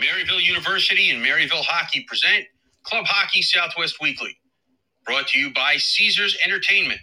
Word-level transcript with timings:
Maryville 0.00 0.44
University 0.44 1.10
and 1.10 1.24
Maryville 1.24 1.64
Hockey 1.64 2.04
present 2.06 2.44
Club 2.82 3.06
Hockey 3.06 3.42
Southwest 3.42 3.96
Weekly. 4.00 4.38
Brought 5.06 5.28
to 5.28 5.38
you 5.38 5.52
by 5.54 5.76
Caesars 5.78 6.36
Entertainment. 6.44 7.00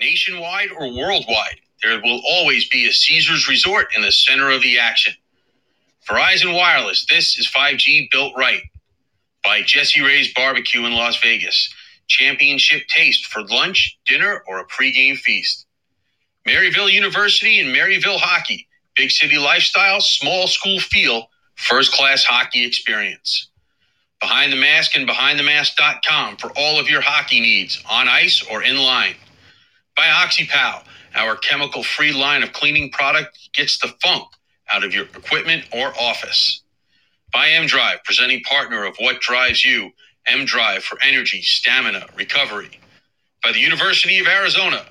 Nationwide 0.00 0.70
or 0.72 0.92
worldwide, 0.96 1.60
there 1.82 2.00
will 2.02 2.22
always 2.28 2.68
be 2.68 2.86
a 2.88 2.92
Caesars 2.92 3.48
resort 3.48 3.88
in 3.94 4.02
the 4.02 4.12
center 4.12 4.50
of 4.50 4.62
the 4.62 4.78
action. 4.78 5.14
Verizon 6.08 6.54
Wireless, 6.54 7.06
this 7.08 7.38
is 7.38 7.48
5G 7.48 8.10
built 8.10 8.34
right. 8.36 8.62
By 9.44 9.62
Jessie 9.62 10.00
Rae's 10.00 10.32
Barbecue 10.34 10.86
in 10.86 10.94
Las 10.94 11.20
Vegas. 11.22 11.72
Championship 12.08 12.86
taste 12.88 13.26
for 13.26 13.42
lunch, 13.46 13.98
dinner, 14.06 14.42
or 14.48 14.60
a 14.60 14.66
pregame 14.66 15.16
feast. 15.16 15.66
Maryville 16.46 16.92
University 16.92 17.60
and 17.60 17.74
Maryville 17.74 18.18
Hockey. 18.18 18.66
Big 18.96 19.10
city 19.10 19.38
lifestyle, 19.38 20.00
small 20.00 20.46
school 20.48 20.80
feel 20.80 21.28
first 21.62 21.92
class 21.92 22.24
hockey 22.24 22.64
experience. 22.64 23.48
Behind 24.20 24.52
the 24.52 24.56
Mask 24.56 24.96
and 24.96 25.08
BehindTheMask.com 25.08 26.36
for 26.36 26.50
all 26.56 26.78
of 26.78 26.88
your 26.88 27.00
hockey 27.00 27.40
needs 27.40 27.82
on 27.88 28.08
ice 28.08 28.44
or 28.50 28.62
in 28.62 28.76
line. 28.76 29.14
By 29.96 30.06
OxyPow, 30.06 30.84
our 31.14 31.36
chemical 31.36 31.82
free 31.82 32.12
line 32.12 32.42
of 32.42 32.52
cleaning 32.52 32.90
product 32.90 33.38
gets 33.54 33.78
the 33.78 33.94
funk 34.02 34.28
out 34.70 34.84
of 34.84 34.92
your 34.94 35.04
equipment 35.04 35.64
or 35.72 35.92
office. 36.00 36.62
By 37.32 37.50
M 37.50 37.66
Drive, 37.66 38.02
presenting 38.04 38.42
partner 38.42 38.84
of 38.84 38.96
What 38.98 39.20
Drives 39.20 39.64
You, 39.64 39.92
M 40.26 40.44
Drive 40.44 40.82
for 40.84 40.98
energy, 41.02 41.42
stamina, 41.42 42.06
recovery. 42.16 42.70
By 43.44 43.52
the 43.52 43.60
University 43.60 44.18
of 44.18 44.26
Arizona. 44.26 44.84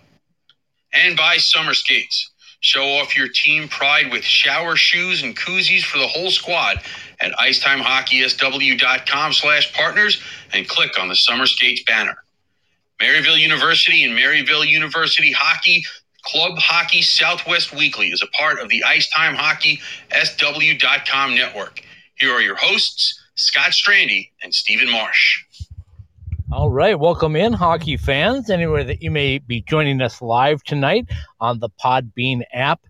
And 0.94 1.18
by 1.18 1.38
Summer 1.38 1.74
Skates 1.74 2.31
Show 2.62 2.84
off 2.84 3.17
your 3.17 3.28
team 3.28 3.67
pride 3.67 4.12
with 4.12 4.23
shower 4.23 4.76
shoes 4.76 5.23
and 5.23 5.36
koozies 5.36 5.84
for 5.84 5.98
the 5.98 6.08
whole 6.08 6.31
squad 6.31 6.81
at 7.20 7.31
icetimehockeysw.com 7.34 9.34
slash 9.34 9.73
partners 9.73 10.22
and 10.53 10.68
click 10.68 11.00
on 11.00 11.08
the 11.08 11.16
Summer 11.16 11.48
Skates 11.48 11.84
banner. 11.84 12.18
Maryville 13.02 13.40
University 13.40 14.03
and 14.03 14.18
Maryville 14.18 14.68
University 14.68 15.31
Hockey 15.31 15.84
Club 16.23 16.58
Hockey 16.58 17.02
Southwest 17.02 17.76
Weekly 17.76 18.09
is 18.09 18.22
a 18.22 18.28
part 18.28 18.59
of 18.59 18.70
the 18.70 18.84
Icetime 18.84 19.36
network. 21.36 21.81
Here 22.16 22.31
are 22.31 22.42
your 22.42 22.56
hosts, 22.56 23.20
Scott 23.34 23.72
Strandy 23.72 24.30
and 24.44 24.53
Stephen 24.53 24.90
Marsh. 24.90 25.44
All 26.52 26.70
right, 26.70 27.00
welcome 27.00 27.38
in, 27.38 27.54
hockey 27.54 27.96
fans, 27.96 28.50
anywhere 28.50 28.84
that 28.84 29.02
you 29.02 29.10
may 29.10 29.38
be 29.38 29.62
joining 29.62 30.02
us 30.02 30.22
live 30.22 30.62
tonight 30.64 31.08
on 31.40 31.60
the 31.60 31.70
Podbean 31.82 32.42
app. 32.52 32.82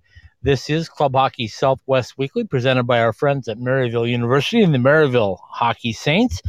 This 0.41 0.67
is 0.67 0.89
Club 0.89 1.13
Hockey 1.13 1.47
Southwest 1.47 2.17
Weekly, 2.17 2.43
presented 2.43 2.85
by 2.85 3.01
our 3.01 3.13
friends 3.13 3.47
at 3.47 3.59
Maryville 3.59 4.09
University 4.09 4.63
and 4.63 4.73
the 4.73 4.79
Maryville 4.79 5.37
Hockey 5.47 5.93
Saints. 5.93 6.41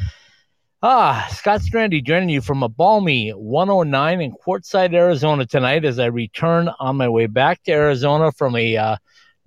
Ah, 0.83 1.29
Scott 1.31 1.61
Strandy 1.61 2.03
joining 2.03 2.31
you 2.31 2.41
from 2.41 2.63
a 2.63 2.69
balmy 2.71 3.29
109 3.29 4.21
in 4.23 4.33
Quartzsite, 4.33 4.95
Arizona 4.95 5.45
tonight 5.45 5.85
as 5.85 5.99
I 5.99 6.07
return 6.07 6.71
on 6.81 6.97
my 6.97 7.11
way 7.11 7.27
back 7.27 7.63
to 7.65 7.73
Arizona 7.73 8.33
from 8.33 8.57
a 8.57 8.79
uh, 8.79 8.97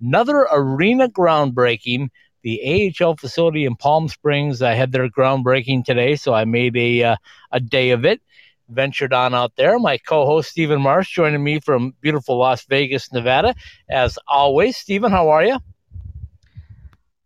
another 0.00 0.46
arena 0.52 1.08
groundbreaking 1.08 2.10
the 2.46 2.94
AHL 3.02 3.16
facility 3.16 3.64
in 3.64 3.74
Palm 3.74 4.06
Springs. 4.06 4.62
I 4.62 4.74
had 4.74 4.92
their 4.92 5.08
groundbreaking 5.08 5.84
today, 5.84 6.14
so 6.14 6.32
I 6.32 6.44
made 6.44 6.76
a 6.76 7.02
uh, 7.02 7.16
a 7.50 7.58
day 7.58 7.90
of 7.90 8.04
it. 8.04 8.22
Ventured 8.68 9.12
on 9.12 9.34
out 9.34 9.56
there. 9.56 9.80
My 9.80 9.98
co-host 9.98 10.50
Stephen 10.50 10.80
Marsh 10.80 11.12
joining 11.12 11.42
me 11.42 11.58
from 11.58 11.92
beautiful 12.00 12.38
Las 12.38 12.64
Vegas, 12.66 13.12
Nevada. 13.12 13.52
As 13.90 14.16
always, 14.28 14.76
Stephen, 14.76 15.10
how 15.10 15.28
are 15.28 15.44
you? 15.44 15.58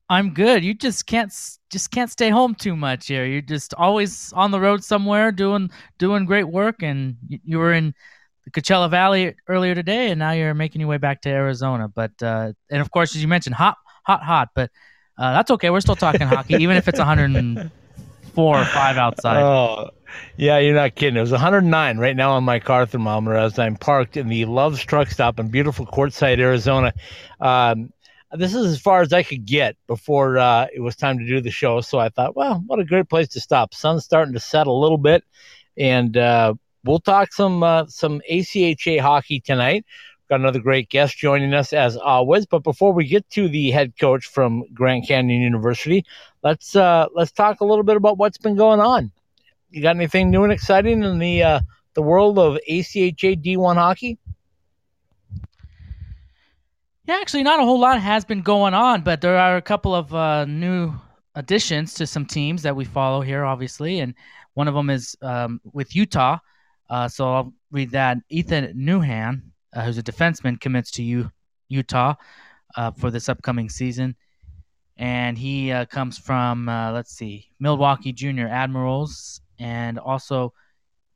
I'm 0.08 0.32
good. 0.32 0.64
You 0.64 0.72
just 0.72 1.04
can't 1.04 1.31
just 1.69 1.91
can't 1.91 2.10
stay 2.10 2.31
home 2.31 2.54
too 2.54 2.75
much 2.75 3.06
here. 3.08 3.26
You're 3.26 3.42
just 3.42 3.75
always 3.75 4.32
on 4.32 4.50
the 4.50 4.60
road 4.60 4.82
somewhere 4.82 5.32
doing 5.32 5.70
doing 5.98 6.25
great 6.25 6.48
work. 6.48 6.82
And 6.82 7.16
you, 7.28 7.58
were 7.58 7.75
in 7.75 7.92
the 8.47 8.50
Coachella 8.50 8.91
Valley 8.91 9.34
earlier 9.48 9.75
today, 9.75 10.12
and 10.12 10.19
now 10.19 10.31
you're 10.31 10.54
making 10.54 10.81
your 10.81 10.88
way 10.88 10.97
back 10.97 11.20
to 11.22 11.28
Arizona. 11.28 11.88
But 11.88 12.12
uh, 12.22 12.54
and 12.70 12.81
of 12.81 12.91
course, 12.91 13.14
as 13.14 13.20
you 13.20 13.28
mentioned, 13.28 13.56
hot, 13.56 13.76
hot, 14.06 14.22
hot. 14.22 14.48
But 14.54 14.70
uh, 15.20 15.32
that's 15.34 15.50
okay. 15.50 15.69
We're 15.69 15.82
still 15.82 15.97
talking 15.97 16.26
hockey, 16.26 16.54
even 16.54 16.78
if 16.78 16.88
it's 16.88 16.98
104 16.98 18.58
or 18.58 18.64
five 18.64 18.97
outside. 18.97 19.42
Oh, 19.42 19.91
yeah, 20.38 20.58
you're 20.58 20.75
not 20.75 20.94
kidding. 20.94 21.19
It 21.19 21.20
was 21.20 21.31
109 21.31 21.98
right 21.98 22.16
now 22.16 22.32
on 22.32 22.44
my 22.44 22.58
car 22.58 22.86
thermometer 22.86 23.36
as 23.36 23.58
I'm 23.58 23.76
parked 23.76 24.16
in 24.16 24.28
the 24.28 24.47
Love's 24.47 24.82
Truck 24.82 25.08
Stop 25.08 25.38
in 25.38 25.48
beautiful 25.48 25.84
Quartzsite, 25.84 26.38
Arizona. 26.38 26.94
Um, 27.38 27.92
this 28.32 28.54
is 28.54 28.72
as 28.72 28.81
far 28.81 29.03
as 29.03 29.12
I 29.12 29.22
could 29.22 29.44
get 29.44 29.76
before 29.86 30.38
uh, 30.38 30.69
it 30.72 30.81
was 30.81 30.97
time 30.97 31.19
to 31.19 31.26
do 31.26 31.42
the 31.42 31.50
show. 31.50 31.82
So 31.82 31.98
I 31.98 32.08
thought, 32.08 32.34
well, 32.34 32.62
what 32.66 32.78
a 32.78 32.84
great 32.84 33.10
place 33.10 33.28
to 33.28 33.41
stop. 33.41 33.75
Sun's 33.75 34.04
starting 34.04 34.32
to 34.32 34.41
set 34.41 34.66
a 34.66 34.72
little 34.72 34.98
bit, 34.98 35.22
and 35.76 36.16
uh, 36.16 36.54
we'll 36.82 37.00
talk 37.00 37.32
some 37.34 37.62
uh, 37.62 37.87
some 37.88 38.22
ACHA 38.31 39.00
hockey 39.00 39.41
tonight. 39.41 39.84
Got 40.30 40.38
another 40.38 40.60
great 40.60 40.88
guest 40.88 41.18
joining 41.18 41.52
us 41.54 41.72
as 41.72 41.96
always. 41.96 42.46
But 42.46 42.62
before 42.62 42.92
we 42.92 43.04
get 43.04 43.28
to 43.30 43.48
the 43.48 43.72
head 43.72 43.94
coach 43.98 44.26
from 44.26 44.62
Grand 44.72 45.08
Canyon 45.08 45.42
University, 45.42 46.06
let's 46.44 46.76
uh, 46.76 47.06
let's 47.12 47.32
talk 47.32 47.60
a 47.60 47.64
little 47.64 47.82
bit 47.82 47.96
about 47.96 48.16
what's 48.16 48.38
been 48.38 48.54
going 48.54 48.78
on. 48.78 49.10
You 49.70 49.82
got 49.82 49.96
anything 49.96 50.30
new 50.30 50.44
and 50.44 50.52
exciting 50.52 51.02
in 51.02 51.19
the 51.19 51.42
uh, 51.42 51.60
the 51.94 52.02
world 52.02 52.38
of 52.38 52.60
ACHA 52.69 53.42
D1 53.42 53.74
hockey? 53.74 54.19
Yeah, 57.06 57.19
actually, 57.20 57.42
not 57.42 57.58
a 57.58 57.64
whole 57.64 57.80
lot 57.80 58.00
has 58.00 58.24
been 58.24 58.42
going 58.42 58.72
on, 58.72 59.02
but 59.02 59.20
there 59.20 59.36
are 59.36 59.56
a 59.56 59.62
couple 59.62 59.96
of 59.96 60.14
uh, 60.14 60.44
new 60.44 60.94
additions 61.34 61.94
to 61.94 62.06
some 62.06 62.24
teams 62.24 62.62
that 62.62 62.76
we 62.76 62.84
follow 62.84 63.20
here, 63.20 63.44
obviously, 63.44 63.98
and 63.98 64.14
one 64.54 64.69
of 64.69 64.74
them 64.74 64.90
is 64.90 65.16
um, 65.22 65.60
with 65.72 65.96
Utah. 65.96 66.38
Uh, 66.88 67.08
so 67.08 67.32
I'll 67.32 67.54
read 67.72 67.90
that. 67.90 68.19
Ethan 68.28 68.74
Nouhan 68.76 69.50
uh, 69.75 69.82
who's 69.82 69.98
a 69.98 70.03
defenseman, 70.03 70.60
commits 70.60 70.91
to 70.92 71.03
U- 71.03 71.31
Utah 71.69 72.14
uh, 72.76 72.91
for 72.92 73.10
this 73.10 73.28
upcoming 73.28 73.69
season. 73.69 74.16
And 74.97 75.38
he 75.38 75.72
uh, 75.72 75.86
comes 75.86 76.19
from, 76.19 76.69
uh, 76.69 76.92
let's 76.92 77.12
see, 77.12 77.48
Milwaukee 77.58 78.12
Junior 78.12 78.48
Admirals, 78.48 79.41
and 79.58 79.98
also 79.98 80.53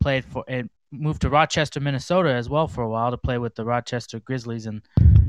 played 0.01 0.25
for 0.25 0.45
it. 0.49 0.71
Moved 0.91 1.23
to 1.23 1.29
Rochester, 1.29 1.81
Minnesota, 1.81 2.33
as 2.33 2.49
well 2.49 2.69
for 2.69 2.83
a 2.83 2.89
while 2.89 3.11
to 3.11 3.19
play 3.19 3.39
with 3.39 3.57
the 3.57 3.65
Rochester 3.65 4.21
Grizzlies. 4.21 4.67
And 4.67 4.81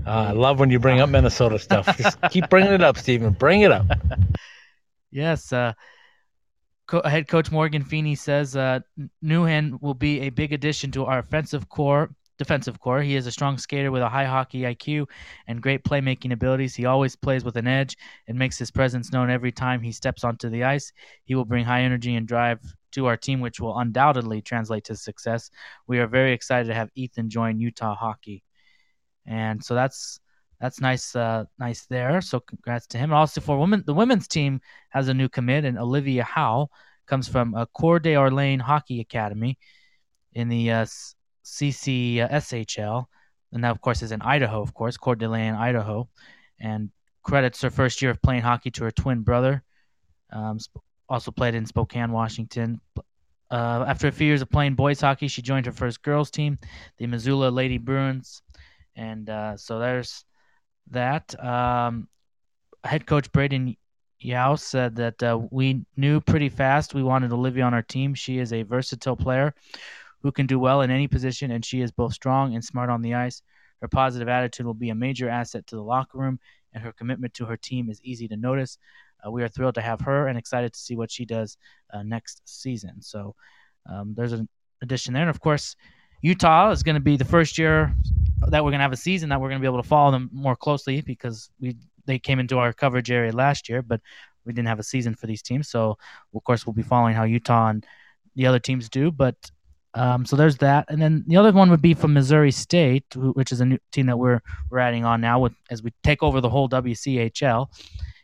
ah, 0.06 0.28
I 0.28 0.32
love 0.32 0.60
when 0.60 0.70
you 0.70 0.78
bring 0.78 1.00
up 1.00 1.10
Minnesota 1.10 1.58
stuff. 1.58 1.98
Just 1.98 2.20
keep 2.30 2.50
bringing 2.52 2.72
it 2.72 2.84
up, 2.84 3.00
Stephen. 3.00 3.34
Bring 3.34 3.62
it 3.62 3.72
up. 3.72 3.88
yes, 5.12 5.52
uh, 5.52 5.74
Co- 6.88 7.02
head 7.02 7.28
coach 7.28 7.52
Morgan 7.52 7.84
Feeney 7.84 8.14
says 8.14 8.56
uh, 8.56 8.80
Nouhan 9.24 9.82
will 9.82 9.96
be 9.96 10.22
a 10.22 10.30
big 10.30 10.54
addition 10.54 10.92
to 10.92 11.06
our 11.06 11.18
offensive 11.18 11.68
core 11.68 12.12
defensive 12.38 12.80
core. 12.80 13.02
He 13.02 13.16
is 13.16 13.28
a 13.28 13.32
strong 13.32 13.58
skater 13.58 13.92
with 13.92 14.02
a 14.02 14.10
high 14.10 14.26
hockey 14.26 14.62
IQ 14.62 15.08
and 15.48 15.62
great 15.62 15.84
playmaking 15.84 16.34
abilities. 16.34 16.76
He 16.76 16.86
always 16.86 17.16
plays 17.16 17.44
with 17.44 17.56
an 17.58 17.68
edge 17.68 17.98
and 18.28 18.38
makes 18.38 18.58
his 18.58 18.72
presence 18.72 19.12
known 19.12 19.30
every 19.30 19.52
time 19.52 19.82
he 19.82 19.92
steps 19.92 20.24
onto 20.24 20.50
the 20.50 20.64
ice. 20.64 20.92
He 21.24 21.36
will 21.36 21.46
bring 21.46 21.66
high 21.66 21.82
energy 21.82 22.16
and 22.16 22.28
drive 22.28 22.60
to 22.92 23.06
our 23.08 23.18
team, 23.18 23.42
which 23.42 23.60
will 23.60 23.78
undoubtedly 23.78 24.42
translate 24.42 24.86
to 24.86 24.96
success. 24.96 25.50
We 25.88 26.00
are 26.00 26.08
very 26.08 26.34
excited 26.34 26.68
to 26.68 26.74
have 26.74 26.90
Ethan 26.96 27.30
join 27.30 27.60
Utah 27.60 27.96
Hockey, 27.96 28.44
and 29.26 29.64
so 29.64 29.76
that's 29.76 30.20
that's 30.60 30.80
nice, 30.80 31.16
uh, 31.16 31.46
nice 31.60 31.86
there. 31.88 32.22
So 32.22 32.40
congrats 32.40 32.88
to 32.88 32.98
him. 32.98 33.12
Also 33.12 33.42
for 33.42 33.60
women, 33.60 33.84
the 33.86 33.94
women's 33.94 34.28
team 34.28 34.62
has 34.90 35.10
a 35.10 35.14
new 35.14 35.30
commit, 35.30 35.66
and 35.66 35.78
Olivia 35.78 36.24
Howe 36.24 36.70
comes 37.06 37.28
from 37.28 37.54
a 37.54 37.68
Coeur 37.68 38.00
d'Alene 38.00 38.60
Hockey 38.60 39.00
Academy 39.02 39.58
in 40.34 40.50
the 40.50 40.72
uh, 40.72 40.86
CSSHL, 41.46 43.06
and 43.54 43.64
that 43.64 43.72
of 43.72 43.80
course 43.80 44.02
is 44.02 44.12
in 44.12 44.22
Idaho, 44.22 44.62
of 44.62 44.74
course, 44.74 44.98
Coeur 44.98 45.16
d'Alene, 45.16 45.54
Idaho, 45.54 46.10
and 46.60 46.90
credits 47.24 47.62
her 47.62 47.70
first 47.70 48.02
year 48.02 48.12
of 48.12 48.22
playing 48.22 48.42
hockey 48.42 48.72
to 48.72 48.84
her 48.84 48.92
twin 48.92 49.22
brother. 49.22 49.64
Um, 50.32 50.60
also 51.08 51.32
played 51.32 51.56
in 51.56 51.66
Spokane, 51.66 52.12
Washington. 52.12 52.82
Uh, 53.52 53.86
after 53.88 54.08
a 54.08 54.12
few 54.12 54.28
years 54.28 54.42
of 54.42 54.50
playing 54.50 54.74
boys 54.74 55.00
hockey, 55.00 55.28
she 55.28 55.42
joined 55.42 55.68
her 55.68 55.72
first 55.72 56.02
girls 56.02 56.32
team, 56.32 56.58
the 56.98 57.06
Missoula 57.06 57.50
Lady 57.50 57.78
Bruins, 57.78 58.42
and 58.96 59.30
uh, 59.30 59.56
so 59.56 59.80
there's 59.80 60.26
that. 60.92 61.40
Um, 61.44 62.08
head 62.84 63.06
coach 63.06 63.32
Braden 63.32 63.76
Yao 64.20 64.56
said 64.56 64.96
that 64.96 65.22
uh, 65.22 65.40
we 65.52 65.86
knew 65.96 66.20
pretty 66.22 66.50
fast 66.50 66.94
we 66.94 67.04
wanted 67.04 67.32
Olivia 67.32 67.64
on 67.64 67.74
our 67.74 67.84
team. 67.84 68.16
She 68.16 68.40
is 68.40 68.52
a 68.52 68.64
versatile 68.64 69.16
player 69.16 69.54
who 70.26 70.32
can 70.32 70.48
do 70.48 70.58
well 70.58 70.82
in 70.82 70.90
any 70.90 71.08
position, 71.08 71.52
and 71.52 71.64
she 71.64 71.82
is 71.82 71.92
both 71.92 72.12
strong 72.12 72.56
and 72.56 72.66
smart 72.66 72.90
on 72.90 73.04
the 73.04 73.14
ice. 73.14 73.44
Her 73.80 73.88
positive 73.88 74.28
attitude 74.28 74.66
will 74.66 74.74
be 74.74 74.90
a 74.90 74.96
major 74.96 75.30
asset 75.30 75.68
to 75.68 75.76
the 75.76 75.84
locker 75.84 76.18
room, 76.18 76.40
and 76.74 76.84
her 76.84 76.92
commitment 76.92 77.36
to 77.36 77.46
her 77.46 77.56
team 77.56 77.92
is 77.92 78.02
easy 78.02 78.28
to 78.30 78.36
notice. 78.36 78.80
Uh, 79.24 79.30
we 79.30 79.44
are 79.44 79.48
thrilled 79.48 79.76
to 79.76 79.82
have 79.82 80.02
her 80.02 80.28
and 80.28 80.36
excited 80.36 80.74
to 80.74 80.80
see 80.80 80.96
what 80.96 81.12
she 81.12 81.26
does 81.26 81.60
uh, 81.94 82.02
next 82.02 82.42
season. 82.46 83.04
So 83.04 83.36
um, 83.88 84.16
there's 84.18 84.34
an 84.34 84.50
addition 84.82 85.14
there. 85.14 85.22
And 85.22 85.30
of 85.30 85.40
course, 85.40 85.76
Utah 86.24 86.72
is 86.72 86.82
going 86.82 86.96
to 86.96 87.00
be 87.02 87.18
the 87.18 87.24
first 87.24 87.60
year 87.60 87.94
that 88.48 88.64
we're 88.64 88.72
going 88.72 88.80
to 88.80 88.84
have 88.84 88.94
a 88.94 88.98
season 88.98 89.30
that 89.30 89.40
we're 89.40 89.50
going 89.50 89.62
to 89.62 89.64
be 89.64 89.72
able 89.72 89.84
to 89.84 89.88
follow 89.88 90.10
them 90.10 90.32
more 90.34 90.56
closely 90.56 91.02
because 91.02 91.52
we 91.60 91.78
they 92.08 92.18
came 92.18 92.40
into 92.40 92.58
our 92.58 92.74
coverage 92.74 93.12
area 93.12 93.32
last 93.32 93.70
year. 93.70 93.84
But 93.84 94.02
we 94.44 94.54
didn't 94.54 94.70
have 94.70 94.80
a 94.80 94.84
season 94.84 95.14
for 95.14 95.28
these 95.28 95.44
teams. 95.44 95.70
So 95.70 96.00
of 96.34 96.44
course 96.44 96.66
we'll 96.66 96.74
be 96.74 96.82
following 96.82 97.14
how 97.14 97.26
Utah 97.26 97.68
and 97.70 97.86
the 98.36 98.48
other 98.48 98.60
teams 98.60 98.90
do. 98.90 99.12
But 99.12 99.36
um, 99.96 100.26
so 100.26 100.36
there's 100.36 100.58
that, 100.58 100.86
and 100.90 101.02
then 101.02 101.24
the 101.26 101.38
other 101.38 101.52
one 101.54 101.70
would 101.70 101.82
be 101.82 101.94
from 101.94 102.14
Missouri 102.14 102.52
State, 102.52 103.06
which 103.16 103.52
is 103.52 103.62
a 103.62 103.66
new 103.66 103.78
team 103.92 104.08
that 104.08 104.18
we're 104.18 104.42
we're 104.70 104.80
adding 104.80 105.06
on 105.06 105.22
now 105.22 105.40
with 105.40 105.54
as 105.70 105.82
we 105.82 105.94
take 106.04 106.22
over 106.22 106.42
the 106.42 106.50
whole 106.50 106.68
WCHL 106.68 107.68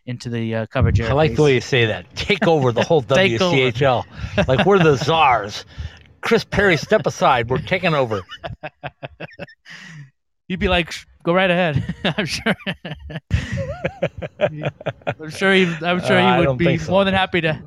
into 0.06 0.30
the 0.30 0.56
uh, 0.56 0.66
coverage 0.68 1.00
area. 1.00 1.12
I 1.12 1.16
like 1.16 1.36
the 1.36 1.44
way 1.44 1.54
you 1.54 1.62
say 1.62 1.86
that. 1.86 2.14
Take 2.16 2.46
over 2.46 2.74
the 2.74 2.84
whole 2.84 3.02
WCHL. 3.04 4.04
like 4.48 4.66
we're 4.66 4.80
the 4.80 4.98
czars. 4.98 5.66
Chris 6.20 6.44
Perry, 6.44 6.78
step 6.78 7.06
aside. 7.06 7.50
We're 7.50 7.60
taking 7.60 7.94
over. 7.94 8.22
You'd 10.48 10.60
be 10.60 10.68
like, 10.68 10.94
go 11.24 11.34
right 11.34 11.50
ahead. 11.50 11.96
I'm 12.18 12.26
sure. 12.26 12.54
I'm 14.40 15.30
sure 15.30 15.54
he. 15.54 15.64
I'm 15.82 16.02
sure 16.02 16.20
uh, 16.20 16.42
he 16.42 16.48
would 16.48 16.58
be 16.58 16.78
so. 16.78 16.92
more 16.92 17.06
than 17.06 17.14
happy 17.14 17.40
to 17.42 17.62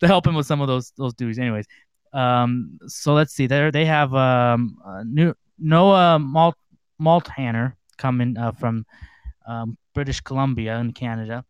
to 0.00 0.06
help 0.06 0.26
him 0.26 0.34
with 0.34 0.46
some 0.46 0.60
of 0.60 0.68
those 0.68 0.92
those 0.96 1.14
duties. 1.14 1.38
Anyways, 1.38 1.66
um, 2.12 2.78
so 2.86 3.14
let's 3.14 3.32
see. 3.32 3.46
There 3.46 3.70
they 3.70 3.84
have 3.86 4.14
um, 4.14 4.76
new 5.06 5.34
Noah 5.58 6.18
Malt 6.18 6.56
Malthaner 7.00 7.74
coming 7.96 8.36
uh, 8.36 8.52
from 8.52 8.84
um, 9.46 9.76
British 9.94 10.20
Columbia 10.20 10.78
in 10.78 10.92
Canada, 10.92 11.44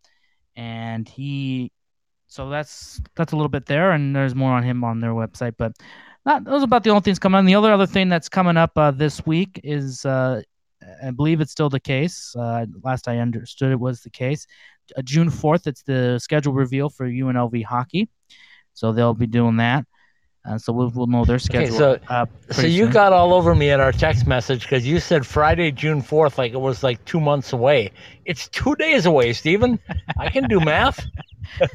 and 0.57 1.09
he. 1.09 1.73
So 2.27 2.49
that's 2.49 3.01
that's 3.15 3.33
a 3.33 3.37
little 3.37 3.51
bit 3.51 3.67
there, 3.67 3.93
and 3.93 4.17
there's 4.17 4.35
more 4.35 4.53
on 4.53 4.63
him 4.63 4.85
on 4.85 5.01
their 5.01 5.13
website. 5.13 5.55
But 5.59 5.73
not 6.25 6.45
those 6.45 6.63
about 6.63 6.85
the 6.85 6.91
only 6.91 7.03
things 7.03 7.19
coming 7.19 7.39
on. 7.39 7.47
The 7.47 7.55
other 7.55 7.73
other 7.73 7.87
thing 7.87 8.09
that's 8.09 8.29
coming 8.29 8.57
up 8.57 8.73
uh, 8.77 8.91
this 8.91 9.27
week 9.27 9.61
is, 9.65 10.07
uh, 10.07 10.41
I 11.05 11.11
believe 11.11 11.41
it's 11.41 11.53
still 11.53 11.69
the 11.69 11.81
case. 11.81 12.35
Uh, 12.35 12.67
last 12.83 13.09
I 13.09 13.19
understood, 13.19 13.73
it 13.73 13.81
was 13.81 14.01
the 14.01 14.11
case. 14.11 14.47
Uh, 14.97 15.03
June 15.03 15.29
fourth, 15.29 15.67
it's 15.67 15.83
the 15.83 16.19
schedule 16.19 16.55
reveal 16.55 16.89
for 16.89 17.07
UNLV 17.07 17.65
hockey, 17.65 18.09
so 18.73 18.93
they'll 18.93 19.15
be 19.15 19.27
doing 19.27 19.57
that. 19.57 19.85
Uh, 20.45 20.59
so 20.59 20.73
we'll, 20.73 20.91
we'll 20.91 21.07
know 21.07 21.25
their 21.25 21.39
schedule. 21.39 21.69
Okay, 21.69 21.77
so, 21.77 21.99
uh, 22.13 22.27
so 22.51 22.63
you 22.63 22.85
soon. 22.85 22.93
got 22.93 23.13
all 23.13 23.33
over 23.33 23.55
me 23.55 23.71
in 23.71 23.79
our 23.79 23.93
text 23.93 24.27
message 24.27 24.63
because 24.63 24.85
you 24.85 24.99
said 24.99 25.25
Friday, 25.25 25.71
June 25.71 26.03
fourth, 26.03 26.37
like 26.37 26.53
it 26.53 26.61
was 26.61 26.83
like 26.83 27.05
two 27.05 27.21
months 27.21 27.53
away. 27.53 27.93
It's 28.25 28.49
two 28.49 28.75
days 28.75 29.07
away, 29.07 29.35
Stephen. 29.35 29.79
I 30.19 30.31
can 30.31 30.49
do 30.49 30.59
math. 30.59 31.07
yeah, 31.61 31.69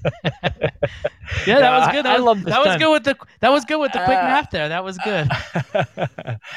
that 1.45 1.79
was 1.79 1.91
good. 1.93 2.05
That, 2.05 2.17
I, 2.17 2.19
was, 2.19 2.21
I 2.21 2.25
love 2.25 2.43
that 2.43 2.65
was 2.65 2.77
good 2.77 2.91
with 2.91 3.03
the 3.05 3.15
that 3.39 3.49
was 3.49 3.63
good 3.63 3.79
with 3.79 3.93
the 3.93 3.99
quick 3.99 4.17
uh, 4.17 4.23
math 4.23 4.49
there. 4.51 4.67
That 4.67 4.83
was 4.83 4.97
good. 4.97 5.29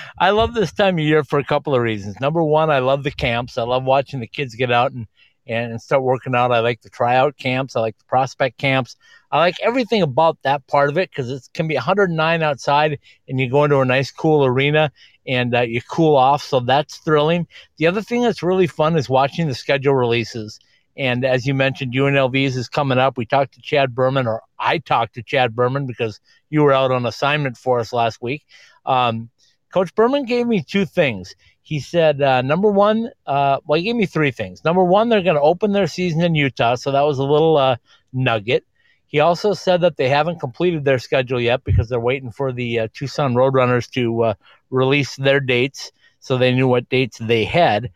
I 0.18 0.30
love 0.30 0.54
this 0.54 0.72
time 0.72 0.98
of 0.98 1.04
year 1.04 1.22
for 1.22 1.38
a 1.38 1.44
couple 1.44 1.76
of 1.76 1.82
reasons. 1.82 2.18
Number 2.20 2.42
one, 2.42 2.70
I 2.70 2.80
love 2.80 3.04
the 3.04 3.10
camps. 3.12 3.56
I 3.56 3.62
love 3.62 3.84
watching 3.84 4.18
the 4.18 4.26
kids 4.26 4.56
get 4.56 4.72
out 4.72 4.90
and 4.92 5.06
and 5.46 5.80
start 5.80 6.02
working 6.02 6.34
out. 6.34 6.50
I 6.50 6.60
like 6.60 6.80
the 6.82 6.90
tryout 6.90 7.36
camps. 7.36 7.76
I 7.76 7.80
like 7.80 7.98
the 7.98 8.04
prospect 8.04 8.58
camps. 8.58 8.96
I 9.31 9.38
like 9.38 9.56
everything 9.62 10.03
about 10.03 10.38
that 10.43 10.67
part 10.67 10.88
of 10.88 10.99
it 10.99 11.11
because 11.11 11.31
it 11.31 11.49
can 11.55 11.69
be 11.69 11.75
109 11.75 12.43
outside 12.43 12.99
and 13.29 13.38
you 13.38 13.49
go 13.49 13.65
into 13.65 13.81
a 13.81 13.85
nice 13.85 14.11
cool 14.11 14.44
arena 14.44 14.91
and 15.27 15.55
uh, 15.55 15.61
you 15.61 15.81
cool 15.82 16.17
off. 16.17 16.43
So 16.43 16.61
that's 16.61 16.99
thrilling. 16.99 17.47
The 17.77 17.87
other 17.87 18.03
thing 18.03 18.23
that's 18.23 18.43
really 18.43 18.67
fun 18.67 18.97
is 18.97 19.09
watching 19.09 19.47
the 19.47 19.55
schedule 19.55 19.94
releases. 19.94 20.59
And 20.97 21.25
as 21.25 21.47
you 21.47 21.55
mentioned, 21.55 21.94
UNLV's 21.94 22.56
is 22.56 22.69
coming 22.69 22.99
up. 22.99 23.17
We 23.17 23.25
talked 23.25 23.55
to 23.55 23.62
Chad 23.62 23.94
Berman, 23.94 24.27
or 24.27 24.43
I 24.59 24.79
talked 24.79 25.15
to 25.15 25.23
Chad 25.23 25.55
Berman 25.55 25.87
because 25.87 26.21
you 26.50 26.62
were 26.62 26.73
out 26.73 26.91
on 26.91 27.06
assignment 27.06 27.56
for 27.56 27.79
us 27.79 27.93
last 27.93 28.21
week. 28.21 28.44
Um, 28.85 29.31
Coach 29.73 29.94
Berman 29.94 30.25
gave 30.25 30.47
me 30.47 30.62
two 30.62 30.85
things. 30.85 31.37
He 31.62 31.79
said, 31.79 32.21
uh, 32.21 32.43
number 32.43 32.69
one, 32.69 33.11
uh, 33.27 33.59
well, 33.65 33.79
he 33.79 33.85
gave 33.85 33.94
me 33.94 34.06
three 34.06 34.32
things. 34.32 34.65
Number 34.65 34.82
one, 34.82 35.09
they're 35.09 35.23
going 35.23 35.37
to 35.37 35.41
open 35.41 35.73
their 35.73 35.87
season 35.87 36.21
in 36.23 36.35
Utah. 36.35 36.75
So 36.75 36.91
that 36.91 37.03
was 37.03 37.19
a 37.19 37.25
little 37.25 37.56
uh, 37.56 37.77
nugget. 38.12 38.65
He 39.10 39.18
also 39.18 39.54
said 39.54 39.80
that 39.80 39.96
they 39.96 40.08
haven't 40.08 40.38
completed 40.38 40.84
their 40.84 41.00
schedule 41.00 41.40
yet 41.40 41.64
because 41.64 41.88
they're 41.88 41.98
waiting 41.98 42.30
for 42.30 42.52
the 42.52 42.78
uh, 42.78 42.88
Tucson 42.94 43.34
Roadrunners 43.34 43.90
to 43.90 44.22
uh, 44.22 44.34
release 44.70 45.16
their 45.16 45.40
dates 45.40 45.90
so 46.20 46.38
they 46.38 46.54
knew 46.54 46.68
what 46.68 46.88
dates 46.88 47.18
they 47.18 47.44
had. 47.44 47.90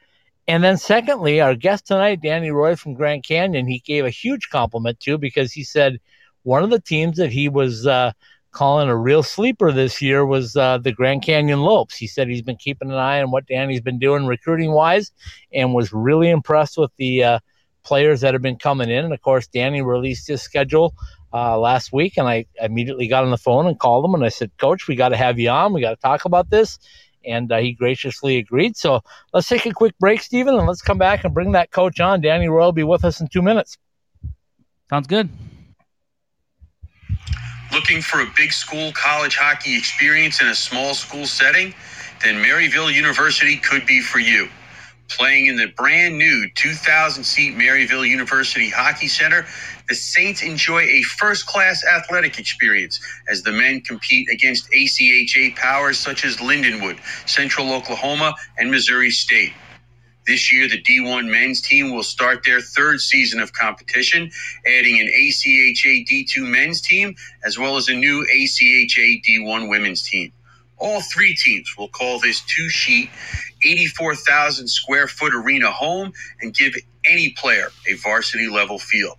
And 0.49 0.64
then, 0.64 0.76
secondly, 0.76 1.40
our 1.40 1.55
guest 1.55 1.87
tonight, 1.87 2.20
Danny 2.20 2.50
Roy 2.50 2.75
from 2.75 2.94
Grand 2.94 3.22
Canyon, 3.22 3.69
he 3.69 3.78
gave 3.78 4.05
a 4.05 4.11
huge 4.11 4.50
compliment 4.50 4.99
to 5.00 5.16
because 5.16 5.52
he 5.52 5.62
said 5.62 6.00
one 6.43 6.64
of 6.64 6.70
the 6.70 6.81
teams 6.81 7.16
that 7.19 7.31
he 7.31 7.49
was 7.49 7.87
uh, 7.87 8.11
calling 8.50 8.88
a 8.88 8.96
real 8.96 9.22
sleeper 9.22 9.70
this 9.70 10.02
year 10.02 10.26
was 10.26 10.56
uh, 10.56 10.78
the 10.78 10.93
Grand 10.93 11.22
Canyon 11.22 11.61
Lopes. 11.61 11.96
He 11.96 12.08
said 12.08 12.26
he's 12.26 12.43
been 12.43 12.56
keeping 12.56 12.90
an 12.90 12.96
eye 12.96 13.22
on 13.22 13.31
what 13.31 13.46
Danny's 13.46 13.81
been 13.81 14.00
doing 14.00 14.26
recruiting 14.26 14.72
wise 14.72 15.12
and 15.52 15.75
was 15.75 15.93
really 15.93 16.28
impressed 16.28 16.76
with 16.76 16.90
the 16.96 17.22
uh, 17.22 17.38
players 17.85 18.23
that 18.23 18.35
have 18.35 18.43
been 18.43 18.57
coming 18.57 18.91
in. 18.91 19.05
And 19.05 19.15
of 19.15 19.21
course, 19.21 19.47
Danny 19.47 19.83
released 19.83 20.27
his 20.27 20.43
schedule 20.43 20.95
uh, 21.33 21.59
last 21.59 21.93
week, 21.93 22.17
and 22.17 22.27
I 22.27 22.47
immediately 22.61 23.09
got 23.09 23.25
on 23.25 23.31
the 23.31 23.39
phone 23.39 23.67
and 23.67 23.79
called 23.79 24.05
him 24.05 24.15
and 24.15 24.25
I 24.25 24.29
said, 24.29 24.51
Coach, 24.59 24.89
we 24.89 24.97
got 24.97 25.11
to 25.11 25.17
have 25.17 25.39
you 25.39 25.51
on. 25.51 25.73
We 25.73 25.81
got 25.81 25.91
to 25.91 26.01
talk 26.01 26.25
about 26.25 26.51
this. 26.51 26.79
And 27.27 27.51
uh, 27.51 27.59
he 27.59 27.73
graciously 27.73 28.37
agreed. 28.37 28.77
So 28.77 29.01
let's 29.33 29.49
take 29.49 29.65
a 29.65 29.73
quick 29.73 29.99
break, 29.99 30.21
Stephen, 30.21 30.55
and 30.55 30.67
let's 30.67 30.83
come 30.83 30.99
back 30.99 31.25
and 31.25 31.33
bring 31.33 31.53
that 31.53 31.71
coach 31.71 31.99
on. 31.99 32.21
Danny 32.21 32.49
Roy 32.49 32.67
will 32.67 32.73
be 32.73 32.85
with 32.85 33.05
us 33.05 33.21
in 33.21 33.29
two 33.29 33.41
minutes. 33.41 33.79
Sounds 34.91 35.07
good. 35.07 35.31
Looking 37.73 38.03
for 38.03 38.21
a 38.21 38.27
big 38.37 38.53
school 38.53 38.93
college 38.93 39.37
hockey 39.37 39.77
experience 39.77 40.41
in 40.41 40.49
a 40.49 40.55
small 40.55 40.95
school 40.95 41.27
setting? 41.27 41.75
Then 42.23 42.37
Maryville 42.37 42.93
University 42.93 43.57
could 43.57 43.87
be 43.87 44.01
for 44.01 44.19
you. 44.19 44.49
Playing 45.16 45.46
in 45.46 45.56
the 45.56 45.69
brand 45.69 46.19
new 46.19 46.50
2,000 46.56 47.22
seat 47.22 47.56
Maryville 47.56 48.08
University 48.08 48.69
Hockey 48.69 49.06
Center, 49.06 49.46
the 49.88 49.94
Saints 49.94 50.43
enjoy 50.43 50.82
a 50.82 51.02
first 51.02 51.46
class 51.46 51.84
athletic 51.87 52.40
experience 52.40 53.00
as 53.28 53.43
the 53.44 53.52
men 53.52 53.81
compete 53.81 54.28
against 54.28 54.69
ACHA 54.72 55.55
powers 55.55 56.00
such 56.00 56.25
as 56.25 56.38
Lindenwood, 56.38 56.99
Central 57.28 57.72
Oklahoma, 57.72 58.34
and 58.58 58.72
Missouri 58.72 59.11
State. 59.11 59.52
This 60.26 60.52
year, 60.52 60.69
the 60.69 60.82
D1 60.82 61.31
men's 61.31 61.61
team 61.61 61.94
will 61.94 62.02
start 62.02 62.44
their 62.44 62.61
third 62.61 63.00
season 63.00 63.40
of 63.40 63.52
competition, 63.52 64.30
adding 64.66 65.00
an 65.00 65.06
ACHA 65.06 66.06
D2 66.09 66.38
men's 66.50 66.80
team 66.80 67.14
as 67.44 67.59
well 67.59 67.76
as 67.76 67.88
a 67.88 67.94
new 67.94 68.26
ACHA 68.35 69.23
D1 69.23 69.68
women's 69.68 70.02
team. 70.02 70.33
All 70.78 71.00
three 71.02 71.37
teams 71.37 71.73
will 71.78 71.88
call 71.88 72.18
this 72.21 72.42
two 72.42 72.68
sheet 72.68 73.11
84,000 73.64 74.68
square 74.68 75.09
foot 75.09 75.35
arena 75.35 75.71
home 75.73 76.12
and 76.40 76.54
give 76.54 76.75
any 77.06 77.30
player 77.30 77.68
a 77.88 77.94
varsity 77.94 78.49
level 78.49 78.78
feel. 78.78 79.18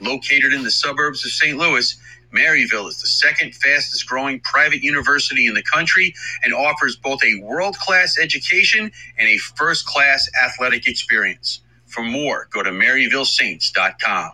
Located 0.00 0.52
in 0.52 0.64
the 0.64 0.70
suburbs 0.70 1.24
of 1.24 1.30
St. 1.32 1.58
Louis, 1.58 1.96
Maryville 2.34 2.88
is 2.88 3.00
the 3.00 3.08
second 3.08 3.54
fastest 3.54 4.06
growing 4.06 4.40
private 4.40 4.82
university 4.82 5.46
in 5.46 5.54
the 5.54 5.62
country 5.62 6.14
and 6.44 6.52
offers 6.54 6.96
both 6.96 7.20
a 7.24 7.40
world 7.42 7.76
class 7.78 8.18
education 8.18 8.92
and 9.18 9.28
a 9.28 9.38
first 9.38 9.86
class 9.86 10.28
athletic 10.44 10.86
experience. 10.86 11.60
For 11.86 12.02
more, 12.02 12.48
go 12.52 12.62
to 12.62 12.70
maryvillesaints.com. 12.70 14.32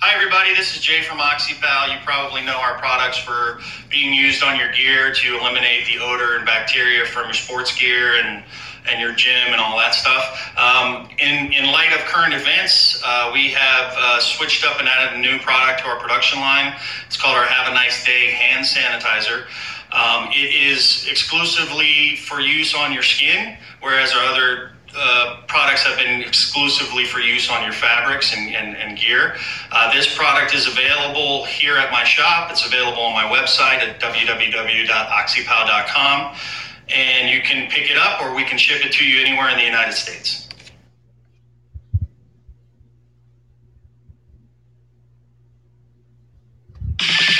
Hi, 0.00 0.14
everybody. 0.14 0.54
This 0.54 0.76
is 0.76 0.82
Jay 0.82 1.00
from 1.00 1.16
OxyPow. 1.16 1.88
You 1.88 1.96
probably 2.04 2.42
know 2.44 2.58
our 2.60 2.76
products 2.76 3.16
for 3.16 3.60
being 3.88 4.12
used 4.12 4.44
on 4.44 4.58
your 4.58 4.70
gear 4.72 5.10
to 5.14 5.38
eliminate 5.40 5.86
the 5.86 5.98
odor 6.04 6.36
and 6.36 6.44
bacteria 6.44 7.06
from 7.06 7.24
your 7.24 7.32
sports 7.32 7.74
gear 7.74 8.20
and, 8.20 8.44
and 8.90 9.00
your 9.00 9.12
gym 9.12 9.48
and 9.48 9.56
all 9.56 9.78
that 9.78 9.94
stuff. 9.94 10.52
Um, 10.58 11.08
in, 11.18 11.50
in 11.50 11.72
light 11.72 11.94
of 11.94 12.00
current 12.04 12.34
events, 12.34 13.00
uh, 13.06 13.30
we 13.32 13.48
have 13.52 13.94
uh, 13.96 14.20
switched 14.20 14.66
up 14.66 14.78
and 14.80 14.86
added 14.86 15.16
a 15.16 15.22
new 15.22 15.38
product 15.38 15.80
to 15.80 15.86
our 15.86 15.98
production 15.98 16.40
line. 16.40 16.76
It's 17.06 17.16
called 17.16 17.34
our 17.34 17.46
Have 17.46 17.72
a 17.72 17.74
Nice 17.74 18.04
Day 18.04 18.32
hand 18.32 18.66
sanitizer. 18.66 19.46
Um, 19.92 20.28
it 20.28 20.52
is 20.52 21.08
exclusively 21.08 22.16
for 22.16 22.40
use 22.40 22.74
on 22.74 22.92
your 22.92 23.02
skin, 23.02 23.56
whereas 23.80 24.12
our 24.12 24.26
other 24.26 24.75
products 25.46 25.84
have 25.84 25.96
been 25.98 26.22
exclusively 26.22 27.04
for 27.04 27.20
use 27.20 27.50
on 27.50 27.62
your 27.62 27.72
fabrics 27.72 28.34
and, 28.34 28.52
and, 28.54 28.74
and 28.76 28.98
gear. 28.98 29.36
Uh, 29.70 29.92
this 29.92 30.16
product 30.16 30.54
is 30.54 30.66
available 30.66 31.44
here 31.44 31.76
at 31.76 31.92
my 31.92 32.02
shop. 32.04 32.50
It's 32.50 32.64
available 32.66 33.02
on 33.02 33.12
my 33.12 33.24
website 33.24 33.78
at 33.78 34.00
www.oxypow.com. 34.00 36.36
And 36.88 37.28
you 37.30 37.42
can 37.42 37.68
pick 37.70 37.90
it 37.90 37.96
up 37.96 38.22
or 38.22 38.32
we 38.34 38.44
can 38.44 38.58
ship 38.58 38.84
it 38.84 38.92
to 38.92 39.04
you 39.04 39.20
anywhere 39.20 39.50
in 39.50 39.58
the 39.58 39.64
United 39.64 39.92
States. 39.92 40.45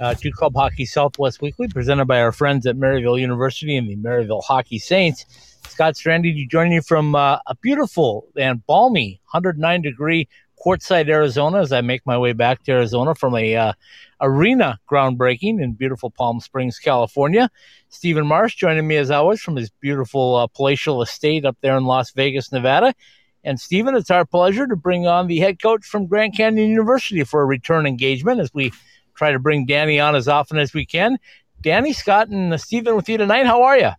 uh, 0.00 0.14
to 0.14 0.30
Club 0.30 0.54
Hockey 0.54 0.86
Southwest 0.86 1.40
Weekly, 1.40 1.68
presented 1.68 2.06
by 2.06 2.20
our 2.20 2.32
friends 2.32 2.66
at 2.66 2.76
Maryville 2.76 3.20
University 3.20 3.76
and 3.76 3.88
the 3.88 3.96
Maryville 3.96 4.42
Hockey 4.42 4.78
Saints. 4.78 5.26
Scott 5.68 5.94
Strandy 5.94 6.48
joining 6.48 6.72
you 6.72 6.82
from 6.82 7.14
uh, 7.14 7.38
a 7.46 7.56
beautiful 7.56 8.26
and 8.36 8.64
balmy 8.66 9.20
109 9.30 9.82
degree 9.82 10.28
Quartzsite, 10.64 11.08
Arizona, 11.08 11.60
as 11.60 11.72
I 11.72 11.80
make 11.82 12.06
my 12.06 12.16
way 12.16 12.32
back 12.32 12.62
to 12.62 12.72
Arizona 12.72 13.14
from 13.14 13.34
a 13.34 13.54
uh, 13.54 13.72
arena 14.20 14.78
groundbreaking 14.90 15.62
in 15.62 15.74
beautiful 15.74 16.10
Palm 16.10 16.40
Springs, 16.40 16.78
California. 16.78 17.50
Stephen 17.88 18.26
Marsh 18.26 18.54
joining 18.54 18.86
me 18.86 18.96
as 18.96 19.10
always 19.10 19.42
from 19.42 19.56
his 19.56 19.70
beautiful 19.80 20.36
uh, 20.36 20.46
palatial 20.46 21.02
estate 21.02 21.44
up 21.44 21.56
there 21.60 21.76
in 21.76 21.84
Las 21.84 22.12
Vegas, 22.12 22.50
Nevada. 22.50 22.94
And 23.42 23.60
Stephen, 23.60 23.94
it's 23.94 24.10
our 24.10 24.24
pleasure 24.24 24.66
to 24.66 24.76
bring 24.76 25.06
on 25.06 25.26
the 25.26 25.38
head 25.38 25.60
coach 25.60 25.84
from 25.84 26.06
Grand 26.06 26.34
Canyon 26.34 26.70
University 26.70 27.24
for 27.24 27.42
a 27.42 27.46
return 27.46 27.86
engagement 27.86 28.40
as 28.40 28.52
we 28.54 28.72
try 29.14 29.32
to 29.32 29.38
bring 29.38 29.66
Danny 29.66 30.00
on 30.00 30.14
as 30.14 30.28
often 30.28 30.58
as 30.58 30.74
we 30.74 30.86
can. 30.86 31.18
Danny, 31.60 31.92
Scott, 31.92 32.28
and 32.28 32.60
Stephen 32.60 32.94
with 32.94 33.08
you 33.08 33.16
tonight. 33.16 33.46
How 33.46 33.62
are 33.62 33.78
you? 33.78 33.90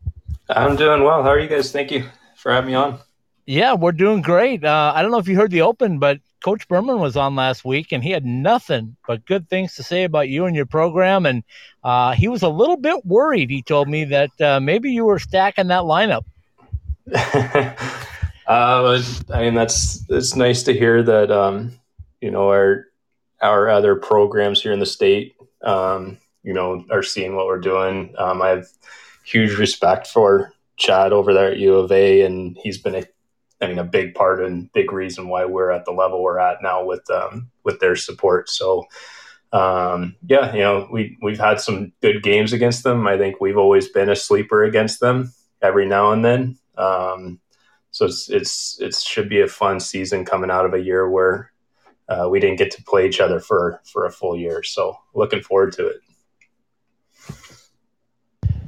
I'm 0.50 0.76
doing 0.76 1.04
well. 1.04 1.24
How 1.24 1.30
are 1.30 1.40
you 1.40 1.48
guys? 1.48 1.72
Thank 1.72 1.92
you 1.92 2.06
for 2.36 2.52
having 2.52 2.68
me 2.68 2.76
on. 2.76 3.00
Yeah, 3.48 3.74
we're 3.74 3.92
doing 3.92 4.22
great. 4.22 4.64
Uh, 4.64 4.94
I 4.96 5.02
don't 5.02 5.12
know 5.12 5.18
if 5.18 5.28
you 5.28 5.36
heard 5.36 5.52
the 5.52 5.62
open, 5.62 6.00
but 6.00 6.20
Coach 6.44 6.68
Berman 6.68 7.00
was 7.00 7.16
on 7.16 7.36
last 7.36 7.66
week, 7.66 7.92
and 7.92 8.04
he 8.04 8.12
had 8.12 8.26
nothing 8.26 8.96
but 9.08 9.26
good 9.26 9.50
things 9.50 9.76
to 9.76 9.84
say 9.84 10.04
about 10.04 10.30
you 10.30 10.46
and 10.46 10.56
your 10.56 10.66
program. 10.68 11.26
And 11.26 11.44
uh, 11.84 12.14
he 12.14 12.28
was 12.28 12.44
a 12.44 12.50
little 12.50 12.78
bit 12.78 13.06
worried. 13.06 13.50
He 13.50 13.64
told 13.64 13.88
me 13.88 14.06
that 14.06 14.42
uh, 14.42 14.60
maybe 14.60 14.92
you 14.92 15.06
were 15.06 15.20
stacking 15.20 15.68
that 15.68 15.84
lineup. 15.84 16.24
uh, 18.48 19.02
I 19.30 19.42
mean, 19.42 19.56
that's 19.56 20.04
it's 20.10 20.36
nice 20.36 20.64
to 20.64 20.74
hear 20.74 21.02
that. 21.04 21.32
Um, 21.32 21.80
you 22.22 22.32
know, 22.32 22.50
our 22.50 22.88
our 23.46 23.70
other 23.70 23.96
programs 23.96 24.62
here 24.62 24.74
in 24.74 24.80
the 24.80 24.86
state, 24.86 25.36
um, 25.64 26.18
you 26.44 26.54
know, 26.54 26.86
are 26.92 27.04
seeing 27.04 27.36
what 27.36 27.48
we're 27.48 27.60
doing. 27.60 28.14
Um, 28.18 28.42
I 28.42 28.50
have 28.50 28.68
huge 29.24 29.58
respect 29.58 30.08
for 30.08 30.54
Chad 30.78 31.14
over 31.14 31.34
there 31.34 31.52
at 31.52 31.58
U 31.58 31.75
of 31.75 31.92
A, 31.92 32.22
and 32.22 32.58
he's 32.62 32.78
been 32.78 32.96
a 32.96 33.04
I 33.62 33.68
mean, 33.68 33.80
a 33.80 33.84
big 33.86 34.16
part 34.16 34.44
and 34.44 34.72
big 34.74 34.92
reason 34.92 35.30
why 35.30 35.46
we're 35.46 35.72
at 35.72 35.86
the 35.86 35.92
level 35.92 36.22
we're 36.22 36.40
at 36.40 36.62
now 36.62 36.84
with 36.84 37.10
um, 37.10 37.50
with 37.64 37.80
their 37.80 37.96
support. 37.96 38.50
So, 38.50 38.86
um, 39.54 40.16
yeah, 40.28 40.54
you 40.54 40.60
know, 40.60 40.88
we 40.92 41.18
we've 41.22 41.40
had 41.40 41.62
some 41.62 41.94
good 42.02 42.22
games 42.22 42.52
against 42.54 42.84
them. 42.84 43.08
I 43.08 43.18
think 43.18 43.40
we've 43.40 43.58
always 43.58 43.88
been 43.90 44.10
a 44.10 44.16
sleeper 44.16 44.64
against 44.64 45.00
them 45.00 45.34
every 45.62 45.86
now 45.86 46.12
and 46.12 46.24
then. 46.24 46.58
Um, 46.78 47.40
so 47.92 48.06
it's 48.06 48.30
it's 48.30 48.80
it 48.82 48.94
should 48.96 49.30
be 49.30 49.40
a 49.40 49.48
fun 49.48 49.80
season 49.80 50.25
coming 50.25 50.52
out 50.52 50.66
of 50.66 50.74
a 50.74 50.82
year 50.82 51.10
where 51.10 51.52
uh, 52.08 52.28
we 52.30 52.40
didn't 52.40 52.58
get 52.58 52.72
to 52.72 52.84
play 52.84 53.08
each 53.08 53.20
other 53.20 53.40
for 53.40 53.82
for 53.86 54.06
a 54.06 54.12
full 54.12 54.36
year. 54.36 54.64
So 54.64 54.96
looking 55.14 55.42
forward 55.42 55.74
to 55.74 55.88
it. 55.88 55.98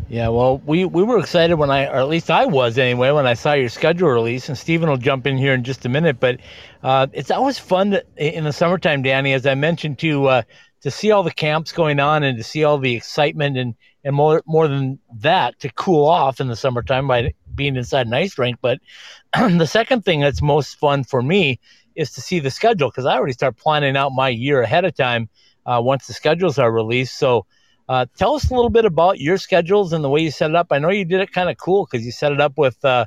Yeah, 0.10 0.30
well, 0.30 0.60
we, 0.60 0.86
we 0.86 1.04
were 1.04 1.20
excited 1.20 1.56
when 1.56 1.70
I, 1.70 1.88
or 1.88 1.98
at 1.98 2.08
least 2.08 2.32
I 2.32 2.46
was 2.46 2.78
anyway, 2.78 3.12
when 3.12 3.28
I 3.28 3.34
saw 3.34 3.52
your 3.54 3.68
schedule 3.68 4.08
release. 4.08 4.48
And 4.48 4.58
Stephen 4.58 4.90
will 4.90 4.96
jump 4.96 5.28
in 5.28 5.38
here 5.38 5.54
in 5.54 5.66
just 5.66 5.86
a 5.86 5.90
minute. 5.90 6.18
But 6.18 6.40
uh, 6.82 7.08
it's 7.12 7.30
always 7.30 7.60
fun 7.60 7.92
to, 7.92 8.06
in 8.18 8.46
the 8.46 8.54
summertime, 8.54 9.02
Danny, 9.02 9.34
as 9.34 9.46
I 9.46 9.56
mentioned, 9.56 10.00
to 10.00 10.28
uh, 10.28 10.42
to 10.82 10.92
see 10.92 11.12
all 11.12 11.24
the 11.24 11.32
camps 11.32 11.74
going 11.74 12.00
on 12.00 12.24
and 12.24 12.38
to 12.38 12.44
see 12.44 12.64
all 12.64 12.78
the 12.78 12.96
excitement 12.96 13.58
and 13.58 13.76
and 14.06 14.16
more 14.16 14.42
more 14.46 14.70
than 14.70 15.00
that 15.18 15.60
to 15.60 15.70
cool 15.74 16.06
off 16.06 16.40
in 16.40 16.48
the 16.48 16.56
summertime 16.56 17.08
by 17.08 17.34
being 17.54 17.76
inside 17.76 18.08
an 18.08 18.14
ice 18.14 18.38
rink. 18.38 18.60
But 18.62 18.80
the 19.34 19.68
second 19.68 20.06
thing 20.06 20.22
that's 20.22 20.42
most 20.42 20.80
fun 20.80 21.04
for 21.04 21.22
me 21.22 21.60
is 21.98 22.12
to 22.12 22.22
see 22.22 22.40
the 22.40 22.52
schedule 22.52 22.90
because 22.90 23.06
I 23.06 23.16
already 23.16 23.34
start 23.34 23.58
planning 23.58 23.98
out 23.98 24.12
my 24.12 24.30
year 24.30 24.62
ahead 24.62 24.86
of 24.86 24.96
time 24.96 25.28
uh, 25.66 25.82
once 25.84 26.08
the 26.08 26.14
schedules 26.14 26.58
are 26.58 26.72
released. 26.72 27.18
So 27.18 27.46
uh, 27.90 28.06
tell 28.18 28.36
us 28.36 28.50
a 28.50 28.54
little 28.54 28.70
bit 28.70 28.86
about 28.86 29.20
your 29.20 29.38
schedules 29.38 29.92
and 29.94 30.04
the 30.04 30.10
way 30.10 30.22
you 30.22 30.32
set 30.32 30.50
it 30.50 30.56
up. 30.56 30.68
I 30.72 30.80
know 30.80 30.90
you 30.90 31.06
did 31.06 31.22
it 31.22 31.32
kind 31.32 31.50
of 31.50 31.58
cool 31.58 31.86
because 31.90 32.06
you 32.06 32.12
set 32.12 32.32
it 32.32 32.40
up 32.40 32.58
with 32.58 32.84
uh, 32.86 33.06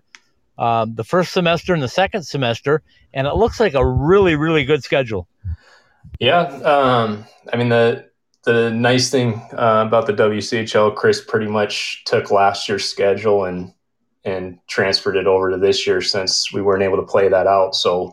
uh, 0.58 0.86
the 0.92 1.04
first 1.04 1.32
semester 1.32 1.72
and 1.72 1.82
the 1.82 1.88
second 1.88 2.24
semester, 2.24 2.82
and 3.14 3.26
it 3.26 3.34
looks 3.34 3.60
like 3.60 3.74
a 3.74 3.86
really, 3.86 4.34
really 4.34 4.64
good 4.64 4.82
schedule. 4.82 5.28
Yeah, 6.18 6.42
um, 6.42 7.24
I 7.52 7.56
mean 7.56 7.68
the 7.68 8.10
the 8.44 8.70
nice 8.70 9.10
thing 9.10 9.34
uh, 9.52 9.84
about 9.86 10.06
the 10.06 10.14
WCHL, 10.14 10.96
Chris 10.96 11.22
pretty 11.22 11.46
much 11.46 12.04
took 12.04 12.30
last 12.30 12.68
year's 12.68 12.84
schedule 12.84 13.44
and 13.44 13.72
and 14.24 14.58
transferred 14.66 15.16
it 15.16 15.26
over 15.26 15.50
to 15.50 15.56
this 15.56 15.86
year 15.86 16.02
since 16.02 16.52
we 16.52 16.60
weren't 16.60 16.82
able 16.82 16.96
to 16.96 17.02
play 17.02 17.28
that 17.28 17.46
out. 17.46 17.74
So 17.74 18.12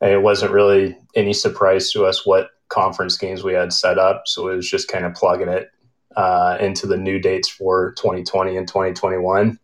it 0.00 0.22
wasn't 0.22 0.52
really 0.52 0.96
any 1.14 1.32
surprise 1.32 1.90
to 1.92 2.04
us 2.04 2.26
what 2.26 2.50
conference 2.68 3.16
games 3.16 3.42
we 3.42 3.54
had 3.54 3.72
set 3.72 3.98
up. 3.98 4.22
So 4.26 4.48
it 4.48 4.56
was 4.56 4.68
just 4.68 4.88
kind 4.88 5.04
of 5.04 5.14
plugging 5.14 5.48
it 5.48 5.70
uh, 6.16 6.56
into 6.60 6.86
the 6.86 6.96
new 6.96 7.18
dates 7.18 7.48
for 7.48 7.92
2020 7.92 8.56
and 8.56 8.66
2021. 8.66 9.58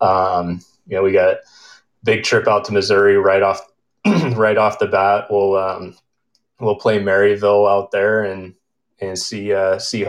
Um, 0.00 0.60
you 0.86 0.96
know, 0.96 1.02
we 1.02 1.12
got 1.12 1.38
big 2.04 2.24
trip 2.24 2.48
out 2.48 2.64
to 2.66 2.72
Missouri 2.72 3.16
right 3.16 3.42
off 3.42 3.60
right 4.04 4.58
off 4.58 4.78
the 4.78 4.86
bat. 4.88 5.26
We'll 5.30 5.56
um, 5.56 5.96
we'll 6.60 6.76
play 6.76 6.98
Maryville 6.98 7.70
out 7.70 7.90
there 7.90 8.24
and 8.24 8.54
and 9.00 9.18
see 9.18 9.52
uh, 9.52 9.78
see 9.78 10.06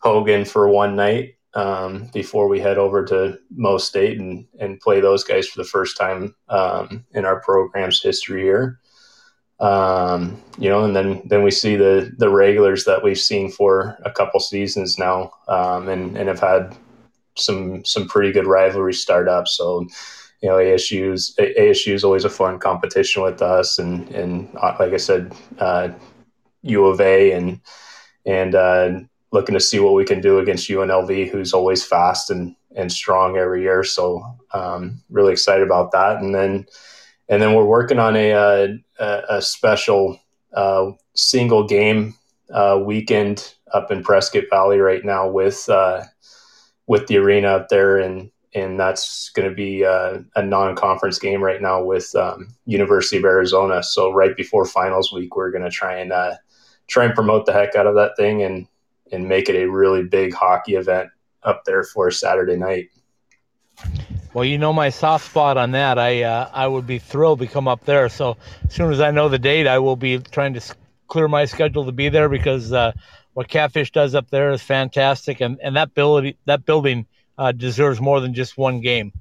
Hogan 0.00 0.44
for 0.44 0.68
one 0.68 0.96
night 0.96 1.36
um, 1.54 2.10
before 2.12 2.48
we 2.48 2.60
head 2.60 2.78
over 2.78 3.04
to 3.06 3.38
Mo 3.50 3.78
State 3.78 4.18
and 4.18 4.46
and 4.60 4.80
play 4.80 5.00
those 5.00 5.24
guys 5.24 5.48
for 5.48 5.58
the 5.62 5.68
first 5.68 5.96
time 5.96 6.34
um, 6.48 7.04
in 7.12 7.24
our 7.24 7.40
program's 7.40 8.02
history 8.02 8.42
here. 8.42 8.80
Um, 9.62 10.42
you 10.58 10.68
know, 10.68 10.84
and 10.84 10.94
then 10.94 11.22
then 11.24 11.44
we 11.44 11.52
see 11.52 11.76
the 11.76 12.12
the 12.18 12.28
regulars 12.28 12.84
that 12.84 13.02
we've 13.02 13.18
seen 13.18 13.50
for 13.50 13.96
a 14.04 14.10
couple 14.10 14.40
seasons 14.40 14.98
now, 14.98 15.30
um, 15.46 15.88
and 15.88 16.18
and 16.18 16.28
have 16.28 16.40
had 16.40 16.76
some 17.36 17.84
some 17.84 18.08
pretty 18.08 18.32
good 18.32 18.46
rivalry 18.46 18.92
startups. 18.92 19.56
So, 19.56 19.86
you 20.42 20.48
know, 20.48 20.56
ASU's 20.56 21.34
ASU 21.38 21.94
is 21.94 22.02
always 22.02 22.24
a 22.24 22.30
fun 22.30 22.58
competition 22.58 23.22
with 23.22 23.40
us, 23.40 23.78
and 23.78 24.08
and 24.10 24.48
uh, 24.60 24.76
like 24.80 24.92
I 24.92 24.96
said, 24.96 25.32
uh, 25.60 25.90
U 26.62 26.86
of 26.86 27.00
A, 27.00 27.30
and 27.30 27.60
and 28.26 28.56
uh, 28.56 28.98
looking 29.30 29.54
to 29.54 29.60
see 29.60 29.78
what 29.78 29.94
we 29.94 30.04
can 30.04 30.20
do 30.20 30.40
against 30.40 30.68
UNLV, 30.68 31.30
who's 31.30 31.52
always 31.52 31.84
fast 31.84 32.30
and 32.30 32.56
and 32.74 32.90
strong 32.90 33.36
every 33.36 33.62
year. 33.62 33.84
So, 33.84 34.24
um, 34.54 35.00
really 35.08 35.32
excited 35.32 35.64
about 35.64 35.92
that, 35.92 36.20
and 36.20 36.34
then 36.34 36.66
and 37.28 37.40
then 37.40 37.54
we're 37.54 37.64
working 37.64 37.98
on 37.98 38.16
a 38.16 38.32
uh, 38.32 38.68
a, 38.98 39.22
a 39.36 39.42
special 39.42 40.20
uh, 40.54 40.90
single 41.14 41.66
game 41.66 42.14
uh, 42.52 42.80
weekend 42.84 43.54
up 43.72 43.90
in 43.90 44.02
Prescott 44.02 44.44
Valley 44.50 44.78
right 44.78 45.04
now 45.04 45.28
with 45.28 45.68
uh, 45.68 46.02
with 46.86 47.06
the 47.06 47.16
arena 47.16 47.48
up 47.48 47.68
there, 47.68 47.98
and 47.98 48.30
and 48.54 48.78
that's 48.78 49.30
going 49.30 49.48
to 49.48 49.54
be 49.54 49.84
uh, 49.84 50.18
a 50.36 50.42
non-conference 50.42 51.18
game 51.18 51.42
right 51.42 51.62
now 51.62 51.82
with 51.82 52.14
um, 52.14 52.54
University 52.66 53.16
of 53.16 53.24
Arizona. 53.24 53.82
So 53.82 54.12
right 54.12 54.36
before 54.36 54.66
finals 54.66 55.12
week, 55.12 55.34
we're 55.34 55.50
going 55.50 55.64
to 55.64 55.70
try 55.70 55.96
and 55.96 56.12
uh, 56.12 56.34
try 56.86 57.04
and 57.04 57.14
promote 57.14 57.46
the 57.46 57.52
heck 57.52 57.74
out 57.74 57.86
of 57.86 57.94
that 57.94 58.16
thing 58.16 58.42
and 58.42 58.66
and 59.10 59.28
make 59.28 59.48
it 59.48 59.56
a 59.56 59.70
really 59.70 60.04
big 60.04 60.34
hockey 60.34 60.74
event 60.74 61.10
up 61.42 61.64
there 61.64 61.82
for 61.82 62.10
Saturday 62.10 62.56
night. 62.56 62.88
Well, 64.34 64.44
you 64.44 64.56
know 64.56 64.72
my 64.72 64.88
soft 64.88 65.26
spot 65.26 65.56
on 65.56 65.72
that. 65.72 65.98
I 65.98 66.22
uh, 66.22 66.50
I 66.52 66.66
would 66.66 66.86
be 66.86 66.98
thrilled 66.98 67.40
to 67.40 67.46
come 67.46 67.68
up 67.68 67.84
there. 67.84 68.08
So 68.08 68.36
as 68.64 68.74
soon 68.74 68.90
as 68.90 69.00
I 69.00 69.10
know 69.10 69.28
the 69.28 69.38
date, 69.38 69.66
I 69.66 69.78
will 69.78 69.96
be 69.96 70.18
trying 70.18 70.54
to 70.54 70.60
clear 71.08 71.28
my 71.28 71.44
schedule 71.44 71.84
to 71.84 71.92
be 71.92 72.08
there 72.08 72.28
because 72.30 72.72
uh, 72.72 72.92
what 73.34 73.48
Catfish 73.48 73.90
does 73.92 74.14
up 74.14 74.30
there 74.30 74.50
is 74.50 74.62
fantastic, 74.62 75.40
and, 75.40 75.58
and 75.62 75.76
that 75.76 75.94
building 75.94 76.34
that 76.46 76.64
building 76.64 77.06
uh, 77.36 77.52
deserves 77.52 78.00
more 78.00 78.20
than 78.20 78.32
just 78.32 78.56
one 78.56 78.80
game. 78.80 79.12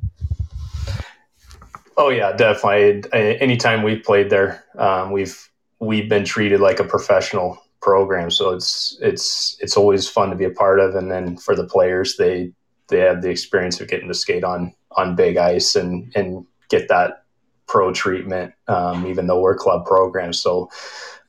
Oh 1.97 2.09
yeah, 2.09 2.31
definitely. 2.31 3.03
Anytime 3.13 3.83
we've 3.83 4.03
played 4.03 4.29
there, 4.29 4.63
um, 4.77 5.11
we've 5.11 5.49
we've 5.79 6.07
been 6.07 6.23
treated 6.23 6.61
like 6.61 6.79
a 6.79 6.85
professional 6.85 7.61
program. 7.81 8.31
So 8.31 8.51
it's 8.51 8.97
it's 9.01 9.57
it's 9.59 9.75
always 9.75 10.07
fun 10.07 10.29
to 10.29 10.35
be 10.35 10.45
a 10.45 10.51
part 10.51 10.79
of, 10.79 10.95
and 10.95 11.11
then 11.11 11.37
for 11.37 11.55
the 11.55 11.65
players, 11.65 12.15
they 12.17 12.53
they 12.91 12.99
have 12.99 13.23
the 13.23 13.29
experience 13.29 13.81
of 13.81 13.87
getting 13.87 14.07
to 14.07 14.13
skate 14.13 14.43
on 14.43 14.73
on 14.91 15.15
big 15.15 15.37
ice 15.37 15.75
and 15.75 16.11
and 16.15 16.45
get 16.69 16.87
that 16.89 17.23
pro 17.67 17.93
treatment, 17.93 18.53
um, 18.67 19.07
even 19.07 19.27
though 19.27 19.39
we're 19.39 19.55
club 19.55 19.85
programs. 19.85 20.39
So, 20.39 20.69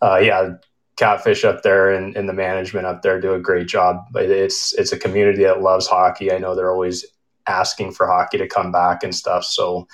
uh, 0.02 0.18
yeah, 0.20 0.54
Catfish 0.96 1.44
up 1.44 1.62
there 1.62 1.90
and, 1.90 2.16
and, 2.16 2.28
the 2.28 2.32
management 2.32 2.86
up 2.86 3.02
there 3.02 3.20
do 3.20 3.32
a 3.32 3.40
great 3.40 3.66
job. 3.66 4.04
It's 4.14 4.74
it's 4.74 4.92
a 4.92 4.98
community 4.98 5.44
that 5.44 5.62
loves 5.62 5.86
hockey. 5.86 6.32
I 6.32 6.38
know 6.38 6.54
they're 6.54 6.72
always 6.72 7.06
asking 7.46 7.92
for 7.92 8.06
hockey 8.06 8.38
to 8.38 8.46
come 8.46 8.72
back 8.72 9.02
and 9.02 9.14
stuff. 9.14 9.44
So, 9.44 9.86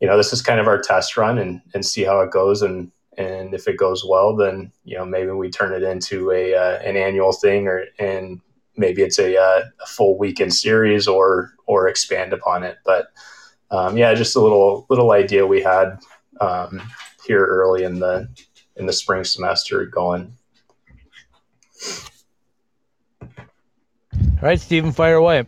you 0.00 0.06
know, 0.06 0.16
this 0.16 0.32
is 0.32 0.42
kind 0.42 0.60
of 0.60 0.66
our 0.66 0.80
test 0.80 1.16
run 1.16 1.38
and 1.38 1.62
and 1.72 1.86
see 1.86 2.02
how 2.02 2.20
it 2.20 2.32
goes. 2.32 2.62
And 2.62 2.90
and 3.16 3.54
if 3.54 3.68
it 3.68 3.78
goes 3.78 4.04
well, 4.04 4.34
then 4.36 4.72
you 4.84 4.96
know 4.96 5.04
maybe 5.04 5.30
we 5.30 5.50
turn 5.50 5.72
it 5.72 5.82
into 5.82 6.30
a 6.30 6.54
uh, 6.54 6.78
an 6.80 6.96
annual 6.96 7.32
thing, 7.32 7.66
or 7.66 7.84
and 7.98 8.40
maybe 8.76 9.02
it's 9.02 9.18
a, 9.18 9.36
uh, 9.36 9.62
a 9.82 9.86
full 9.86 10.18
weekend 10.18 10.54
series, 10.54 11.06
or 11.06 11.52
or 11.66 11.88
expand 11.88 12.32
upon 12.32 12.62
it. 12.62 12.78
But 12.84 13.06
um, 13.70 13.96
yeah, 13.96 14.14
just 14.14 14.36
a 14.36 14.40
little 14.40 14.86
little 14.90 15.12
idea 15.12 15.46
we 15.46 15.62
had 15.62 15.98
um, 16.40 16.80
here 17.26 17.44
early 17.44 17.84
in 17.84 17.98
the 17.98 18.28
in 18.76 18.86
the 18.86 18.92
spring 18.92 19.24
semester 19.24 19.86
going. 19.86 20.36
All 24.42 24.48
right, 24.48 24.60
Stephen, 24.60 24.92
fire 24.92 25.16
away. 25.16 25.46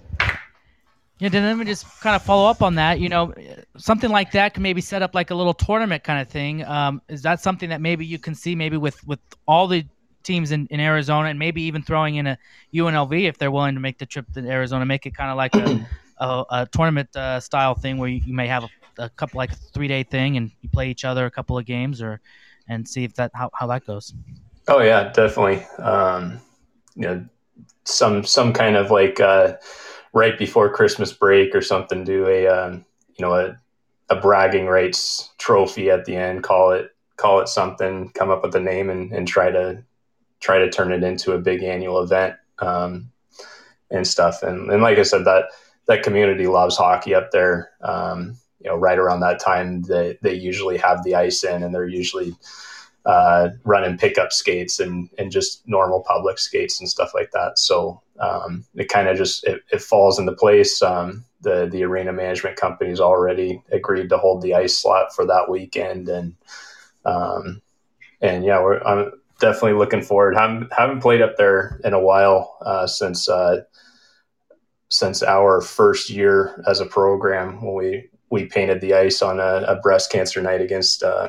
Yeah, 1.19 1.29
then 1.29 1.45
let 1.45 1.57
me 1.57 1.65
just 1.65 1.85
kind 2.01 2.17
of 2.17 2.23
follow 2.23 2.49
up 2.49 2.63
on 2.63 2.75
that. 2.77 3.01
You 3.01 3.09
know, 3.09 3.33
something 3.77 4.11
like 4.11 4.33
that 4.33 4.55
can 4.55 4.63
maybe 4.63 4.81
set 4.81 5.03
up 5.03 5.15
like 5.15 5.31
a 5.31 5.35
little 5.35 5.55
tournament 5.55 6.05
kind 6.05 6.21
of 6.21 6.29
thing. 6.29 6.65
Um, 6.65 7.03
is 7.09 7.23
that 7.23 7.41
something 7.41 7.69
that 7.71 7.81
maybe 7.81 8.05
you 8.05 8.19
can 8.19 8.35
see 8.35 8.55
maybe 8.55 8.77
with 8.77 9.05
with 9.07 9.21
all 9.47 9.67
the 9.67 9.87
teams 10.25 10.51
in, 10.51 10.67
in 10.67 10.81
Arizona 10.81 11.29
and 11.29 11.39
maybe 11.39 11.63
even 11.63 11.83
throwing 11.83 12.17
in 12.17 12.27
a 12.27 12.39
UNLV 12.73 13.29
if 13.29 13.39
they're 13.39 13.51
willing 13.51 13.75
to 13.75 13.81
make 13.81 13.99
the 13.99 14.07
trip 14.07 14.27
to 14.35 14.41
Arizona, 14.41 14.85
make 14.85 15.07
it 15.07 15.15
kind 15.15 15.31
of 15.31 15.37
like 15.37 15.55
a, 15.55 15.87
a, 16.19 16.45
a 16.51 16.69
tournament 16.73 17.15
uh, 17.17 17.39
style 17.41 17.75
thing 17.75 17.99
where 17.99 18.09
you, 18.09 18.21
you 18.25 18.35
may 18.35 18.47
have 18.47 18.65
a, 18.65 18.69
a, 19.05 19.11
couple 19.11 19.39
like 19.39 19.53
a 19.53 19.57
three 19.57 19.89
day 19.89 20.03
thing 20.03 20.37
and 20.37 20.51
you 20.63 20.69
play 20.69 20.91
each 20.91 21.05
other 21.05 21.27
a 21.27 21.31
couple 21.31 21.57
of 21.57 21.65
games 21.65 22.03
or 22.03 22.21
and 22.69 22.89
see 22.89 23.05
if 23.05 23.15
that 23.15 23.31
how, 23.35 23.51
how 23.55 23.67
that 23.67 23.87
goes. 23.87 24.15
Oh 24.69 24.81
yeah, 24.81 25.13
definitely. 25.13 25.65
Um, 25.79 26.41
you 26.95 27.03
know, 27.03 27.27
some 27.85 28.25
some 28.25 28.53
kind 28.53 28.77
of 28.77 28.91
like 28.91 29.21
uh, 29.21 29.55
right 30.13 30.39
before 30.39 30.73
Christmas 30.73 31.13
break 31.13 31.55
or 31.55 31.61
something. 31.61 32.05
Do 32.05 32.27
a 32.27 32.47
um, 32.47 32.85
you 33.17 33.25
know 33.25 33.35
a 33.35 33.59
a 34.09 34.17
bragging 34.17 34.67
rights 34.67 35.31
trophy 35.39 35.91
at 35.91 36.05
the 36.05 36.17
end. 36.17 36.43
Call 36.43 36.73
it 36.73 36.91
call 37.17 37.41
it 37.41 37.49
something. 37.49 38.11
Come 38.11 38.31
up 38.31 38.43
with 38.43 38.55
a 38.55 38.61
name 38.61 38.91
and, 38.91 39.13
and 39.13 39.29
try 39.29 39.51
to 39.51 39.83
try 40.45 40.59
to 40.59 40.71
turn 40.71 40.93
it 40.93 41.03
into 41.03 41.33
a 41.33 41.39
big 41.39 41.63
annual 41.63 42.03
event 42.03 42.37
um, 42.59 43.11
and 43.91 44.07
stuff. 44.07 44.43
And 44.43 44.71
and 44.71 44.83
like 44.83 44.99
I 44.99 45.03
said, 45.03 45.25
that 45.25 45.47
that 45.87 46.03
community 46.03 46.47
loves 46.47 46.77
hockey 46.77 47.15
up 47.15 47.31
there. 47.31 47.71
Um, 47.81 48.37
you 48.61 48.71
know, 48.71 48.77
right 48.77 48.99
around 48.99 49.21
that 49.21 49.41
time, 49.41 49.83
they 49.83 50.19
they 50.21 50.35
usually 50.35 50.77
have 50.77 51.03
the 51.03 51.15
ice 51.15 51.45
in, 51.45 51.63
and 51.63 51.75
they're 51.75 51.89
usually 51.89 52.37
uh, 53.07 53.49
running 53.65 53.97
pickup 53.97 54.33
skates 54.33 54.81
and 54.81 55.09
and 55.19 55.33
just 55.33 55.67
normal 55.67 56.03
public 56.03 56.39
skates 56.39 56.79
and 56.79 56.89
stuff 56.91 57.13
like 57.15 57.31
that. 57.33 57.59
So 57.59 58.03
um, 58.21 58.67
it 58.75 58.91
kind 58.91 59.09
of 59.09 59.17
just 59.17 59.45
it, 59.45 59.63
it, 59.73 59.81
falls 59.81 60.19
into 60.19 60.33
place. 60.33 60.83
Um, 60.83 61.25
the 61.41 61.69
the 61.71 61.85
arena 61.85 62.13
management 62.13 62.57
company's 62.57 63.01
already 63.01 63.63
agreed 63.73 64.11
to 64.11 64.19
hold 64.19 64.43
the 64.43 64.55
ice 64.55 64.77
slot 64.77 65.15
for 65.15 65.27
that 65.27 65.49
weekend, 65.49 66.09
and 66.11 66.35
um, 67.07 67.63
and 68.21 68.45
yeah, 68.45 68.63
we're 68.63 68.83
I'm 68.83 69.11
definitely 69.45 69.75
looking 69.75 70.01
forward. 70.01 70.35
haven't 70.37 70.73
haven't 70.73 71.01
played 71.01 71.21
up 71.21 71.37
there 71.37 71.79
in 71.85 71.93
a 71.93 72.01
while 72.01 72.57
uh, 72.63 72.87
since 72.87 73.29
uh, 73.29 73.61
since 74.91 75.23
our 75.23 75.61
first 75.61 76.09
year 76.09 76.65
as 76.67 76.81
a 76.81 76.87
program 76.87 77.63
when 77.63 77.75
we 77.75 78.09
we 78.31 78.47
painted 78.47 78.81
the 78.81 78.95
ice 78.95 79.21
on 79.21 79.39
a, 79.41 79.65
a 79.69 79.77
breast 79.77 80.11
cancer 80.11 80.41
night 80.41 80.63
against 80.63 81.03
uh, 81.03 81.29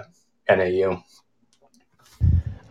NAU. 0.49 1.03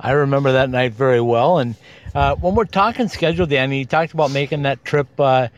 I 0.01 0.13
remember 0.13 0.53
that 0.53 0.71
night 0.71 0.93
very 0.93 1.21
well. 1.21 1.59
And 1.59 1.75
uh, 2.15 2.37
when 2.37 2.55
we're 2.55 2.65
talking 2.65 3.09
schedule, 3.09 3.47
Danny, 3.47 3.81
you 3.81 3.85
talked 3.85 4.15
about 4.15 4.31
making 4.31 4.63
that 4.63 4.83
trip 4.85 5.09
uh, 5.21 5.49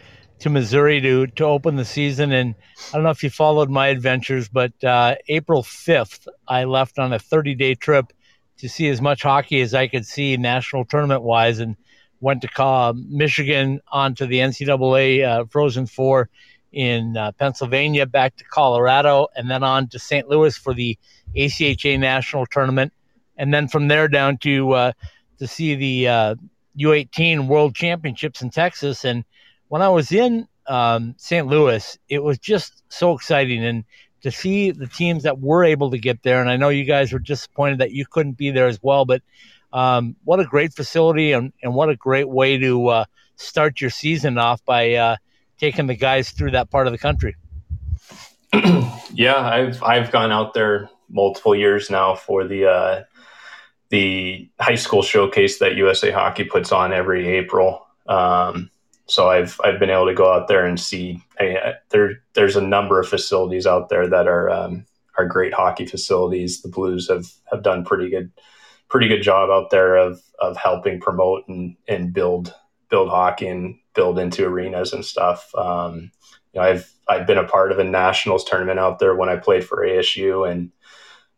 to 0.40 0.51
Missouri 0.51 1.01
to 1.01 1.29
to 1.29 1.44
open 1.44 1.77
the 1.77 1.85
season. 1.85 2.33
And 2.33 2.57
I 2.92 2.96
don't 2.96 3.05
know 3.05 3.11
if 3.11 3.22
you 3.22 3.31
followed 3.31 3.70
my 3.70 3.87
adventures, 3.87 4.49
but 4.49 4.72
uh, 4.83 5.14
April 5.29 5.62
fifth, 5.62 6.27
I 6.49 6.64
left 6.64 6.99
on 6.99 7.12
a 7.12 7.20
30 7.20 7.55
day 7.55 7.77
trip 7.77 8.12
to 8.59 8.69
see 8.69 8.88
as 8.88 9.01
much 9.01 9.23
hockey 9.23 9.61
as 9.61 9.75
I 9.75 9.88
could 9.88 10.07
see 10.07 10.37
national 10.37 10.85
tournament 10.85 11.23
wise, 11.23 11.59
and 11.59 11.77
went 12.21 12.42
to 12.42 12.49
call 12.49 12.95
Michigan 12.95 13.81
onto 13.92 14.27
the 14.27 14.38
NCAA 14.38 15.25
uh, 15.25 15.45
Frozen 15.47 15.87
Four 15.87 16.29
in 16.73 17.16
uh, 17.16 17.33
Pennsylvania, 17.33 18.07
back 18.07 18.37
to 18.37 18.45
Colorado, 18.45 19.29
and 19.37 19.51
then 19.51 19.62
on 19.62 19.88
to 19.88 19.99
St. 19.99 20.29
Louis 20.29 20.57
for 20.57 20.75
the 20.75 20.99
ACHA 21.35 21.99
national 21.99 22.47
tournament 22.47 22.92
and 23.37 23.53
then 23.53 23.69
from 23.69 23.88
there 23.88 24.09
down 24.09 24.38
to 24.38 24.73
uh, 24.73 24.92
to 25.38 25.47
see 25.47 25.75
the 25.75 26.09
uh, 26.09 26.35
U18 26.79 27.47
World 27.47 27.75
Championships 27.75 28.42
in 28.42 28.51
Texas. 28.51 29.05
And 29.05 29.25
when 29.69 29.83
I 29.83 29.88
was 29.88 30.12
in 30.12 30.49
um, 30.66 31.14
St. 31.19 31.47
Louis, 31.47 31.99
it 32.09 32.23
was 32.23 32.38
just 32.38 32.83
so 32.88 33.12
exciting 33.12 33.64
and 33.64 33.85
to 34.27 34.33
see 34.33 34.73
the 34.73 34.89
teams 34.89 35.23
that 35.23 35.39
were 35.39 35.62
able 35.62 35.93
to 35.93 35.99
get 35.99 36.21
there. 36.25 36.41
And 36.41 36.51
I 36.51 36.57
know 36.57 36.69
you 36.69 36.83
guys 36.83 37.12
were 37.12 37.21
disappointed 37.21 37.79
that 37.79 37.93
you 37.93 38.05
couldn't 38.05 38.33
be 38.33 38.51
there 38.51 38.67
as 38.67 38.83
well, 38.83 39.05
but 39.05 39.23
um, 39.73 40.17
what 40.25 40.41
a 40.41 40.45
great 40.45 40.75
facility 40.75 41.31
and, 41.31 41.53
and 41.62 41.77
what 41.77 41.91
a 41.91 41.95
great 41.95 42.29
way 42.29 42.59
to 42.59 42.89
uh, 42.89 43.05
start 43.37 43.81
your 43.81 43.91
season 43.91 44.37
off 44.37 44.65
by 44.65 44.95
uh, 44.95 45.17
taking 45.59 45.87
the 45.87 45.95
guys 45.95 46.31
through 46.31 46.51
that 46.51 46.71
part 46.71 46.89
of 46.89 46.93
the 46.93 46.99
country. 46.99 47.37
yeah, 49.12 49.39
I've 49.39 49.81
I've 49.81 50.11
gone 50.11 50.33
out 50.33 50.55
there 50.55 50.91
multiple 51.09 51.55
years 51.55 51.89
now 51.89 52.17
for 52.17 52.45
the 52.45 52.67
uh, 52.67 53.05
the 53.91 54.51
high 54.59 54.75
school 54.75 55.03
showcase 55.03 55.61
that 55.61 55.77
USA 55.77 56.11
Hockey 56.11 56.43
puts 56.43 56.73
on 56.73 56.93
every 56.93 57.29
April. 57.29 57.87
Um, 58.09 58.71
so 59.07 59.29
I've 59.29 59.61
I've 59.64 59.79
been 59.79 59.90
able 59.90 60.07
to 60.07 60.14
go 60.14 60.33
out 60.33 60.49
there 60.49 60.66
and 60.66 60.79
see 60.79 61.23
I, 61.38 61.75
there. 61.90 62.23
There's 62.35 62.57
a 62.57 62.61
number 62.61 63.01
of 63.01 63.09
facilities 63.09 63.66
out 63.66 63.88
there 63.88 64.09
that 64.09 64.27
are 64.27 64.51
um, 64.51 64.87
are 65.19 65.27
great 65.27 65.55
hockey 65.55 65.87
facilities. 65.87 66.62
The 66.62 66.69
Blues 66.69 67.09
have 67.09 67.27
have 67.51 67.62
done 67.62 67.85
pretty 67.85 68.11
good 68.11 68.31
pretty 68.88 69.09
good 69.09 69.23
job 69.23 69.51
out 69.51 69.71
there 69.71 69.97
of 69.97 70.23
of 70.40 70.57
helping 70.57 71.01
promote 71.01 71.47
and 71.49 71.77
and 71.88 72.12
build 72.12 72.55
build 72.88 73.09
hockey 73.09 73.49
and 73.49 73.79
build 73.95 74.19
into 74.19 74.47
arenas 74.47 74.92
and 74.92 75.05
stuff. 75.05 75.55
Um, 75.57 76.11
you 76.53 76.61
know, 76.61 76.62
I've 76.62 76.92
I've 77.09 77.27
been 77.27 77.38
a 77.38 77.45
part 77.49 77.73
of 77.73 77.79
a 77.79 77.85
nationals 77.85 78.45
tournament 78.45 78.81
out 78.81 78.99
there 78.99 79.14
when 79.14 79.29
I 79.29 79.37
played 79.37 79.64
for 79.64 79.87
ASU 79.87 80.51
and 80.51 80.73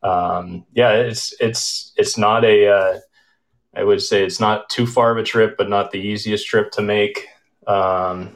um, 0.03 0.65
yeah, 0.73 0.93
it's 0.93 1.35
it's 1.41 1.93
it's 1.97 2.17
not 2.17 2.45
a. 2.45 2.69
Uh, 2.69 2.99
I 3.75 3.85
would 3.85 4.03
say 4.03 4.25
it's 4.25 4.41
not 4.41 4.71
too 4.71 4.87
far 4.87 5.11
of 5.11 5.19
a 5.19 5.23
trip, 5.23 5.57
but 5.57 5.69
not 5.69 5.91
the 5.91 6.01
easiest 6.01 6.47
trip 6.47 6.71
to 6.73 6.83
make. 6.83 7.27
Um, 7.69 8.35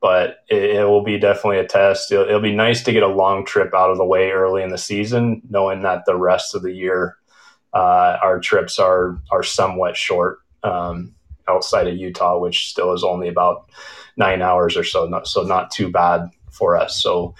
but 0.00 0.38
it, 0.48 0.76
it, 0.76 0.84
will 0.84 1.02
be 1.02 1.18
definitely 1.18 1.58
a 1.58 1.66
test. 1.66 2.10
It'll, 2.10 2.24
it'll, 2.24 2.40
be 2.40 2.54
nice 2.54 2.82
to 2.84 2.92
get 2.92 3.02
a 3.02 3.08
long 3.08 3.44
trip 3.44 3.74
out 3.74 3.90
of 3.90 3.98
the 3.98 4.04
way 4.04 4.30
early 4.30 4.62
in 4.62 4.70
the 4.70 4.78
season, 4.78 5.42
knowing 5.50 5.82
that 5.82 6.04
the 6.06 6.16
rest 6.16 6.54
of 6.54 6.62
the 6.62 6.72
year 6.72 7.16
uh, 7.74 8.18
our 8.22 8.38
trips 8.38 8.78
are 8.78 9.20
are 9.30 9.42
somewhat 9.42 9.96
short 9.96 10.38
um, 10.62 11.14
outside 11.48 11.88
of 11.88 11.96
Utah, 11.96 12.38
which 12.38 12.68
still 12.68 12.92
is 12.92 13.04
only 13.04 13.28
about 13.28 13.68
nine 14.16 14.42
hours 14.42 14.76
or 14.76 14.84
so. 14.84 15.06
Not, 15.06 15.26
so 15.26 15.42
not 15.42 15.70
too 15.70 15.90
bad 15.90 16.28
for 16.50 16.76
us. 16.76 17.02
So 17.02 17.34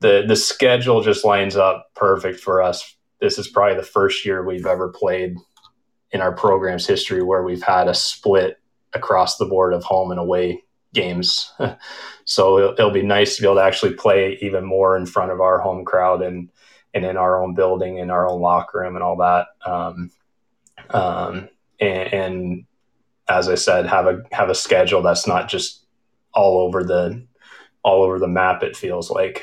the 0.00 0.24
the 0.26 0.36
schedule 0.36 1.02
just 1.02 1.24
lines 1.24 1.56
up 1.56 1.90
perfect 1.94 2.40
for 2.40 2.62
us. 2.62 2.94
This 3.20 3.38
is 3.38 3.48
probably 3.48 3.76
the 3.76 3.82
first 3.82 4.26
year 4.26 4.44
we've 4.44 4.66
ever 4.66 4.88
played 4.88 5.36
in 6.10 6.20
our 6.20 6.32
program's 6.32 6.86
history 6.86 7.22
where 7.22 7.42
we've 7.42 7.62
had 7.62 7.88
a 7.88 7.94
split 7.94 8.58
across 8.94 9.36
the 9.36 9.46
board 9.46 9.72
of 9.72 9.84
home 9.84 10.10
and 10.10 10.20
away 10.20 10.62
games. 10.94 11.52
so 12.24 12.58
it'll, 12.58 12.72
it'll, 12.72 12.90
be 12.90 13.02
nice 13.02 13.36
to 13.36 13.42
be 13.42 13.46
able 13.46 13.56
to 13.56 13.62
actually 13.62 13.94
play 13.94 14.38
even 14.42 14.64
more 14.64 14.96
in 14.96 15.06
front 15.06 15.32
of 15.32 15.40
our 15.40 15.58
home 15.58 15.84
crowd 15.84 16.22
and 16.22 16.50
and 16.94 17.04
in 17.04 17.16
our 17.16 17.42
own 17.42 17.54
building, 17.54 17.98
in 17.98 18.10
our 18.10 18.28
own 18.28 18.40
locker 18.40 18.80
room, 18.80 18.96
and 18.96 19.02
all 19.02 19.16
that. 19.16 19.46
Um, 19.64 20.10
um, 20.90 21.48
and, 21.80 22.12
and 22.12 22.64
as 23.28 23.48
I 23.48 23.54
said, 23.54 23.86
have 23.86 24.06
a 24.06 24.22
have 24.32 24.50
a 24.50 24.54
schedule 24.54 25.02
that's 25.02 25.26
not 25.26 25.48
just 25.48 25.86
all 26.34 26.58
over 26.58 26.84
the 26.84 27.26
all 27.82 28.02
over 28.02 28.18
the 28.18 28.28
map. 28.28 28.62
It 28.62 28.76
feels 28.76 29.10
like. 29.10 29.42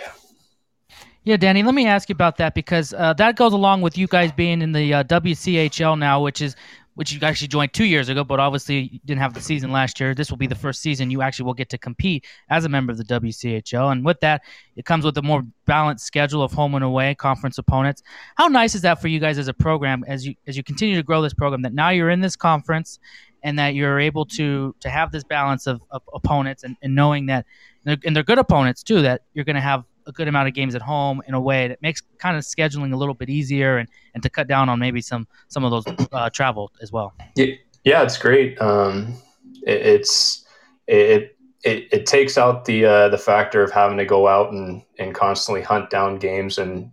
Yeah, 1.24 1.38
Danny, 1.38 1.64
let 1.64 1.76
me 1.76 1.86
ask 1.86 2.10
you 2.10 2.14
about 2.14 2.38
that 2.38 2.56
because 2.56 2.94
uh, 2.94 3.14
that 3.14 3.36
goes 3.36 3.54
along 3.54 3.82
with 3.82 3.98
you 3.98 4.08
guys 4.08 4.32
being 4.32 4.62
in 4.62 4.72
the 4.72 4.94
uh, 4.94 5.04
WCHL 5.04 6.00
now, 6.00 6.24
which 6.24 6.42
is 6.42 6.56
which 7.00 7.14
you 7.14 7.20
actually 7.22 7.48
joined 7.48 7.72
two 7.72 7.86
years 7.86 8.10
ago, 8.10 8.26
but 8.26 8.42
obviously 8.42 8.90
you 8.92 9.00
didn't 9.06 9.22
have 9.22 9.34
the 9.34 9.40
season 9.40 9.72
last 9.72 10.02
year. 10.02 10.14
This 10.14 10.30
will 10.30 10.38
be 10.38 10.48
the 10.48 10.54
first 10.54 10.82
season 10.82 11.10
you 11.10 11.22
actually 11.22 11.46
will 11.46 11.54
get 11.54 11.70
to 11.70 11.78
compete 11.78 12.26
as 12.50 12.66
a 12.66 12.70
member 12.70 12.92
of 12.92 12.98
the 12.98 13.06
WCHL, 13.06 13.94
and 13.94 14.04
with 14.04 14.20
that, 14.20 14.42
it 14.76 14.84
comes 14.84 15.06
with 15.06 15.18
a 15.18 15.22
more 15.22 15.44
balanced 15.66 16.06
schedule 16.06 16.44
of 16.44 16.52
home 16.52 16.76
and 16.76 16.84
away 16.84 17.16
conference 17.16 17.58
opponents. 17.58 18.04
How 18.36 18.50
nice 18.50 18.76
is 18.76 18.82
that 18.82 19.02
for 19.02 19.08
you 19.08 19.22
guys 19.22 19.38
as 19.38 19.48
a 19.48 19.54
program 19.54 20.04
as 20.10 20.28
you 20.28 20.36
as 20.46 20.58
you 20.58 20.64
continue 20.64 20.98
to 20.98 21.04
grow 21.04 21.22
this 21.22 21.34
program? 21.34 21.62
That 21.62 21.74
now 21.74 21.88
you're 21.88 22.10
in 22.10 22.20
this 22.20 22.36
conference 22.36 23.00
and 23.44 23.58
that 23.58 23.76
you're 23.76 24.02
able 24.02 24.26
to 24.26 24.76
to 24.82 24.90
have 24.90 25.14
this 25.14 25.24
balance 25.24 25.68
of, 25.68 25.82
of 25.92 26.02
opponents 26.14 26.66
and, 26.66 26.76
and 26.82 26.96
knowing 26.96 27.28
that 27.28 27.46
and 27.86 28.14
they're 28.14 28.24
good 28.24 28.40
opponents 28.40 28.84
too 28.84 29.02
that 29.04 29.22
you're 29.34 29.46
going 29.46 29.56
to 29.56 29.62
have 29.62 29.86
a 30.08 30.12
good 30.12 30.28
amount 30.28 30.48
of 30.48 30.54
games 30.54 30.76
at 30.76 30.82
home 30.82 31.22
in 31.28 31.34
a 31.34 31.40
way 31.40 31.68
that 31.68 31.82
makes 31.82 32.02
kind 32.18 32.38
of 32.38 32.44
scheduling 32.44 32.94
a 32.94 32.96
little 32.96 33.14
bit 33.14 33.30
easier 33.30 33.78
and, 33.78 33.90
and 34.14 34.24
to 34.24 34.30
cut 34.30 34.48
down 34.48 34.70
on 34.70 34.80
maybe 34.80 35.02
some 35.02 35.28
some 35.48 35.64
of 35.64 35.72
those 35.72 36.08
uh, 36.12 36.30
travel 36.30 36.72
as 36.82 36.92
well. 36.92 37.14
Yeah, 37.36 37.54
yeah, 37.84 38.04
it's 38.04 38.18
great. 38.18 38.60
Um, 38.62 39.16
it, 39.64 39.86
it's 39.86 40.46
it, 40.88 41.38
it 41.64 41.88
it 41.92 42.06
takes 42.06 42.38
out 42.38 42.66
the 42.66 42.86
uh, 42.86 43.10
the 43.10 43.18
factor 43.18 43.64
of 43.64 43.72
having 43.72 43.98
to 43.98 44.06
go 44.06 44.28
out 44.28 44.52
and 44.52 44.84
and 44.98 45.14
constantly 45.14 45.62
hunt 45.62 45.90
down 45.90 46.18
games 46.18 46.58
and 46.58 46.92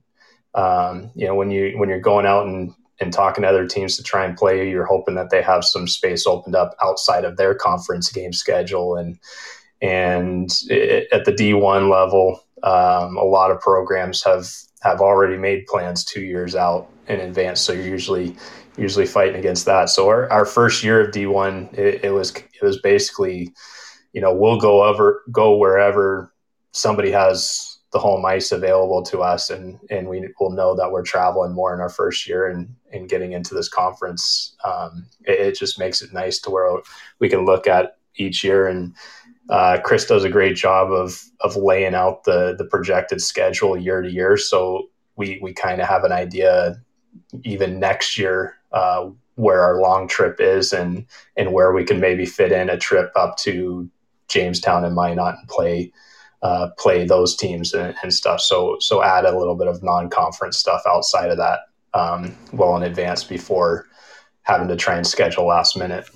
um, 0.55 1.11
you 1.15 1.27
know 1.27 1.35
when 1.35 1.51
you 1.51 1.79
when 1.79 1.89
you're 1.89 2.01
going 2.01 2.27
out 2.27 2.47
and 2.47 2.75
and 3.01 3.13
talking 3.13 3.43
to 3.43 3.49
other 3.49 3.67
teams 3.67 3.97
to 3.97 4.03
try 4.03 4.25
and 4.25 4.37
play, 4.37 4.71
you're 4.71 4.87
hoping 4.87 5.15
that 5.17 5.31
they 5.31 5.43
have 5.43 5.65
some 5.65 5.87
space 5.87 6.27
opened 6.27 6.57
up 6.57 6.75
outside 6.83 7.25
of 7.25 7.37
their 7.37 7.55
conference 7.55 8.11
game 8.11 8.33
schedule 8.33 8.97
and 8.97 9.19
and 9.83 10.63
it, 10.71 11.07
at 11.13 11.27
the 11.27 11.33
D1 11.33 11.91
level, 11.91 12.41
um, 12.67 13.17
a 13.17 13.25
lot 13.25 13.51
of 13.51 13.61
programs 13.61 14.23
have 14.25 14.51
have 14.83 15.01
already 15.01 15.37
made 15.37 15.67
plans 15.67 16.05
two 16.05 16.21
years 16.21 16.55
out 16.55 16.89
in 17.09 17.21
advance. 17.21 17.61
So 17.61 17.73
you're 17.73 17.87
usually 17.87 18.37
usually 18.77 19.07
fighting 19.07 19.37
against 19.37 19.65
that. 19.65 19.89
So 19.89 20.09
our, 20.09 20.31
our 20.31 20.45
first 20.45 20.85
year 20.85 21.01
of 21.01 21.15
D1, 21.15 21.73
it, 21.79 22.05
it 22.05 22.11
was 22.11 22.35
it 22.35 22.63
was 22.63 22.81
basically, 22.81 23.55
you 24.13 24.21
know, 24.21 24.35
we'll 24.35 24.59
go 24.59 24.85
over 24.85 25.23
go 25.31 25.57
wherever 25.57 26.33
somebody 26.73 27.11
has 27.13 27.79
the 27.93 27.99
home 28.01 28.27
ice 28.27 28.51
available 28.53 29.03
to 29.05 29.21
us 29.21 29.49
and 29.49 29.79
and 29.89 30.09
we 30.09 30.29
will 30.41 30.51
know 30.51 30.75
that 30.75 30.91
we're 30.91 31.03
traveling 31.03 31.53
more 31.53 31.73
in 31.73 31.81
our 31.81 31.89
first 31.89 32.29
year 32.29 32.49
and 32.49 32.75
and 32.93 33.09
getting 33.09 33.33
into 33.33 33.55
this 33.55 33.69
conference 33.69 34.57
um, 34.65 35.07
it, 35.25 35.39
it, 35.41 35.59
just 35.59 35.79
makes 35.79 36.03
it 36.03 36.13
nice 36.13 36.39
to 36.41 36.51
where 36.51 36.69
we 37.21 37.29
can 37.29 37.47
look 37.47 37.67
at 37.67 37.97
each 38.17 38.43
year 38.43 38.67
and 38.67 38.95
uh, 39.49 39.79
Chris 39.85 40.07
does 40.07 40.25
a 40.25 40.31
great 40.31 40.57
job 40.57 40.91
of 40.91 41.23
of 41.41 41.57
laying 41.57 41.95
out 41.95 42.25
the 42.25 42.55
the 42.57 42.65
projected 42.65 43.21
schedule 43.21 43.77
year 43.77 44.03
to 44.03 44.11
year 44.11 44.37
so 44.37 44.89
we 45.17 45.39
we 45.43 45.53
kind 45.53 45.81
of 45.81 45.89
have 45.89 46.05
an 46.05 46.13
idea 46.13 46.77
even 47.45 47.81
next 47.81 48.19
year 48.19 48.57
uh, 48.73 49.09
where 49.37 49.61
our 49.63 49.81
long 49.81 50.09
trip 50.09 50.41
is 50.41 50.73
and 50.73 51.07
and 51.37 51.53
where 51.53 51.73
we 51.73 51.85
can 51.85 52.01
maybe 52.01 52.27
fit 52.27 52.53
in 52.53 52.71
a 52.71 52.79
trip 52.79 53.13
up 53.17 53.37
to 53.39 53.89
Jamestown 54.29 54.85
and 54.85 54.95
Minot 54.95 55.37
and 55.39 55.49
play 55.49 55.93
uh, 56.43 56.69
play 56.79 57.05
those 57.05 57.35
teams 57.35 57.73
and, 57.73 57.95
and, 58.03 58.13
stuff. 58.13 58.41
So 58.41 58.77
so 58.81 59.03
add 59.03 59.25
a 59.25 59.37
little 59.37 59.55
bit 59.55 59.69
of 59.69 59.83
non-conference 59.83 60.59
stuff 60.59 60.83
outside 60.87 61.31
of 61.31 61.39
that 61.39 61.61
um, 61.95 62.37
well 62.53 62.77
in 62.77 62.83
advance 62.83 63.25
before 63.25 63.87
having 64.43 64.69
to 64.69 64.77
try 64.77 64.97
and 64.97 65.07
schedule 65.07 65.47
last 65.47 65.77
minute. 65.77 66.09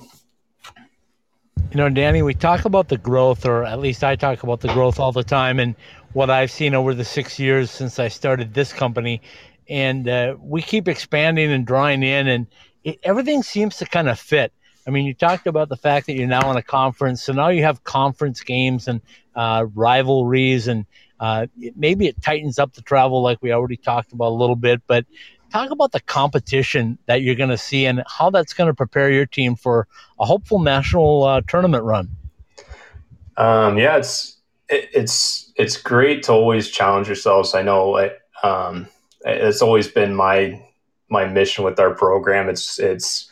You 1.70 1.76
know, 1.76 1.88
Danny, 1.88 2.22
we 2.22 2.35
talk 2.35 2.64
about 2.64 2.88
the 2.88 2.98
growth, 2.98 3.46
or 3.46 3.64
at 3.64 3.78
least 3.78 4.02
I 4.02 4.16
talk 4.16 4.42
about 4.42 4.61
the 4.61 4.72
growth 4.72 4.98
all 4.98 5.12
the 5.12 5.22
time, 5.22 5.61
and 5.61 5.76
what 6.14 6.28
I've 6.28 6.50
seen 6.50 6.74
over 6.74 6.94
the 6.94 7.04
six 7.04 7.38
years 7.38 7.70
since 7.70 8.00
I 8.00 8.09
started 8.09 8.52
this 8.52 8.72
company. 8.72 9.22
And 9.68 10.09
uh, 10.09 10.35
we 10.40 10.62
keep 10.62 10.88
expanding 10.88 11.52
and 11.52 11.64
drawing 11.64 12.02
in, 12.02 12.26
and 12.26 12.48
it, 12.83 12.98
everything 13.04 13.44
seems 13.44 13.76
to 13.76 13.87
kind 13.87 14.09
of 14.09 14.18
fit. 14.18 14.52
I 14.85 14.90
mean, 14.90 15.06
you 15.06 15.14
talked 15.14 15.46
about 15.46 15.68
the 15.68 15.76
fact 15.76 16.06
that 16.06 16.14
you're 16.14 16.26
now 16.26 16.50
in 16.50 16.56
a 16.56 16.62
conference, 16.62 17.22
so 17.22 17.33
now 17.33 17.50
you 17.50 17.62
have 17.62 17.85
conference 17.85 18.40
games 18.40 18.88
and 18.88 19.00
uh, 19.37 19.66
rivalries, 19.72 20.66
and 20.66 20.87
uh, 21.20 21.46
maybe 21.76 22.09
it 22.09 22.20
tightens 22.20 22.59
up 22.59 22.72
the 22.72 22.83
travel, 22.83 23.22
like 23.22 23.38
we 23.42 23.52
already 23.52 23.76
talked 23.76 24.12
about 24.12 24.30
a 24.30 24.35
little 24.35 24.56
bit. 24.56 24.83
But 24.88 25.06
talk 25.50 25.70
about 25.70 25.92
the 25.92 26.00
competition 26.00 26.98
that 27.06 27.22
you're 27.22 27.34
going 27.34 27.50
to 27.50 27.58
see 27.58 27.86
and 27.86 28.02
how 28.06 28.30
that's 28.30 28.52
going 28.52 28.68
to 28.68 28.74
prepare 28.74 29.10
your 29.10 29.26
team 29.26 29.56
for 29.56 29.86
a 30.18 30.24
hopeful 30.24 30.58
national 30.58 31.24
uh, 31.24 31.40
tournament 31.46 31.84
run. 31.84 32.08
Um, 33.36 33.78
yeah, 33.78 33.96
it's 33.96 34.38
it, 34.68 34.88
it's 34.92 35.52
it's 35.56 35.76
great 35.76 36.22
to 36.24 36.32
always 36.32 36.68
challenge 36.68 37.06
yourselves. 37.06 37.54
I 37.54 37.62
know 37.62 37.96
it, 37.96 38.18
um, 38.42 38.88
it's 39.24 39.62
always 39.62 39.88
been 39.88 40.14
my 40.14 40.62
my 41.08 41.26
mission 41.26 41.64
with 41.64 41.78
our 41.80 41.94
program. 41.94 42.48
It's 42.48 42.78
it's 42.78 43.30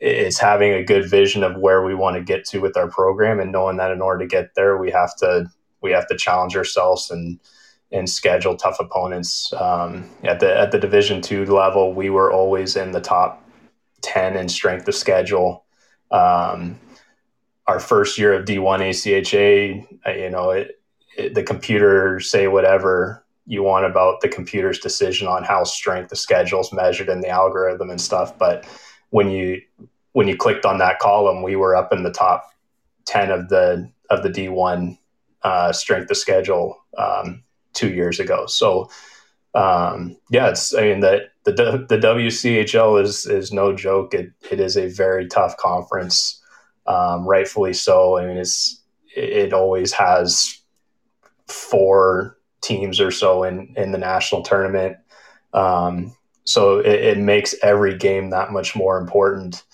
it's 0.00 0.38
having 0.38 0.72
a 0.72 0.84
good 0.84 1.08
vision 1.08 1.42
of 1.42 1.56
where 1.56 1.82
we 1.84 1.94
want 1.94 2.16
to 2.16 2.22
get 2.22 2.44
to 2.46 2.60
with 2.60 2.76
our 2.76 2.88
program 2.88 3.40
and 3.40 3.50
knowing 3.50 3.76
that 3.78 3.90
in 3.90 4.00
order 4.00 4.24
to 4.24 4.28
get 4.28 4.54
there 4.54 4.78
we 4.78 4.90
have 4.90 5.16
to 5.16 5.46
we 5.82 5.90
have 5.90 6.06
to 6.06 6.16
challenge 6.16 6.56
ourselves 6.56 7.10
and 7.10 7.40
and 7.92 8.08
schedule 8.08 8.56
tough 8.56 8.78
opponents. 8.80 9.52
Um, 9.54 10.08
at 10.24 10.40
the 10.40 10.56
at 10.56 10.72
the 10.72 10.78
division 10.78 11.22
two 11.22 11.44
level 11.46 11.94
we 11.94 12.10
were 12.10 12.32
always 12.32 12.76
in 12.76 12.92
the 12.92 13.00
top 13.00 13.42
10 14.02 14.36
in 14.36 14.48
strength 14.48 14.86
of 14.88 14.94
schedule. 14.94 15.64
Um, 16.10 16.78
our 17.66 17.80
first 17.80 18.16
year 18.16 18.32
of 18.32 18.46
d1 18.46 18.80
acha 18.80 20.18
you 20.22 20.30
know 20.30 20.50
it, 20.52 20.80
it, 21.18 21.34
the 21.34 21.42
computers 21.42 22.30
say 22.30 22.48
whatever 22.48 23.22
you 23.44 23.62
want 23.62 23.84
about 23.84 24.22
the 24.22 24.28
computer's 24.28 24.78
decision 24.78 25.28
on 25.28 25.44
how 25.44 25.64
strength 25.64 26.10
of 26.10 26.16
schedule 26.16 26.60
is 26.60 26.72
measured 26.72 27.10
in 27.10 27.20
the 27.20 27.28
algorithm 27.28 27.90
and 27.90 28.00
stuff 28.00 28.38
but 28.38 28.66
when 29.10 29.30
you 29.30 29.60
when 30.12 30.26
you 30.28 30.36
clicked 30.36 30.66
on 30.66 30.78
that 30.78 30.98
column, 30.98 31.42
we 31.42 31.56
were 31.56 31.76
up 31.76 31.92
in 31.92 32.02
the 32.02 32.10
top 32.10 32.50
ten 33.04 33.30
of 33.30 33.48
the 33.48 33.90
of 34.10 34.22
the 34.22 34.30
D 34.30 34.48
one 34.48 34.98
uh, 35.42 35.72
strength 35.72 36.10
of 36.10 36.16
schedule 36.16 36.76
um, 36.96 37.42
two 37.74 37.92
years 37.92 38.20
ago. 38.20 38.46
So 38.46 38.90
um, 39.54 40.16
yeah, 40.30 40.50
it's 40.50 40.74
I 40.74 40.82
mean 40.82 41.00
the 41.00 41.28
the 41.44 41.86
the 41.88 41.98
WCHL 41.98 43.02
is 43.02 43.26
is 43.26 43.52
no 43.52 43.74
joke. 43.74 44.14
It 44.14 44.30
it 44.50 44.60
is 44.60 44.76
a 44.76 44.88
very 44.88 45.26
tough 45.26 45.56
conference, 45.56 46.40
um, 46.86 47.26
rightfully 47.26 47.72
so. 47.72 48.18
I 48.18 48.26
mean 48.26 48.36
it's 48.36 48.82
it 49.16 49.52
always 49.52 49.92
has 49.92 50.60
four 51.48 52.38
teams 52.60 53.00
or 53.00 53.10
so 53.10 53.42
in 53.42 53.72
in 53.76 53.92
the 53.92 53.98
national 53.98 54.42
tournament. 54.42 54.96
Um, 55.54 56.14
so 56.44 56.78
it, 56.78 56.86
it, 56.86 57.18
makes 57.18 57.54
every 57.62 57.96
game 57.96 58.30
that 58.30 58.52
much 58.52 58.76
more 58.76 58.98
important. 58.98 59.64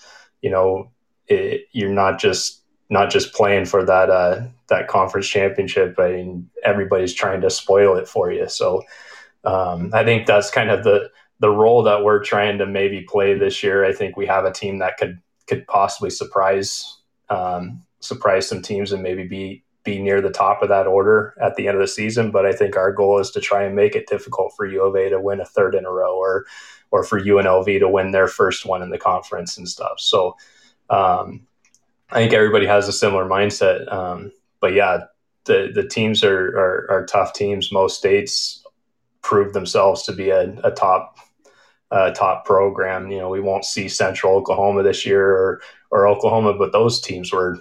You 0.41 0.51
know, 0.51 0.91
it, 1.27 1.67
you're 1.71 1.91
not 1.91 2.19
just 2.19 2.61
not 2.89 3.09
just 3.09 3.33
playing 3.33 3.65
for 3.65 3.83
that 3.83 4.09
uh, 4.09 4.41
that 4.67 4.87
conference 4.87 5.27
championship. 5.27 5.95
I 5.99 6.11
mean, 6.11 6.49
everybody's 6.63 7.13
trying 7.13 7.41
to 7.41 7.49
spoil 7.49 7.95
it 7.95 8.07
for 8.07 8.31
you. 8.31 8.47
So 8.49 8.83
um, 9.43 9.91
I 9.93 10.03
think 10.03 10.25
that's 10.25 10.49
kind 10.49 10.69
of 10.69 10.83
the 10.83 11.09
the 11.39 11.49
role 11.49 11.83
that 11.83 12.03
we're 12.03 12.23
trying 12.23 12.57
to 12.59 12.65
maybe 12.65 13.01
play 13.01 13.37
this 13.37 13.61
year. 13.61 13.83
I 13.83 13.91
think 13.91 14.15
we 14.15 14.25
have 14.25 14.45
a 14.45 14.53
team 14.53 14.79
that 14.79 14.97
could 14.97 15.19
could 15.47 15.67
possibly 15.67 16.09
surprise 16.09 16.97
um, 17.29 17.83
surprise 17.99 18.47
some 18.47 18.61
teams 18.61 18.91
and 18.91 19.03
maybe 19.03 19.23
be 19.23 19.63
be 19.83 19.99
near 19.99 20.19
the 20.19 20.31
top 20.31 20.63
of 20.63 20.69
that 20.69 20.87
order 20.87 21.35
at 21.39 21.55
the 21.55 21.67
end 21.67 21.75
of 21.75 21.81
the 21.81 21.87
season. 21.87 22.31
But 22.31 22.45
I 22.45 22.53
think 22.53 22.75
our 22.75 22.91
goal 22.91 23.19
is 23.19 23.29
to 23.31 23.39
try 23.39 23.63
and 23.63 23.75
make 23.75 23.95
it 23.95 24.07
difficult 24.07 24.53
for 24.55 24.65
U 24.65 24.83
of 24.83 24.95
A 24.95 25.09
to 25.09 25.21
win 25.21 25.39
a 25.39 25.45
third 25.45 25.75
in 25.75 25.85
a 25.85 25.91
row, 25.91 26.17
or 26.17 26.45
or 26.91 27.03
for 27.03 27.21
UNLV 27.21 27.79
to 27.79 27.89
win 27.89 28.11
their 28.11 28.27
first 28.27 28.65
one 28.65 28.81
in 28.81 28.89
the 28.89 28.97
conference 28.97 29.57
and 29.57 29.67
stuff. 29.67 29.99
So 29.99 30.35
um, 30.89 31.45
I 32.09 32.15
think 32.15 32.33
everybody 32.33 32.65
has 32.65 32.87
a 32.87 32.93
similar 32.93 33.25
mindset. 33.25 33.91
Um, 33.91 34.31
but 34.65 34.73
yeah, 34.73 35.01
the 35.43 35.69
the 35.71 35.87
teams 35.87 36.23
are, 36.23 36.47
are, 36.57 36.87
are 36.89 37.05
tough 37.05 37.33
teams. 37.33 37.71
Most 37.71 37.99
states 37.99 38.63
prove 39.21 39.53
themselves 39.53 40.01
to 40.03 40.11
be 40.11 40.31
a, 40.31 40.57
a 40.63 40.71
top 40.71 41.19
uh, 41.91 42.09
top 42.13 42.45
program. 42.45 43.11
You 43.11 43.19
know, 43.19 43.29
we 43.29 43.41
won't 43.41 43.63
see 43.63 43.87
Central 43.87 44.33
Oklahoma 44.33 44.81
this 44.81 45.05
year 45.05 45.23
or 45.23 45.61
or 45.91 46.07
Oklahoma, 46.07 46.55
but 46.55 46.71
those 46.71 46.99
teams 46.99 47.31
were 47.31 47.59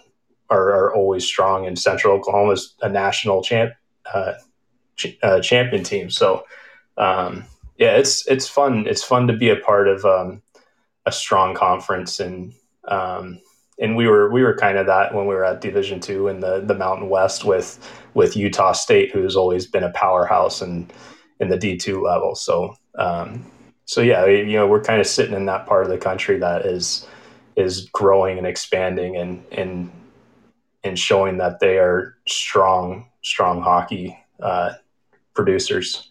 are, 0.49 0.71
are 0.71 0.95
always 0.95 1.27
strong, 1.27 1.67
and 1.67 1.79
Central 1.79 2.15
Oklahoma 2.15 2.53
is 2.53 2.75
a 2.81 2.89
national 2.89 3.43
champ 3.43 3.75
uh, 4.15 4.33
ch- 4.97 5.19
uh, 5.23 5.41
champion 5.41 5.85
team. 5.85 6.09
So, 6.09 6.45
um, 6.97 7.45
yeah, 7.77 7.97
it's 7.97 8.27
it's 8.29 8.49
fun. 8.49 8.87
It's 8.87 9.05
fun 9.05 9.27
to 9.27 9.35
be 9.35 9.51
a 9.51 9.57
part 9.57 9.89
of 9.89 10.07
um, 10.07 10.41
a 11.05 11.13
strong 11.13 11.55
conference, 11.55 12.19
and 12.19 12.55
um, 12.89 13.41
and 13.79 13.97
we 13.97 14.07
were 14.07 14.31
we 14.31 14.43
were 14.43 14.57
kind 14.57 14.79
of 14.79 14.87
that 14.87 15.15
when 15.15 15.27
we 15.27 15.35
were 15.35 15.45
at 15.45 15.61
Division 15.61 16.01
two 16.01 16.29
in 16.29 16.41
the 16.41 16.61
the 16.61 16.75
Mountain 16.75 17.09
West 17.09 17.45
with 17.45 17.79
with 18.15 18.37
Utah 18.37 18.73
State, 18.73 19.13
who's 19.13 19.37
always 19.37 19.67
been 19.67 19.85
a 19.85 19.91
powerhouse 19.91 20.63
and 20.63 20.91
in, 21.41 21.47
in 21.47 21.49
the 21.49 21.59
D 21.59 21.77
two 21.77 22.03
level. 22.03 22.35
So. 22.35 22.77
Um, 22.97 23.51
so 23.87 24.01
yeah, 24.01 24.25
you 24.25 24.57
know, 24.57 24.67
we're 24.67 24.83
kind 24.83 24.99
of 24.99 25.07
sitting 25.07 25.35
in 25.35 25.45
that 25.47 25.67
part 25.67 25.85
of 25.85 25.91
the 25.91 25.99
country 25.99 26.39
that 26.39 26.65
is 26.65 27.07
is 27.57 27.89
growing 27.91 28.39
and 28.39 28.47
expanding 28.47 29.17
and 29.17 29.45
and 29.53 29.91
and 30.85 30.99
showing 30.99 31.39
that 31.39 31.61
they 31.61 31.79
are 31.79 32.17
strong, 32.29 33.09
strong 33.23 33.63
hockey 33.63 34.19
uh, 34.41 34.75
producers. 35.35 36.11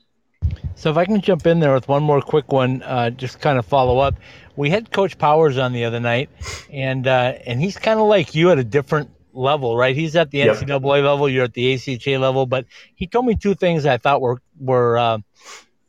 So 0.75 0.89
if 0.89 0.97
I 0.97 1.05
can 1.05 1.21
jump 1.21 1.45
in 1.45 1.59
there 1.59 1.73
with 1.73 1.87
one 1.87 2.03
more 2.03 2.21
quick 2.21 2.51
one, 2.51 2.81
uh, 2.83 3.11
just 3.11 3.39
kind 3.39 3.57
of 3.57 3.65
follow 3.65 3.99
up. 3.99 4.15
We 4.55 4.69
had 4.69 4.91
Coach 4.91 5.17
Powers 5.17 5.57
on 5.57 5.73
the 5.73 5.85
other 5.85 5.99
night, 5.99 6.29
and 6.71 7.07
uh, 7.07 7.33
and 7.45 7.59
he's 7.61 7.77
kind 7.77 7.99
of 7.99 8.07
like 8.07 8.35
you 8.35 8.51
at 8.51 8.59
a 8.59 8.63
different 8.63 9.09
level, 9.33 9.75
right? 9.75 9.95
He's 9.95 10.15
at 10.15 10.31
the 10.31 10.39
yep. 10.39 10.57
NCAA 10.57 11.03
level, 11.03 11.27
you're 11.27 11.45
at 11.45 11.53
the 11.53 11.73
ACHA 11.73 12.19
level, 12.19 12.45
but 12.45 12.65
he 12.95 13.07
told 13.07 13.25
me 13.25 13.35
two 13.35 13.55
things 13.55 13.85
I 13.85 13.97
thought 13.97 14.21
were 14.21 14.41
were 14.59 14.97
uh, 14.97 15.17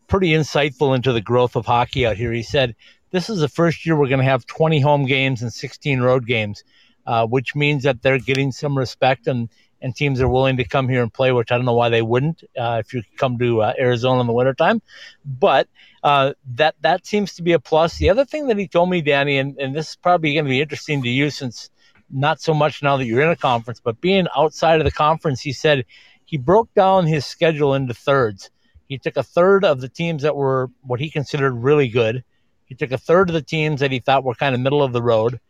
pretty 0.09 0.31
insightful 0.31 0.95
into 0.95 1.13
the 1.13 1.21
growth 1.21 1.57
of 1.57 1.67
hockey 1.67 2.07
out 2.07 2.17
here. 2.17 2.33
He 2.33 2.43
said, 2.43 2.75
"This 3.11 3.29
is 3.29 3.41
the 3.41 3.49
first 3.49 3.85
year 3.85 3.97
we're 3.97 4.09
going 4.09 4.21
to 4.21 4.25
have 4.25 4.47
20 4.47 4.81
home 4.81 5.07
games 5.07 5.43
and 5.43 5.53
16 5.53 6.01
road 6.01 6.27
games." 6.27 6.65
uh, 7.07 7.27
which 7.27 7.55
means 7.55 7.83
that 7.85 8.03
they're 8.03 8.19
getting 8.19 8.53
some 8.53 8.77
respect 8.77 9.27
and 9.27 9.49
and 9.81 9.95
teams 9.95 10.23
are 10.23 10.29
willing 10.29 10.57
to 10.57 10.65
come 10.65 10.89
here 10.89 11.03
and 11.03 11.13
play, 11.13 11.31
which 11.31 11.53
I 11.53 11.57
don't 11.57 11.67
know 11.67 11.75
why 11.75 11.91
they 11.91 12.01
wouldn't 12.01 12.43
uh, 12.59 12.81
if 12.83 12.95
you 12.95 13.03
come 13.19 13.39
to 13.39 13.61
uh, 13.61 13.75
Arizona 13.79 14.23
in 14.23 14.27
the 14.27 14.33
wintertime. 14.33 14.81
But 15.27 15.69
uh, 16.05 16.35
that 16.55 16.75
that 16.83 17.07
seems 17.07 17.35
to 17.35 17.43
be 17.43 17.53
a 17.53 17.59
plus. 17.59 17.97
The 17.97 18.11
other 18.11 18.27
thing 18.27 18.49
that 18.49 18.59
he 18.59 18.69
told 18.69 18.91
me, 18.91 19.01
Danny, 19.01 19.39
and, 19.39 19.59
and 19.59 19.75
this 19.75 19.91
is 19.91 19.97
probably 19.97 20.35
going 20.35 20.45
to 20.45 20.51
be 20.51 20.61
interesting 20.61 21.03
to 21.03 21.09
you 21.09 21.31
since 21.31 21.71
not 22.11 22.43
so 22.43 22.53
much 22.53 22.83
now 22.83 22.99
that 22.99 23.07
you're 23.07 23.23
in 23.23 23.31
a 23.31 23.37
conference, 23.37 23.81
but 23.81 24.03
being 24.03 24.27
outside 24.37 24.81
of 24.81 24.85
the 24.85 24.93
conference, 24.93 25.41
he 25.41 25.53
said 25.53 25.87
he 26.27 26.37
broke 26.37 26.73
down 26.75 27.07
his 27.07 27.25
schedule 27.25 27.75
into 27.75 27.95
thirds. 27.95 28.51
He 28.87 28.99
took 28.99 29.17
a 29.17 29.23
third 29.23 29.65
of 29.65 29.81
the 29.81 29.89
teams 29.89 30.23
that 30.23 30.37
were 30.37 30.71
what 30.83 31.01
he 31.01 31.09
considered 31.09 31.53
really 31.55 31.89
good. 31.89 32.23
He 32.67 32.75
took 32.75 32.93
a 32.93 32.99
third 32.99 33.31
of 33.31 33.35
the 33.35 33.43
teams 33.43 33.81
that 33.81 33.91
he 33.91 33.99
thought 33.99 34.25
were 34.25 34.35
kind 34.35 34.55
of 34.55 34.61
middle 34.61 34.83
of 34.83 34.93
the 34.93 35.03
road, 35.03 35.41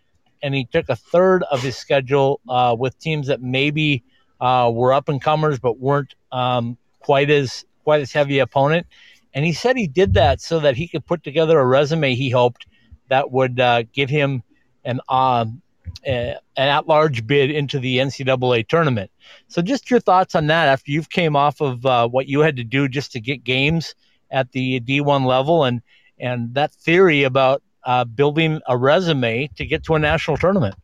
and 0.40 0.55
he 0.55 0.67
took 0.67 0.88
a 0.88 0.97
third 0.97 1.43
of 1.51 1.62
his 1.62 1.77
schedule 1.77 2.40
uh, 2.49 2.77
with 2.79 2.97
teams 3.01 3.27
that 3.27 3.43
maybe 3.43 4.05
uh, 4.40 4.71
were 4.73 4.93
up 4.93 5.09
and 5.09 5.21
comers 5.21 5.59
but 5.59 5.81
weren't 5.81 6.14
um, 6.31 6.79
quite 7.01 7.29
as 7.29 7.64
quite 7.83 8.01
as 8.01 8.12
heavy 8.12 8.38
opponent. 8.38 8.87
And 9.35 9.44
he 9.44 9.53
said 9.53 9.77
he 9.77 9.87
did 9.87 10.14
that 10.14 10.40
so 10.40 10.61
that 10.61 10.77
he 10.77 10.88
could 10.88 11.05
put 11.05 11.25
together 11.25 11.59
a 11.59 11.66
resume. 11.66 12.14
He 12.14 12.31
hoped 12.31 12.66
that 13.09 13.33
would 13.33 13.61
uh, 13.61 13.83
give 13.92 14.09
him 14.09 14.42
an 14.85 15.01
um, 15.09 15.61
an 16.05 16.37
at-large 16.57 17.27
bid 17.27 17.51
into 17.51 17.79
the 17.79 17.99
NCAA 17.99 18.68
tournament. 18.68 19.11
So, 19.49 19.62
just 19.62 19.90
your 19.90 20.01
thoughts 20.01 20.35
on 20.35 20.47
that 20.49 20.68
after 20.68 20.90
you've 20.90 21.11
came 21.11 21.37
off 21.37 21.61
of 21.61 21.85
uh, 21.85 22.09
what 22.09 22.29
you 22.29 22.40
had 22.40 22.57
to 22.57 22.64
do 22.64 22.88
just 22.88 23.12
to 23.12 23.20
get 23.20 23.44
games 23.44 23.94
at 24.31 24.53
the 24.53 24.81
D1 24.81 25.27
level, 25.27 25.64
and 25.64 25.83
and 26.18 26.55
that 26.55 26.73
theory 26.73 27.23
about 27.23 27.62
uh, 27.85 28.05
building 28.05 28.61
a 28.68 28.77
resume 28.77 29.49
to 29.57 29.66
get 29.66 29.85
to 29.85 29.94
a 29.94 29.99
national 29.99 30.37
tournament. 30.37 30.75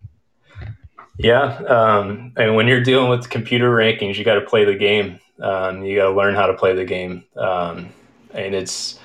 Yeah, 1.19 1.59
um, 1.65 2.33
and 2.37 2.55
when 2.55 2.67
you're 2.67 2.83
dealing 2.83 3.11
with 3.11 3.29
computer 3.29 3.71
rankings, 3.71 4.17
you 4.17 4.25
got 4.25 4.37
to 4.37 4.41
play 4.41 4.65
the 4.65 4.75
game. 4.75 5.21
Um, 5.41 5.85
you 5.85 5.97
got 5.97 6.09
to 6.09 6.15
learn 6.15 6.35
how 6.35 6.47
to 6.47 6.55
play 6.55 6.75
the 6.75 6.85
game, 6.85 7.25
um, 7.37 7.91
and 8.35 8.55
it's 8.55 8.99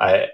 I 0.00 0.28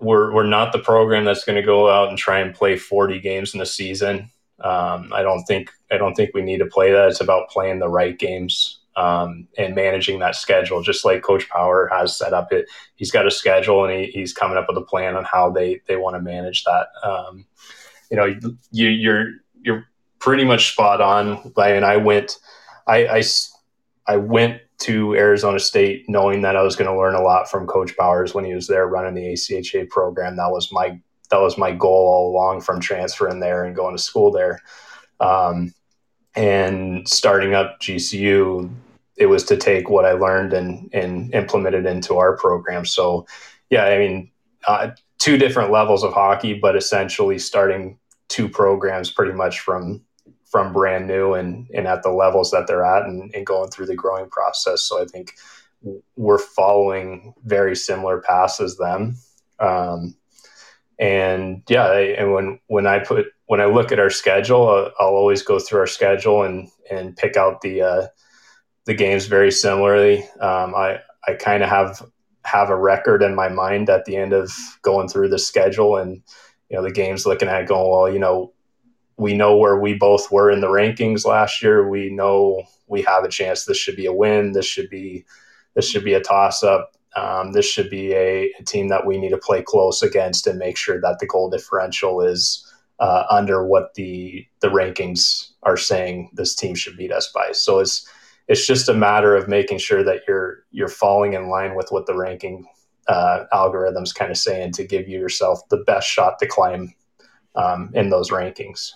we're 0.00 0.32
we're 0.32 0.46
not 0.46 0.72
the 0.72 0.78
program 0.78 1.24
that's 1.24 1.44
going 1.44 1.56
to 1.56 1.62
go 1.62 1.88
out 1.90 2.08
and 2.08 2.18
try 2.18 2.40
and 2.40 2.54
play 2.54 2.76
40 2.76 3.20
games 3.20 3.54
in 3.54 3.60
a 3.60 3.66
season. 3.66 4.30
Um, 4.60 5.12
I 5.12 5.22
don't 5.22 5.44
think 5.44 5.70
I 5.90 5.96
don't 5.96 6.14
think 6.14 6.30
we 6.34 6.42
need 6.42 6.58
to 6.58 6.66
play 6.66 6.92
that. 6.92 7.08
It's 7.08 7.20
about 7.20 7.50
playing 7.50 7.78
the 7.78 7.88
right 7.88 8.18
games 8.18 8.80
um, 8.96 9.48
and 9.56 9.74
managing 9.74 10.18
that 10.18 10.36
schedule, 10.36 10.82
just 10.82 11.04
like 11.04 11.22
Coach 11.22 11.48
Power 11.48 11.88
has 11.92 12.16
set 12.16 12.32
up. 12.32 12.52
It 12.52 12.66
he's 12.96 13.10
got 13.10 13.26
a 13.26 13.30
schedule 13.30 13.84
and 13.84 13.92
he, 13.92 14.10
he's 14.10 14.32
coming 14.32 14.58
up 14.58 14.66
with 14.68 14.78
a 14.78 14.82
plan 14.82 15.16
on 15.16 15.24
how 15.24 15.50
they 15.50 15.80
they 15.86 15.96
want 15.96 16.16
to 16.16 16.20
manage 16.20 16.64
that. 16.64 16.88
Um, 17.02 17.46
you 18.10 18.16
know, 18.16 18.26
you, 18.72 18.88
you're 18.88 19.26
you're 19.62 19.86
pretty 20.18 20.44
much 20.44 20.72
spot 20.72 21.00
on. 21.00 21.52
I 21.56 21.72
I 21.72 21.96
went, 21.96 22.38
I, 22.86 23.06
I, 23.06 23.22
I 24.06 24.16
went 24.16 24.60
to 24.80 25.14
Arizona 25.14 25.58
State 25.58 26.06
knowing 26.08 26.42
that 26.42 26.56
I 26.56 26.62
was 26.62 26.74
going 26.74 26.90
to 26.90 26.96
learn 26.96 27.14
a 27.14 27.22
lot 27.22 27.50
from 27.50 27.66
Coach 27.66 27.96
Powers 27.96 28.34
when 28.34 28.44
he 28.44 28.54
was 28.54 28.66
there 28.66 28.86
running 28.86 29.14
the 29.14 29.32
ACHA 29.32 29.88
program. 29.90 30.36
That 30.36 30.50
was 30.50 30.72
my 30.72 30.98
that 31.30 31.40
was 31.40 31.56
my 31.56 31.70
goal 31.70 32.08
all 32.08 32.30
along 32.32 32.62
from 32.62 32.80
transferring 32.80 33.40
there 33.40 33.64
and 33.64 33.76
going 33.76 33.96
to 33.96 34.02
school 34.02 34.32
there. 34.32 34.60
Um, 35.20 35.72
and 36.34 37.08
starting 37.08 37.54
up 37.54 37.80
GCU, 37.80 38.70
it 39.16 39.26
was 39.26 39.44
to 39.44 39.56
take 39.56 39.88
what 39.88 40.04
I 40.04 40.12
learned 40.12 40.52
and 40.52 40.88
and 40.92 41.32
implement 41.34 41.76
it 41.76 41.86
into 41.86 42.16
our 42.16 42.36
program. 42.36 42.84
So, 42.84 43.26
yeah, 43.68 43.84
I 43.84 43.98
mean, 43.98 44.30
uh, 44.66 44.90
two 45.18 45.36
different 45.36 45.70
levels 45.70 46.02
of 46.02 46.12
hockey, 46.14 46.54
but 46.54 46.74
essentially 46.74 47.38
starting 47.38 47.98
two 48.28 48.48
programs 48.48 49.10
pretty 49.10 49.32
much 49.32 49.60
from 49.60 50.00
from 50.50 50.72
brand 50.72 51.06
new 51.06 51.34
and, 51.34 51.68
and 51.72 51.86
at 51.86 52.02
the 52.02 52.10
levels 52.10 52.50
that 52.50 52.66
they're 52.66 52.84
at 52.84 53.04
and, 53.04 53.32
and 53.34 53.46
going 53.46 53.70
through 53.70 53.86
the 53.86 53.94
growing 53.94 54.28
process. 54.28 54.82
So 54.82 55.00
I 55.00 55.04
think 55.04 55.34
we're 56.16 56.38
following 56.38 57.32
very 57.44 57.76
similar 57.76 58.20
paths 58.20 58.60
as 58.60 58.76
them. 58.76 59.16
Um, 59.60 60.16
and 60.98 61.62
yeah, 61.68 61.86
I, 61.86 62.00
and 62.00 62.32
when, 62.32 62.58
when 62.66 62.86
I 62.86 62.98
put, 62.98 63.26
when 63.46 63.60
I 63.60 63.66
look 63.66 63.92
at 63.92 64.00
our 64.00 64.10
schedule, 64.10 64.68
uh, 64.68 64.90
I'll 64.98 65.14
always 65.14 65.42
go 65.42 65.58
through 65.58 65.80
our 65.80 65.86
schedule 65.86 66.42
and, 66.42 66.68
and 66.90 67.16
pick 67.16 67.36
out 67.36 67.60
the, 67.60 67.82
uh, 67.82 68.06
the 68.86 68.94
games 68.94 69.26
very 69.26 69.52
similarly. 69.52 70.24
Um, 70.40 70.74
I, 70.74 70.98
I 71.26 71.34
kind 71.34 71.62
of 71.62 71.68
have, 71.68 72.02
have 72.44 72.70
a 72.70 72.76
record 72.76 73.22
in 73.22 73.34
my 73.34 73.48
mind 73.48 73.88
at 73.88 74.04
the 74.04 74.16
end 74.16 74.32
of 74.32 74.50
going 74.82 75.08
through 75.08 75.28
the 75.28 75.38
schedule 75.38 75.96
and, 75.96 76.22
you 76.68 76.76
know, 76.76 76.82
the 76.82 76.90
games 76.90 77.24
looking 77.24 77.48
at 77.48 77.68
going, 77.68 77.90
well, 77.90 78.12
you 78.12 78.18
know, 78.18 78.52
we 79.20 79.34
know 79.34 79.54
where 79.54 79.78
we 79.78 79.92
both 79.92 80.32
were 80.32 80.50
in 80.50 80.62
the 80.62 80.66
rankings 80.66 81.26
last 81.26 81.62
year. 81.62 81.86
We 81.86 82.08
know 82.08 82.62
we 82.86 83.02
have 83.02 83.22
a 83.22 83.28
chance. 83.28 83.66
This 83.66 83.76
should 83.76 83.94
be 83.94 84.06
a 84.06 84.12
win. 84.14 84.52
This 84.52 84.64
should 84.64 84.88
be 84.88 85.26
this 85.74 85.88
should 85.88 86.04
be 86.04 86.14
a 86.14 86.22
toss 86.22 86.62
up. 86.62 86.96
Um, 87.16 87.52
this 87.52 87.66
should 87.66 87.90
be 87.90 88.14
a, 88.14 88.50
a, 88.58 88.62
team 88.64 88.88
that 88.88 89.04
we 89.04 89.18
need 89.18 89.30
to 89.30 89.38
play 89.38 89.62
close 89.62 90.00
against 90.00 90.46
and 90.46 90.58
make 90.58 90.76
sure 90.76 91.00
that 91.00 91.18
the 91.18 91.26
goal 91.26 91.50
differential 91.50 92.22
is 92.22 92.66
uh, 92.98 93.24
under 93.28 93.66
what 93.66 93.94
the 93.94 94.46
the 94.60 94.68
rankings 94.68 95.50
are 95.64 95.76
saying 95.76 96.30
this 96.32 96.54
team 96.54 96.74
should 96.74 96.96
beat 96.96 97.12
us 97.12 97.30
by. 97.34 97.52
So 97.52 97.78
it's 97.80 98.08
it's 98.48 98.66
just 98.66 98.88
a 98.88 98.94
matter 98.94 99.36
of 99.36 99.48
making 99.48 99.78
sure 99.78 100.02
that 100.02 100.22
you're 100.26 100.64
you're 100.70 100.88
falling 100.88 101.34
in 101.34 101.50
line 101.50 101.74
with 101.74 101.88
what 101.90 102.06
the 102.06 102.16
ranking 102.16 102.66
uh, 103.06 103.44
algorithms 103.52 104.14
kind 104.14 104.30
of 104.30 104.38
saying 104.38 104.72
to 104.72 104.86
give 104.86 105.08
you 105.08 105.18
yourself 105.18 105.68
the 105.68 105.84
best 105.84 106.08
shot 106.08 106.38
to 106.38 106.46
climb 106.46 106.94
um, 107.54 107.90
in 107.92 108.08
those 108.08 108.30
rankings. 108.30 108.92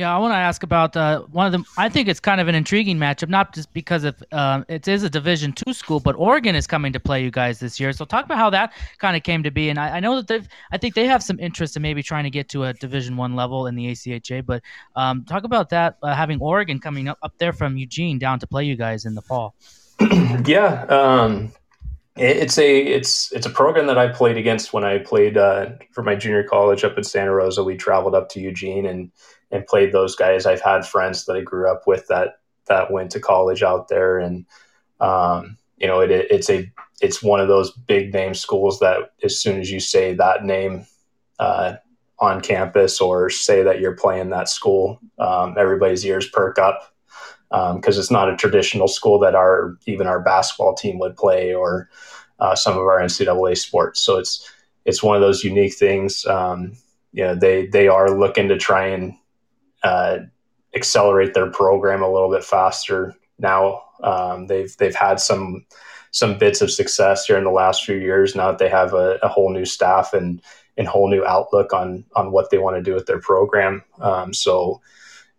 Yeah, 0.00 0.16
I 0.16 0.18
want 0.18 0.32
to 0.32 0.38
ask 0.38 0.62
about 0.62 0.96
uh, 0.96 1.20
one 1.30 1.44
of 1.44 1.52
the. 1.52 1.62
I 1.76 1.90
think 1.90 2.08
it's 2.08 2.20
kind 2.20 2.40
of 2.40 2.48
an 2.48 2.54
intriguing 2.54 2.96
matchup, 2.96 3.28
not 3.28 3.54
just 3.54 3.70
because 3.74 4.04
of 4.04 4.16
um, 4.32 4.64
it 4.66 4.88
is 4.88 5.02
a 5.02 5.10
Division 5.10 5.52
two 5.52 5.74
school, 5.74 6.00
but 6.00 6.16
Oregon 6.16 6.54
is 6.54 6.66
coming 6.66 6.90
to 6.94 6.98
play 6.98 7.22
you 7.22 7.30
guys 7.30 7.60
this 7.60 7.78
year. 7.78 7.92
So 7.92 8.06
talk 8.06 8.24
about 8.24 8.38
how 8.38 8.48
that 8.48 8.72
kind 8.96 9.14
of 9.14 9.24
came 9.24 9.42
to 9.42 9.50
be. 9.50 9.68
And 9.68 9.78
I, 9.78 9.98
I 9.98 10.00
know 10.00 10.16
that 10.16 10.26
they've. 10.26 10.48
I 10.72 10.78
think 10.78 10.94
they 10.94 11.04
have 11.04 11.22
some 11.22 11.38
interest 11.38 11.76
in 11.76 11.82
maybe 11.82 12.02
trying 12.02 12.24
to 12.24 12.30
get 12.30 12.48
to 12.48 12.64
a 12.64 12.72
Division 12.72 13.18
one 13.18 13.36
level 13.36 13.66
in 13.66 13.74
the 13.74 13.92
ACHA. 13.92 14.46
But 14.46 14.62
um, 14.96 15.22
talk 15.26 15.44
about 15.44 15.68
that 15.68 15.98
uh, 16.02 16.14
having 16.14 16.40
Oregon 16.40 16.78
coming 16.78 17.06
up 17.06 17.18
up 17.22 17.34
there 17.36 17.52
from 17.52 17.76
Eugene 17.76 18.18
down 18.18 18.38
to 18.38 18.46
play 18.46 18.64
you 18.64 18.76
guys 18.76 19.04
in 19.04 19.14
the 19.14 19.20
fall. 19.20 19.54
yeah, 20.46 20.84
um, 20.84 21.52
it's 22.16 22.56
a 22.56 22.80
it's 22.86 23.32
it's 23.32 23.44
a 23.44 23.50
program 23.50 23.86
that 23.88 23.98
I 23.98 24.08
played 24.08 24.38
against 24.38 24.72
when 24.72 24.82
I 24.82 25.00
played 25.00 25.36
uh, 25.36 25.72
for 25.92 26.02
my 26.02 26.14
junior 26.14 26.42
college 26.42 26.84
up 26.84 26.96
in 26.96 27.04
Santa 27.04 27.34
Rosa. 27.34 27.62
We 27.62 27.76
traveled 27.76 28.14
up 28.14 28.30
to 28.30 28.40
Eugene 28.40 28.86
and 28.86 29.12
and 29.50 29.66
played 29.66 29.92
those 29.92 30.16
guys. 30.16 30.46
I've 30.46 30.62
had 30.62 30.86
friends 30.86 31.24
that 31.24 31.36
I 31.36 31.40
grew 31.40 31.70
up 31.70 31.86
with 31.86 32.06
that 32.08 32.40
that 32.66 32.90
went 32.90 33.10
to 33.12 33.20
college 33.20 33.62
out 33.62 33.88
there, 33.88 34.18
and 34.18 34.46
um, 35.00 35.56
you 35.76 35.86
know, 35.86 36.00
it, 36.00 36.10
it's 36.10 36.50
a 36.50 36.70
it's 37.00 37.22
one 37.22 37.40
of 37.40 37.48
those 37.48 37.72
big 37.72 38.12
name 38.12 38.34
schools 38.34 38.78
that 38.80 39.12
as 39.24 39.40
soon 39.40 39.60
as 39.60 39.70
you 39.70 39.80
say 39.80 40.14
that 40.14 40.44
name 40.44 40.86
uh, 41.38 41.74
on 42.18 42.40
campus 42.40 43.00
or 43.00 43.30
say 43.30 43.62
that 43.62 43.80
you're 43.80 43.96
playing 43.96 44.30
that 44.30 44.48
school, 44.48 45.00
um, 45.18 45.56
everybody's 45.58 46.04
ears 46.04 46.28
perk 46.28 46.58
up 46.58 46.94
because 47.50 47.96
um, 47.96 48.00
it's 48.00 48.10
not 48.10 48.30
a 48.30 48.36
traditional 48.36 48.86
school 48.86 49.18
that 49.18 49.34
our 49.34 49.76
even 49.86 50.06
our 50.06 50.20
basketball 50.20 50.74
team 50.74 50.98
would 50.98 51.16
play 51.16 51.52
or 51.52 51.88
uh, 52.38 52.54
some 52.54 52.74
of 52.74 52.84
our 52.84 53.00
NCAA 53.00 53.56
sports. 53.56 54.00
So 54.00 54.18
it's 54.18 54.48
it's 54.84 55.02
one 55.02 55.16
of 55.16 55.22
those 55.22 55.42
unique 55.42 55.74
things. 55.74 56.24
Um, 56.26 56.72
you 57.12 57.24
know, 57.24 57.34
they 57.34 57.66
they 57.66 57.88
are 57.88 58.16
looking 58.16 58.48
to 58.48 58.58
try 58.58 58.86
and 58.86 59.14
uh, 59.82 60.18
accelerate 60.74 61.34
their 61.34 61.50
program 61.50 62.02
a 62.02 62.10
little 62.10 62.30
bit 62.30 62.44
faster 62.44 63.14
now. 63.38 63.82
Um, 64.02 64.46
they've 64.46 64.74
they've 64.78 64.94
had 64.94 65.20
some 65.20 65.66
some 66.12 66.38
bits 66.38 66.60
of 66.60 66.70
success 66.70 67.26
here 67.26 67.38
in 67.38 67.44
the 67.44 67.50
last 67.50 67.84
few 67.84 67.96
years. 67.96 68.34
Now 68.34 68.50
that 68.50 68.58
they 68.58 68.68
have 68.68 68.94
a, 68.94 69.18
a 69.22 69.28
whole 69.28 69.52
new 69.52 69.64
staff 69.64 70.12
and 70.12 70.40
and 70.76 70.86
whole 70.88 71.10
new 71.10 71.24
outlook 71.24 71.72
on 71.72 72.04
on 72.16 72.32
what 72.32 72.50
they 72.50 72.58
want 72.58 72.76
to 72.76 72.82
do 72.82 72.94
with 72.94 73.06
their 73.06 73.20
program. 73.20 73.82
Um, 74.00 74.32
so 74.32 74.80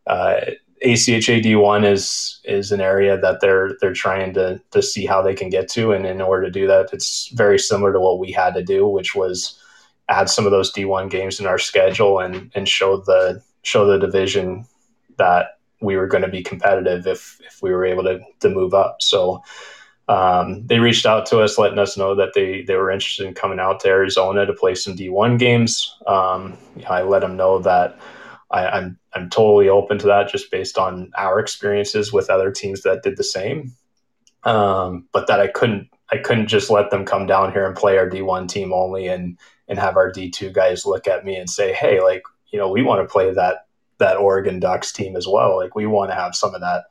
uh, 0.08 0.41
ACHA 0.84 1.43
D1 1.43 1.86
is 1.86 2.39
is 2.43 2.71
an 2.71 2.82
area 2.82 3.17
that 3.19 3.39
they're 3.41 3.77
they're 3.80 3.93
trying 3.93 4.34
to 4.34 4.62
to 4.71 4.82
see 4.82 5.06
how 5.06 5.21
they 5.21 5.34
can 5.34 5.49
get 5.49 5.69
to, 5.69 5.91
and 5.91 6.06
in 6.06 6.21
order 6.21 6.45
to 6.45 6.51
do 6.51 6.67
that, 6.67 6.89
it's 6.91 7.30
very 7.30 7.60
similar 7.60 7.93
to 7.93 7.99
what 7.99 8.19
we 8.19 8.32
had 8.32 8.54
to 8.56 8.63
do, 8.63 8.88
which 8.88 9.15
was 9.15 9.60
add 10.10 10.30
some 10.30 10.45
of 10.45 10.51
those 10.51 10.73
D1 10.73 11.10
games 11.10 11.39
in 11.39 11.45
our 11.45 11.60
schedule 11.60 12.19
and 12.19 12.51
and 12.56 12.67
show 12.67 12.97
the 12.97 13.41
show 13.63 13.86
the 13.86 14.00
division 14.00 14.65
that 15.17 15.58
we 15.82 15.95
were 15.95 16.08
going 16.08 16.24
to 16.24 16.30
be 16.30 16.43
competitive 16.43 17.08
if 17.08 17.39
if 17.45 17.62
we 17.62 17.71
were 17.71 17.86
able 17.86 18.04
to 18.04 18.19
to 18.39 18.50
move 18.50 18.74
up. 18.74 19.02
So 19.02 19.43
um, 20.08 20.65
they 20.67 20.80
reached 20.80 21.06
out 21.06 21.26
to 21.28 21.39
us, 21.39 21.58
letting 21.58 21.80
us 21.80 21.97
know 21.97 22.15
that 22.15 22.34
they 22.34 22.63
they 22.63 22.76
were 22.76 22.91
interested 22.91 23.28
in 23.28 23.34
coming 23.34 23.60
out 23.60 23.80
to 23.82 23.88
Arizona 23.88 24.45
to 24.45 24.54
play 24.54 24.76
some 24.76 24.95
D1 24.95 25.39
games. 25.39 25.95
Um, 26.08 26.58
I 26.89 27.02
let 27.02 27.21
them 27.21 27.38
know 27.38 27.60
that 27.60 27.97
I, 28.52 28.67
I'm 28.67 29.00
I'm 29.13 29.30
totally 29.30 29.69
open 29.69 29.97
to 30.00 30.08
that, 30.08 30.30
just 30.30 30.52
based 30.52 30.78
on 30.78 31.12
our 31.17 31.39
experiences 31.39 32.12
with 32.12 32.30
other 32.30 32.52
teams 32.52 32.84
that 32.84 33.04
did 33.04 33.17
the 33.17 33.24
same. 33.24 33.74
Um, 34.43 35.08
but 35.12 35.28
that 35.28 35.39
I 35.39 35.47
couldn't 35.47 35.89
I 36.12 36.17
couldn't 36.17 36.47
just 36.47 36.69
let 36.69 36.91
them 36.91 37.06
come 37.06 37.26
down 37.26 37.54
here 37.54 37.65
and 37.65 37.76
play 37.76 37.97
our 37.97 38.10
D1 38.10 38.50
team 38.50 38.74
only 38.74 39.08
and 39.08 39.38
and 39.67 39.80
have 39.80 39.95
our 39.95 40.12
D2 40.12 40.52
guys 40.52 40.86
look 40.86 41.08
at 41.08 41.24
me 41.24 41.38
and 41.38 41.50
say, 41.50 41.71
hey, 41.71 42.02
like 42.02 42.24
you 42.52 42.60
know, 42.60 42.70
we 42.70 42.84
want 42.84 43.02
to 43.02 43.12
play 43.12 43.34
that 43.34 43.66
that 43.98 44.18
Oregon 44.18 44.60
Ducks 44.60 44.92
team 44.92 45.16
as 45.16 45.28
well. 45.28 45.58
Like 45.58 45.76
we 45.76 45.86
want 45.86 46.10
to 46.12 46.16
have 46.16 46.36
some 46.36 46.54
of 46.56 46.62
that 46.62 46.86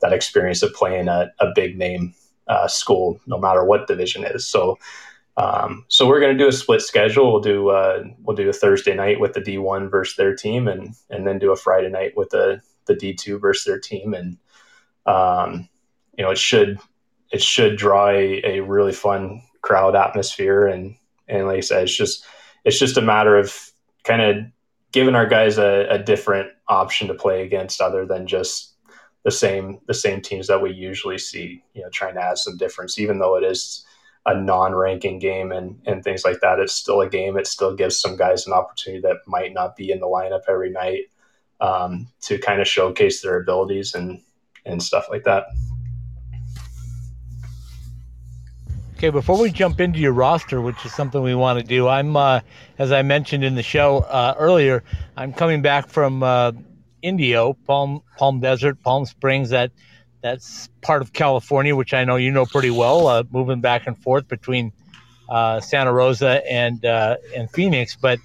that 0.00 0.12
experience 0.12 0.62
of 0.62 0.72
playing 0.72 1.08
at 1.08 1.32
a 1.38 1.48
big 1.54 1.76
name 1.76 2.14
uh, 2.48 2.68
school, 2.68 3.20
no 3.26 3.38
matter 3.38 3.64
what 3.64 3.86
division 3.86 4.24
is. 4.24 4.46
So, 4.46 4.78
um, 5.36 5.84
so 5.88 6.06
we're 6.06 6.20
going 6.20 6.36
to 6.36 6.42
do 6.42 6.48
a 6.48 6.52
split 6.52 6.82
schedule. 6.82 7.32
We'll 7.32 7.42
do 7.42 7.70
uh, 7.70 8.04
we'll 8.22 8.36
do 8.36 8.48
a 8.48 8.52
Thursday 8.52 8.94
night 8.94 9.20
with 9.20 9.32
the 9.32 9.40
D 9.40 9.58
one 9.58 9.88
versus 9.88 10.16
their 10.16 10.34
team, 10.34 10.68
and 10.68 10.94
and 11.08 11.26
then 11.26 11.38
do 11.38 11.52
a 11.52 11.56
Friday 11.56 11.88
night 11.88 12.16
with 12.16 12.30
the 12.30 12.60
the 12.86 12.94
D 12.94 13.14
two 13.14 13.38
versus 13.38 13.64
their 13.64 13.78
team, 13.78 14.14
and 14.14 14.36
um, 15.06 15.68
you 16.16 16.24
know 16.24 16.30
it 16.30 16.38
should 16.38 16.78
it 17.30 17.42
should 17.42 17.76
draw 17.76 18.08
a, 18.08 18.42
a 18.44 18.60
really 18.60 18.92
fun 18.92 19.42
crowd 19.62 19.94
atmosphere, 19.96 20.66
and 20.66 20.96
and 21.28 21.46
like 21.46 21.58
I 21.58 21.60
said, 21.60 21.82
it's 21.84 21.96
just 21.96 22.24
it's 22.64 22.78
just 22.78 22.96
a 22.96 23.02
matter 23.02 23.36
of 23.36 23.70
kind 24.04 24.22
of 24.22 24.36
giving 24.92 25.14
our 25.14 25.26
guys 25.26 25.58
a, 25.58 25.86
a 25.88 25.98
different 25.98 26.50
option 26.68 27.08
to 27.08 27.14
play 27.14 27.42
against, 27.42 27.80
other 27.80 28.06
than 28.06 28.26
just 28.26 28.74
the 29.24 29.30
same 29.30 29.80
the 29.86 29.94
same 29.94 30.20
teams 30.20 30.46
that 30.48 30.62
we 30.62 30.72
usually 30.72 31.18
see. 31.18 31.62
You 31.74 31.82
know, 31.82 31.90
trying 31.90 32.14
to 32.14 32.22
add 32.22 32.38
some 32.38 32.56
difference, 32.56 32.98
even 32.98 33.18
though 33.18 33.36
it 33.36 33.44
is 33.44 33.84
a 34.26 34.34
non-ranking 34.34 35.18
game 35.18 35.52
and 35.52 35.80
and 35.86 36.04
things 36.04 36.24
like 36.24 36.40
that. 36.40 36.58
It's 36.58 36.74
still 36.74 37.00
a 37.00 37.08
game. 37.08 37.36
It 37.36 37.46
still 37.46 37.74
gives 37.74 37.98
some 38.00 38.16
guys 38.16 38.46
an 38.46 38.52
opportunity 38.52 39.00
that 39.02 39.18
might 39.26 39.52
not 39.52 39.76
be 39.76 39.90
in 39.90 40.00
the 40.00 40.06
lineup 40.06 40.42
every 40.48 40.70
night 40.70 41.04
um, 41.60 42.08
to 42.22 42.38
kind 42.38 42.60
of 42.60 42.68
showcase 42.68 43.22
their 43.22 43.40
abilities 43.40 43.94
and 43.94 44.22
and 44.66 44.82
stuff 44.82 45.06
like 45.10 45.24
that. 45.24 45.44
Okay, 49.00 49.08
before 49.08 49.38
we 49.38 49.50
jump 49.50 49.80
into 49.80 49.98
your 49.98 50.12
roster, 50.12 50.60
which 50.60 50.84
is 50.84 50.92
something 50.92 51.22
we 51.22 51.34
want 51.34 51.58
to 51.58 51.64
do, 51.64 51.88
I'm, 51.88 52.14
uh, 52.18 52.40
as 52.78 52.92
I 52.92 53.00
mentioned 53.00 53.42
in 53.42 53.54
the 53.54 53.62
show 53.62 54.00
uh, 54.00 54.34
earlier, 54.36 54.84
I'm 55.16 55.32
coming 55.32 55.62
back 55.62 55.88
from 55.88 56.22
uh, 56.22 56.52
Indio, 57.00 57.54
Palm 57.66 58.02
Palm 58.18 58.40
Desert, 58.40 58.82
Palm 58.82 59.06
Springs. 59.06 59.48
That 59.48 59.70
that's 60.20 60.68
part 60.82 61.00
of 61.00 61.14
California, 61.14 61.74
which 61.74 61.94
I 61.94 62.04
know 62.04 62.16
you 62.16 62.30
know 62.30 62.44
pretty 62.44 62.68
well. 62.68 63.06
Uh, 63.06 63.22
moving 63.30 63.62
back 63.62 63.86
and 63.86 63.96
forth 63.96 64.28
between 64.28 64.70
uh, 65.30 65.60
Santa 65.60 65.94
Rosa 65.94 66.46
and 66.46 66.84
uh, 66.84 67.16
and 67.34 67.50
Phoenix, 67.50 67.96
but 67.96 68.18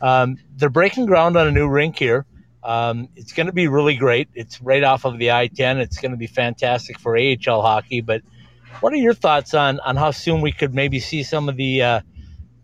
um, 0.00 0.38
they're 0.54 0.70
breaking 0.70 1.06
ground 1.06 1.36
on 1.36 1.48
a 1.48 1.50
new 1.50 1.66
rink 1.66 1.98
here. 1.98 2.24
Um, 2.62 3.08
it's 3.16 3.32
going 3.32 3.48
to 3.48 3.52
be 3.52 3.66
really 3.66 3.96
great. 3.96 4.28
It's 4.34 4.62
right 4.62 4.84
off 4.84 5.04
of 5.04 5.18
the 5.18 5.32
I-10. 5.32 5.78
It's 5.78 5.98
going 5.98 6.12
to 6.12 6.16
be 6.16 6.28
fantastic 6.28 7.00
for 7.00 7.18
AHL 7.18 7.62
hockey. 7.62 8.00
But 8.00 8.22
what 8.80 8.92
are 8.92 8.96
your 8.96 9.14
thoughts 9.14 9.54
on 9.54 9.80
on 9.80 9.96
how 9.96 10.10
soon 10.10 10.40
we 10.40 10.52
could 10.52 10.74
maybe 10.74 11.00
see 11.00 11.22
some 11.22 11.48
of 11.48 11.56
the, 11.56 11.82
uh, 11.82 12.00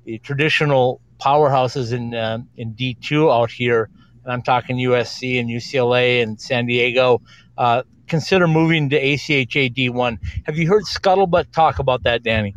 the 0.04 0.18
traditional 0.18 1.00
powerhouses 1.18 1.92
in 1.92 2.14
uh, 2.14 2.38
in 2.56 2.74
D2 2.74 3.32
out 3.32 3.50
here? 3.50 3.90
and 4.26 4.32
I'm 4.32 4.42
talking 4.42 4.76
USC 4.76 5.38
and 5.38 5.48
UCLA 5.48 6.20
and 6.20 6.38
San 6.40 6.66
Diego, 6.66 7.22
uh, 7.56 7.84
consider 8.08 8.48
moving 8.48 8.90
to 8.90 9.00
ACHA 9.00 9.72
D1. 9.72 10.18
Have 10.46 10.58
you 10.58 10.68
heard 10.68 10.82
Scuttlebutt 10.82 11.52
talk 11.52 11.78
about 11.78 12.02
that, 12.02 12.24
Danny? 12.24 12.54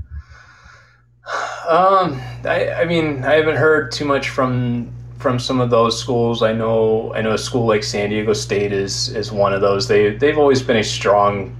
Um, 1.67 2.19
I, 2.43 2.71
I 2.71 2.85
mean, 2.85 3.23
I 3.23 3.35
haven't 3.35 3.57
heard 3.57 3.91
too 3.91 4.05
much 4.05 4.29
from 4.29 4.91
from 5.19 5.37
some 5.37 5.59
of 5.59 5.69
those 5.69 5.99
schools. 5.99 6.41
I 6.41 6.53
know 6.53 7.13
I 7.13 7.21
know 7.21 7.33
a 7.33 7.37
school 7.37 7.67
like 7.67 7.83
San 7.83 8.09
Diego 8.09 8.33
State 8.33 8.73
is 8.73 9.09
is 9.09 9.31
one 9.31 9.53
of 9.53 9.61
those. 9.61 9.87
They 9.87 10.15
they've 10.15 10.39
always 10.39 10.63
been 10.63 10.77
a 10.77 10.83
strong 10.83 11.55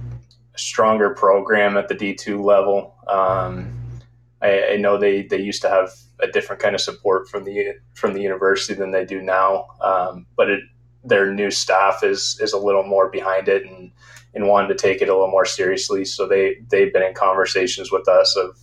stronger 0.56 1.10
program 1.10 1.76
at 1.76 1.88
the 1.88 1.94
D 1.94 2.14
two 2.14 2.42
level. 2.42 2.94
Um, 3.08 4.00
I, 4.42 4.72
I, 4.72 4.76
know 4.76 4.98
they 4.98 5.22
they 5.22 5.38
used 5.38 5.62
to 5.62 5.68
have 5.68 5.90
a 6.20 6.26
different 6.26 6.62
kind 6.62 6.74
of 6.74 6.80
support 6.80 7.28
from 7.28 7.44
the 7.44 7.74
from 7.94 8.14
the 8.14 8.22
university 8.22 8.74
than 8.74 8.90
they 8.90 9.04
do 9.04 9.20
now. 9.20 9.66
Um, 9.80 10.26
but 10.36 10.50
it, 10.50 10.60
their 11.04 11.32
new 11.32 11.50
staff 11.50 12.02
is 12.02 12.38
is 12.40 12.52
a 12.52 12.58
little 12.58 12.84
more 12.84 13.10
behind 13.10 13.48
it 13.48 13.64
and 13.66 13.90
and 14.34 14.48
wanted 14.48 14.68
to 14.68 14.74
take 14.74 15.02
it 15.02 15.08
a 15.08 15.12
little 15.12 15.30
more 15.30 15.46
seriously. 15.46 16.04
So 16.04 16.26
they 16.26 16.56
they've 16.70 16.92
been 16.92 17.02
in 17.02 17.14
conversations 17.14 17.90
with 17.90 18.08
us 18.08 18.36
of 18.36 18.58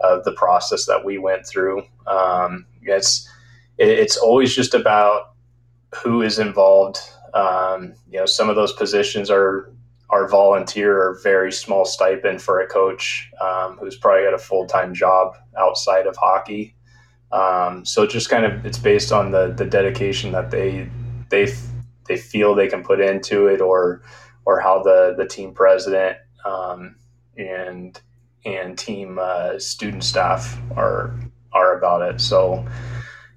of 0.00 0.24
the 0.24 0.32
process 0.32 0.86
that 0.86 1.04
we 1.04 1.18
went 1.18 1.46
through. 1.46 1.82
Um, 2.06 2.66
it's 2.82 3.28
it, 3.78 3.88
it's 3.88 4.16
always 4.16 4.54
just 4.54 4.74
about 4.74 5.34
who 5.94 6.22
is 6.22 6.38
involved. 6.38 6.98
Um, 7.34 7.94
you 8.10 8.18
know, 8.18 8.26
some 8.26 8.48
of 8.48 8.56
those 8.56 8.72
positions 8.72 9.30
are 9.30 9.70
are 10.10 10.26
volunteer 10.26 10.96
or 10.96 11.20
very 11.22 11.52
small 11.52 11.84
stipend 11.84 12.40
for 12.40 12.60
a 12.60 12.66
coach 12.66 13.30
um, 13.40 13.76
who's 13.78 13.96
probably 13.96 14.24
got 14.24 14.34
a 14.34 14.38
full 14.38 14.66
time 14.66 14.94
job 14.94 15.36
outside 15.58 16.06
of 16.06 16.16
hockey. 16.16 16.74
Um, 17.30 17.84
so 17.84 18.06
just 18.06 18.30
kind 18.30 18.44
of 18.44 18.64
it's 18.64 18.78
based 18.78 19.12
on 19.12 19.32
the 19.32 19.52
the 19.52 19.66
dedication 19.66 20.32
that 20.32 20.50
they 20.50 20.88
they 21.28 21.52
they 22.06 22.16
feel 22.16 22.54
they 22.54 22.68
can 22.68 22.82
put 22.82 23.00
into 23.00 23.46
it, 23.46 23.60
or 23.60 24.02
or 24.46 24.60
how 24.60 24.82
the 24.82 25.14
the 25.16 25.26
team 25.26 25.52
president 25.52 26.16
um, 26.46 26.96
and 27.36 28.00
and 28.46 28.78
team 28.78 29.18
uh, 29.20 29.58
student 29.58 30.04
staff 30.04 30.58
are 30.74 31.14
are 31.52 31.76
about 31.76 32.14
it. 32.14 32.20
So 32.20 32.66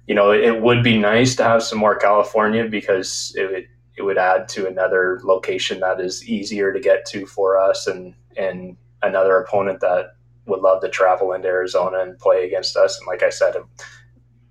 you 0.06 0.14
know 0.14 0.32
it 0.32 0.62
would 0.62 0.82
be 0.82 0.96
nice 0.96 1.36
to 1.36 1.44
have 1.44 1.62
some 1.62 1.78
more 1.78 1.96
California 1.96 2.64
because 2.64 3.34
it 3.36 3.50
would 3.50 3.68
it 3.96 4.02
would 4.02 4.18
add 4.18 4.48
to 4.48 4.66
another 4.66 5.20
location 5.22 5.80
that 5.80 6.00
is 6.00 6.26
easier 6.28 6.72
to 6.72 6.80
get 6.80 7.04
to 7.06 7.26
for 7.26 7.58
us 7.58 7.86
and 7.86 8.14
and 8.36 8.76
another 9.02 9.36
opponent 9.38 9.80
that 9.80 10.14
would 10.46 10.60
love 10.60 10.80
to 10.80 10.88
travel 10.88 11.32
into 11.32 11.48
Arizona 11.48 12.00
and 12.00 12.18
play 12.18 12.46
against 12.46 12.76
us. 12.76 12.98
And 12.98 13.06
like 13.06 13.22
I 13.22 13.30
said, 13.30 13.56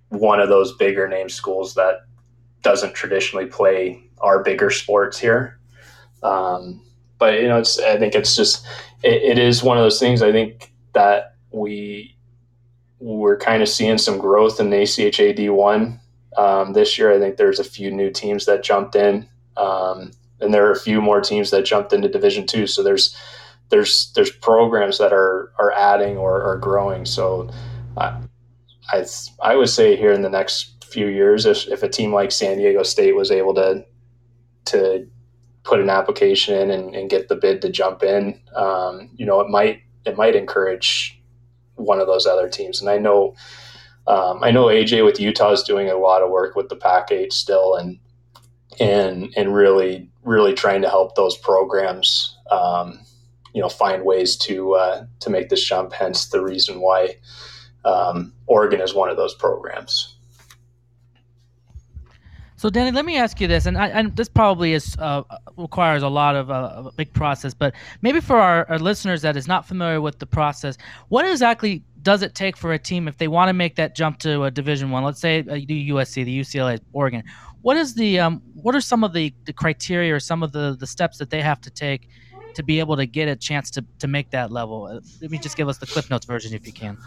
one 0.10 0.40
of 0.40 0.50
those 0.50 0.76
bigger 0.76 1.08
name 1.08 1.30
schools 1.30 1.74
that 1.76 2.02
doesn't 2.62 2.94
traditionally 2.94 3.46
play 3.46 4.04
our 4.20 4.44
bigger 4.44 4.70
sports 4.70 5.18
here. 5.18 5.60
Um, 6.22 6.86
but 7.18 7.42
you 7.42 7.48
know, 7.48 7.60
it's 7.60 7.80
I 7.80 7.98
think 7.98 8.14
it's 8.14 8.36
just 8.36 8.66
it, 9.04 9.22
it 9.24 9.40
is 9.40 9.64
one 9.64 9.78
of 9.78 9.84
those 9.84 10.00
things. 10.00 10.22
I 10.22 10.32
think 10.32 10.74
that 10.94 11.36
we 11.52 12.16
we're 13.00 13.38
kind 13.38 13.64
of 13.64 13.70
seeing 13.70 13.98
some 13.98 14.18
growth 14.18 14.60
in 14.60 14.70
the 14.70 14.78
ACHA 14.78 15.38
D1 15.38 16.00
um, 16.38 16.74
this 16.74 16.98
year. 16.98 17.12
I 17.12 17.20
think 17.20 17.38
there's 17.38 17.60
a 17.60 17.64
few 17.64 17.92
new 17.92 18.10
teams 18.10 18.46
that 18.46 18.64
jumped 18.64 18.96
in, 18.96 19.28
um, 19.58 20.12
and 20.40 20.54
there 20.54 20.66
are 20.68 20.72
a 20.72 20.80
few 20.80 21.02
more 21.02 21.22
teams 21.22 21.52
that 21.52 21.66
jumped 21.66 21.94
into 21.94 22.10
Division 22.10 22.46
Two. 22.46 22.68
So 22.68 22.84
there's 22.84 23.16
there's 23.70 24.12
there's 24.16 24.32
programs 24.32 24.98
that 24.98 25.14
are 25.14 25.52
are 25.58 25.72
adding 25.72 26.18
or 26.18 26.42
are 26.42 26.58
growing. 26.58 27.06
So 27.06 27.50
uh, 27.98 28.22
I 28.90 29.06
I 29.42 29.56
would 29.56 29.70
say 29.70 29.96
here 29.96 30.12
in 30.12 30.22
the 30.22 30.30
next 30.30 30.86
few 30.86 31.08
years, 31.08 31.46
if 31.46 31.68
if 31.68 31.84
a 31.84 31.90
team 31.90 32.14
like 32.14 32.32
San 32.32 32.58
Diego 32.58 32.84
State 32.84 33.16
was 33.16 33.32
able 33.32 33.56
to 33.56 33.86
to 34.66 35.08
put 35.64 35.80
an 35.80 35.90
application 35.90 36.56
in 36.56 36.72
and, 36.72 36.96
and 36.96 37.10
get 37.10 37.28
the 37.28 37.36
bid 37.36 37.62
to 37.62 37.70
jump 37.70 38.04
in, 38.04 38.40
um, 38.56 39.10
you 39.16 39.26
know, 39.26 39.40
it 39.40 39.50
might 39.50 39.82
it 40.06 40.18
might 40.18 40.36
encourage 40.36 41.22
one 41.76 42.00
of 42.00 42.08
those 42.08 42.26
other 42.26 42.50
teams. 42.50 42.82
And 42.82 42.90
I 42.90 42.98
know 42.98 43.36
um, 44.08 44.44
I 44.44 44.52
know 44.52 44.66
AJ 44.66 45.06
with 45.06 45.20
Utah 45.20 45.52
is 45.52 45.64
doing 45.64 45.90
a 45.90 45.98
lot 45.98 46.22
of 46.22 46.30
work 46.30 46.56
with 46.56 46.70
the 46.70 46.76
Pac 46.76 47.12
Eight 47.12 47.34
still, 47.34 47.76
and 47.76 48.00
and 48.80 49.34
and 49.38 49.54
really 49.54 50.10
really 50.24 50.54
trying 50.54 50.82
to 50.82 50.90
help 50.90 51.16
those 51.16 51.38
programs. 51.38 52.38
Um, 52.50 53.00
you 53.54 53.62
know 53.62 53.70
find 53.70 54.04
ways 54.04 54.36
to 54.38 54.74
uh, 54.74 55.06
to 55.20 55.30
make 55.30 55.50
this 55.50 55.64
jump. 55.64 55.94
Hence 55.94 56.30
the 56.30 56.42
reason 56.42 56.82
why 56.82 57.16
um, 57.86 58.34
Oregon 58.48 58.82
is 58.82 58.94
one 58.94 59.10
of 59.10 59.18
those 59.18 59.34
programs. 59.36 60.16
So, 62.56 62.70
Danny, 62.70 62.92
let 62.92 63.06
me 63.06 63.18
ask 63.18 63.42
you 63.42 63.48
this, 63.48 63.66
and, 63.66 63.76
I, 63.76 63.88
and 63.88 64.16
this 64.16 64.30
probably 64.30 64.74
is 64.74 64.96
uh, 65.00 65.24
requires 65.58 66.04
a 66.04 66.08
lot 66.08 66.36
of 66.36 66.52
uh, 66.52 66.84
a 66.86 66.92
big 66.92 67.12
process, 67.12 67.56
but 67.56 67.74
maybe 68.04 68.22
for 68.22 68.38
our, 68.38 68.70
our, 68.70 68.78
listeners 68.78 69.24
that 69.24 69.36
is 69.36 69.48
not 69.48 69.68
familiar 69.68 70.00
with 70.00 70.20
the 70.20 70.28
process, 70.28 70.78
what 71.10 71.26
exactly 71.26 71.84
does 72.02 72.22
it 72.22 72.36
take 72.36 72.58
for 72.58 72.74
a 72.74 72.80
team 72.80 73.08
if 73.08 73.18
they 73.18 73.28
want 73.28 73.50
to 73.50 73.54
make 73.54 73.76
that 73.76 73.96
jump 73.96 74.20
to 74.20 74.44
a 74.44 74.52
Division 74.52 74.92
One? 74.92 75.04
Let's 75.04 75.20
say 75.20 75.40
uh, 75.40 75.56
USC, 75.56 76.26
the 76.26 76.40
UCLA, 76.40 76.80
Oregon. 76.94 77.24
What 77.62 77.78
is 77.78 77.94
the 77.94 78.20
um, 78.20 78.42
what 78.56 78.76
are 78.76 78.82
some 78.82 79.04
of 79.04 79.14
the, 79.14 79.34
the 79.46 79.54
criteria 79.54 80.16
or 80.16 80.20
some 80.20 80.42
of 80.44 80.52
the, 80.52 80.76
the 80.80 80.88
steps 80.88 81.18
that 81.20 81.30
they 81.30 81.42
have 81.42 81.62
to 81.62 81.70
take 81.70 82.10
to 82.56 82.64
be 82.64 82.80
able 82.80 82.98
to 82.98 83.06
get 83.06 83.28
a 83.28 83.36
chance 83.36 83.70
to, 83.72 83.86
to 84.00 84.08
make 84.08 84.32
that 84.32 84.52
level? 84.52 84.86
Uh, 84.86 85.00
let 85.22 85.32
me 85.32 85.38
just 85.38 85.58
give 85.58 85.70
us 85.70 85.78
the 85.78 85.86
Cliff 85.86 86.10
Notes 86.10 86.26
version 86.26 86.54
if 86.54 86.66
you 86.66 86.74
can. 86.74 86.98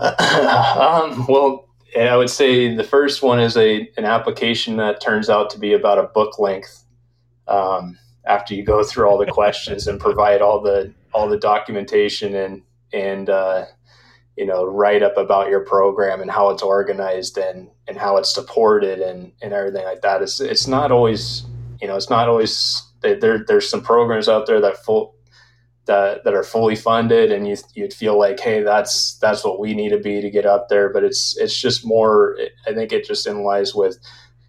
um, 0.00 1.26
well, 1.28 1.68
I 1.98 2.16
would 2.16 2.30
say 2.30 2.74
the 2.74 2.84
first 2.84 3.22
one 3.22 3.38
is 3.38 3.56
a 3.56 3.88
an 3.96 4.04
application 4.04 4.76
that 4.78 5.00
turns 5.00 5.30
out 5.30 5.50
to 5.50 5.58
be 5.58 5.72
about 5.72 5.98
a 5.98 6.04
book 6.04 6.38
length. 6.38 6.84
Um, 7.46 7.98
after 8.26 8.54
you 8.54 8.62
go 8.62 8.84
through 8.84 9.08
all 9.08 9.16
the 9.16 9.26
questions 9.26 9.86
and 9.86 9.98
provide 9.98 10.42
all 10.42 10.60
the 10.60 10.92
all 11.14 11.28
the 11.28 11.38
documentation 11.38 12.34
and 12.34 12.62
and 12.92 13.30
uh, 13.30 13.64
you 14.38 14.46
know 14.46 14.64
write 14.64 15.02
up 15.02 15.16
about 15.16 15.50
your 15.50 15.60
program 15.60 16.20
and 16.20 16.30
how 16.30 16.50
it's 16.50 16.62
organized 16.62 17.36
and 17.36 17.68
and 17.88 17.98
how 17.98 18.16
it's 18.16 18.32
supported 18.32 19.00
and 19.00 19.32
and 19.42 19.52
everything 19.52 19.84
like 19.84 20.00
that. 20.02 20.22
It's 20.22 20.40
it's 20.40 20.68
not 20.68 20.92
always 20.92 21.44
you 21.82 21.88
know 21.88 21.96
it's 21.96 22.08
not 22.08 22.28
always 22.28 22.82
there, 23.02 23.44
there's 23.46 23.68
some 23.68 23.82
programs 23.82 24.28
out 24.28 24.46
there 24.46 24.60
that 24.60 24.78
full 24.84 25.16
that 25.86 26.22
that 26.22 26.34
are 26.34 26.44
fully 26.44 26.76
funded, 26.76 27.32
and 27.32 27.48
you 27.48 27.56
you'd 27.74 27.92
feel 27.92 28.16
like, 28.16 28.38
hey, 28.38 28.62
that's 28.62 29.18
that's 29.18 29.42
what 29.42 29.58
we 29.58 29.74
need 29.74 29.88
to 29.90 29.98
be 29.98 30.20
to 30.20 30.30
get 30.30 30.46
up 30.46 30.68
there. 30.68 30.88
But 30.92 31.02
it's 31.02 31.36
it's 31.36 31.60
just 31.60 31.84
more. 31.84 32.38
I 32.64 32.72
think 32.72 32.92
it 32.92 33.04
just 33.04 33.26
in 33.26 33.42
lies 33.42 33.74
with 33.74 33.98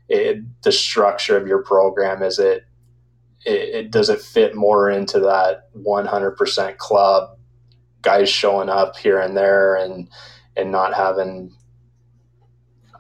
it, 0.08 0.44
the 0.62 0.72
structure 0.72 1.36
of 1.36 1.48
your 1.48 1.64
program 1.64 2.22
is 2.22 2.38
it, 2.38 2.66
it, 3.46 3.76
it 3.76 3.92
does 3.92 4.10
it 4.10 4.22
fit 4.22 4.56
more 4.56 4.90
into 4.90 5.20
that 5.20 5.70
100% 5.76 6.78
club 6.78 7.39
guys 8.02 8.30
showing 8.30 8.70
up 8.70 8.98
here 8.98 9.20
and 9.20 9.36
there 9.36 9.76
and 9.76 10.08
and 10.56 10.72
not 10.72 10.94
having 10.94 11.56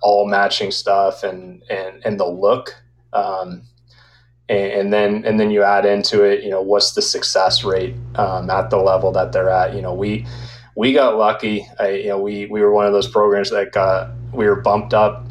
all 0.01 0.27
matching 0.27 0.71
stuff 0.71 1.23
and 1.23 1.63
and 1.69 2.01
and 2.05 2.19
the 2.19 2.25
look. 2.27 2.75
Um, 3.13 3.63
and, 4.47 4.71
and, 4.71 4.93
then 4.93 5.25
and 5.25 5.39
then 5.39 5.51
you 5.51 5.63
add 5.63 5.85
into 5.85 6.23
it 6.23 6.43
you 6.43 6.49
know 6.49 6.61
what's 6.61 6.93
the 6.93 7.01
success 7.01 7.63
rate 7.63 7.95
um, 8.15 8.49
at 8.49 8.69
the 8.69 8.77
level 8.77 9.11
that 9.11 9.31
they're 9.31 9.49
at? 9.49 9.75
You 9.75 9.81
know 9.81 9.93
we 9.93 10.25
we 10.75 10.93
got 10.93 11.17
lucky. 11.17 11.67
I, 11.79 11.89
you 11.89 12.07
know 12.07 12.19
we 12.19 12.45
we 12.47 12.61
were 12.61 12.71
one 12.71 12.85
of 12.85 12.93
those 12.93 13.07
programs 13.07 13.49
that 13.51 13.71
got 13.71 14.11
we 14.33 14.45
were 14.45 14.61
bumped 14.61 14.93
up 14.93 15.25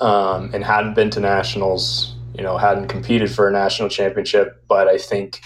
um, 0.00 0.50
and 0.54 0.64
hadn't 0.64 0.94
been 0.94 1.10
to 1.10 1.20
nationals 1.20 2.14
you 2.34 2.42
know 2.42 2.56
hadn't 2.58 2.88
competed 2.88 3.30
for 3.30 3.48
a 3.48 3.52
national 3.52 3.88
championship. 3.88 4.62
But 4.68 4.88
I 4.88 4.98
think 4.98 5.40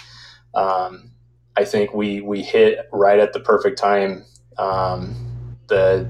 um, 0.53 1.10
I 1.57 1.65
think 1.65 1.93
we 1.93 2.21
we 2.21 2.41
hit 2.41 2.87
right 2.91 3.19
at 3.19 3.33
the 3.33 3.39
perfect 3.39 3.77
time. 3.77 4.25
Um, 4.57 5.57
the 5.67 6.09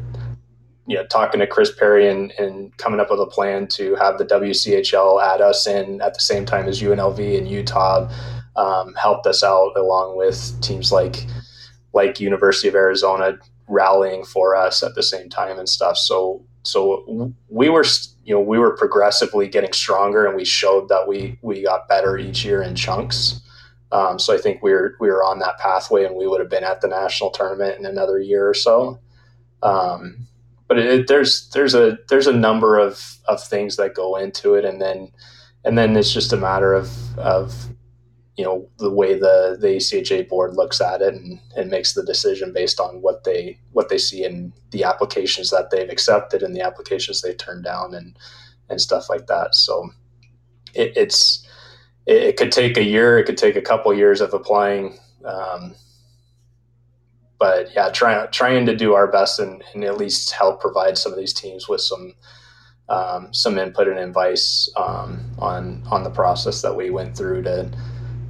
you 0.87 0.97
know 0.97 1.05
talking 1.05 1.39
to 1.39 1.47
Chris 1.47 1.71
Perry 1.71 2.09
and, 2.09 2.31
and 2.33 2.75
coming 2.77 2.99
up 2.99 3.09
with 3.09 3.19
a 3.19 3.25
plan 3.25 3.67
to 3.67 3.95
have 3.95 4.17
the 4.17 4.25
WCHL 4.25 5.21
add 5.23 5.41
us 5.41 5.67
in 5.67 6.01
at 6.01 6.13
the 6.13 6.19
same 6.19 6.45
time 6.45 6.67
as 6.67 6.81
UNLV 6.81 7.37
and 7.37 7.47
Utah 7.47 8.11
um, 8.55 8.93
helped 8.95 9.25
us 9.27 9.43
out 9.43 9.77
along 9.77 10.17
with 10.17 10.59
teams 10.61 10.91
like 10.91 11.25
like 11.93 12.19
University 12.19 12.67
of 12.67 12.75
Arizona 12.75 13.37
rallying 13.67 14.25
for 14.25 14.55
us 14.55 14.83
at 14.83 14.95
the 14.95 15.03
same 15.03 15.29
time 15.29 15.57
and 15.57 15.69
stuff. 15.69 15.97
So 15.97 16.45
so 16.63 17.33
we 17.49 17.69
were 17.69 17.85
you 18.23 18.35
know 18.35 18.41
we 18.41 18.59
were 18.59 18.75
progressively 18.75 19.47
getting 19.47 19.73
stronger 19.73 20.25
and 20.25 20.35
we 20.35 20.45
showed 20.45 20.89
that 20.89 21.07
we 21.07 21.37
we 21.41 21.63
got 21.63 21.87
better 21.87 22.17
each 22.17 22.43
year 22.45 22.61
in 22.61 22.75
chunks. 22.75 23.41
Um, 23.91 24.19
so 24.19 24.33
I 24.33 24.37
think 24.37 24.63
we 24.63 24.71
were 24.71 24.95
we 24.99 25.09
were 25.09 25.23
on 25.23 25.39
that 25.39 25.57
pathway, 25.57 26.05
and 26.05 26.15
we 26.15 26.27
would 26.27 26.39
have 26.39 26.49
been 26.49 26.63
at 26.63 26.81
the 26.81 26.87
national 26.87 27.31
tournament 27.31 27.77
in 27.77 27.85
another 27.85 28.19
year 28.19 28.47
or 28.47 28.53
so. 28.53 28.99
Um, 29.63 30.27
but 30.67 30.77
it, 30.77 31.07
there's 31.07 31.49
there's 31.49 31.75
a 31.75 31.97
there's 32.09 32.27
a 32.27 32.33
number 32.33 32.79
of 32.79 33.17
of 33.25 33.43
things 33.43 33.75
that 33.75 33.93
go 33.93 34.15
into 34.15 34.55
it, 34.55 34.63
and 34.63 34.81
then 34.81 35.11
and 35.65 35.77
then 35.77 35.95
it's 35.97 36.13
just 36.13 36.33
a 36.33 36.37
matter 36.37 36.73
of 36.73 36.89
of 37.17 37.67
you 38.37 38.45
know 38.45 38.69
the 38.77 38.89
way 38.89 39.13
the 39.13 39.57
the 39.59 39.75
ACHA 39.75 40.29
board 40.29 40.55
looks 40.55 40.79
at 40.79 41.01
it 41.01 41.13
and, 41.13 41.39
and 41.57 41.69
makes 41.69 41.93
the 41.93 42.03
decision 42.03 42.53
based 42.53 42.79
on 42.79 43.01
what 43.01 43.25
they 43.25 43.59
what 43.71 43.89
they 43.89 43.97
see 43.97 44.23
in 44.23 44.53
the 44.71 44.83
applications 44.83 45.49
that 45.49 45.69
they've 45.69 45.89
accepted 45.89 46.41
and 46.41 46.55
the 46.55 46.61
applications 46.61 47.21
they 47.21 47.33
turned 47.33 47.65
down 47.65 47.93
and 47.93 48.17
and 48.69 48.79
stuff 48.79 49.09
like 49.09 49.27
that. 49.27 49.53
So 49.53 49.89
it, 50.73 50.93
it's 50.95 51.45
it, 52.05 52.23
it, 52.23 52.37
could 52.37 52.51
take 52.51 52.77
a 52.77 52.83
year, 52.83 53.17
it 53.17 53.25
could 53.25 53.37
take 53.37 53.55
a 53.55 53.61
couple 53.61 53.93
years 53.93 54.21
of 54.21 54.33
applying. 54.33 54.97
Um, 55.25 55.75
but 57.39 57.73
yeah, 57.73 57.89
trying 57.89 58.29
trying 58.31 58.65
to 58.67 58.75
do 58.75 58.93
our 58.93 59.07
best 59.07 59.39
and, 59.39 59.63
and, 59.73 59.83
at 59.83 59.97
least 59.97 60.31
help 60.31 60.61
provide 60.61 60.97
some 60.97 61.11
of 61.11 61.17
these 61.17 61.33
teams 61.33 61.67
with 61.67 61.81
some 61.81 62.13
um, 62.87 63.33
some 63.33 63.57
input 63.57 63.87
and 63.87 63.97
advice 63.97 64.69
um, 64.77 65.31
on 65.39 65.83
on 65.89 66.03
the 66.03 66.09
process 66.09 66.61
that 66.61 66.75
we 66.75 66.91
went 66.91 67.17
through 67.17 67.41
to 67.43 67.71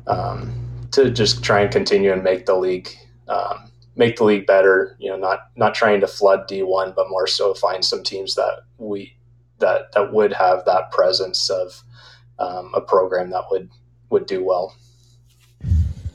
um, 0.08 0.88
to 0.92 1.12
just 1.12 1.44
try 1.44 1.62
and 1.62 1.72
continue 1.72 2.14
and 2.14 2.24
make 2.24 2.46
the 2.46 2.56
league 2.56 2.90
um, 3.28 3.72
make 3.96 4.18
the 4.18 4.24
league 4.24 4.46
better. 4.46 4.96
You 5.00 5.10
know, 5.10 5.18
not 5.18 5.40
not 5.56 5.76
trying 5.76 6.00
to 6.02 6.08
flood 6.08 6.48
D 6.48 6.64
one, 6.64 6.94
but 6.96 7.10
more 7.10 7.28
so 7.28 7.54
find 7.54 7.84
some 7.84 8.04
teams 8.04 8.36
that 8.36 8.62
we 8.78 9.18
that 9.60 9.92
that 9.94 10.14
would 10.14 10.34
have 10.34 10.66
that 10.66 10.92
presence 10.92 11.50
of 11.50 11.84
um, 12.40 12.72
a 12.74 12.82
program 12.82 13.30
that 13.32 13.46
would 13.52 13.70
would 14.10 14.26
do 14.26 14.44
well. 14.44 14.76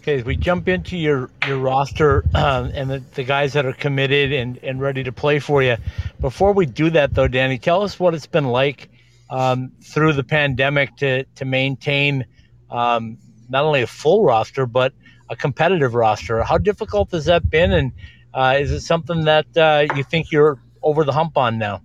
Okay, 0.00 0.18
as 0.18 0.24
we 0.24 0.36
jump 0.36 0.68
into 0.68 0.96
your 0.96 1.30
your 1.46 1.58
roster 1.58 2.24
um, 2.34 2.70
and 2.74 2.90
the, 2.90 3.02
the 3.14 3.24
guys 3.24 3.54
that 3.54 3.66
are 3.66 3.72
committed 3.72 4.32
and, 4.32 4.58
and 4.62 4.80
ready 4.80 5.02
to 5.02 5.12
play 5.12 5.38
for 5.38 5.62
you, 5.62 5.76
before 6.20 6.52
we 6.52 6.66
do 6.66 6.90
that 6.90 7.14
though, 7.14 7.28
Danny, 7.28 7.58
tell 7.58 7.82
us 7.82 7.98
what 7.98 8.14
it's 8.14 8.26
been 8.26 8.46
like 8.46 8.88
um, 9.30 9.72
through 9.82 10.12
the 10.12 10.24
pandemic 10.24 10.96
to 10.98 11.24
to 11.24 11.44
maintain 11.44 12.24
um, 12.70 13.18
not 13.48 13.64
only 13.64 13.82
a 13.82 13.86
full 13.86 14.24
roster 14.24 14.66
but 14.66 14.92
a 15.28 15.36
competitive 15.36 15.94
roster. 15.94 16.42
How 16.42 16.58
difficult 16.58 17.10
has 17.10 17.24
that 17.24 17.50
been, 17.50 17.72
and 17.72 17.92
uh, 18.32 18.56
is 18.60 18.70
it 18.70 18.80
something 18.80 19.24
that 19.24 19.56
uh, 19.56 19.86
you 19.94 20.04
think 20.04 20.30
you're 20.30 20.60
over 20.82 21.04
the 21.04 21.12
hump 21.12 21.36
on 21.36 21.58
now? 21.58 21.82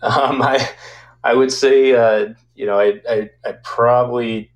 Um, 0.00 0.40
I 0.42 0.68
I 1.22 1.34
would 1.34 1.52
say 1.52 1.94
uh, 1.94 2.34
you 2.54 2.66
know, 2.66 2.78
I, 2.78 3.00
I, 3.08 3.30
I 3.44 3.52
probably, 3.62 4.50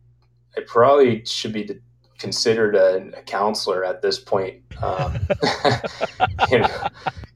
I 0.56 0.60
probably 0.66 1.24
should 1.24 1.52
be 1.52 1.80
considered 2.18 2.74
a, 2.74 3.18
a 3.18 3.22
counselor 3.22 3.84
at 3.84 4.02
this 4.02 4.18
point. 4.18 4.62
Um, 4.82 5.18
you 6.50 6.58
know, 6.58 6.88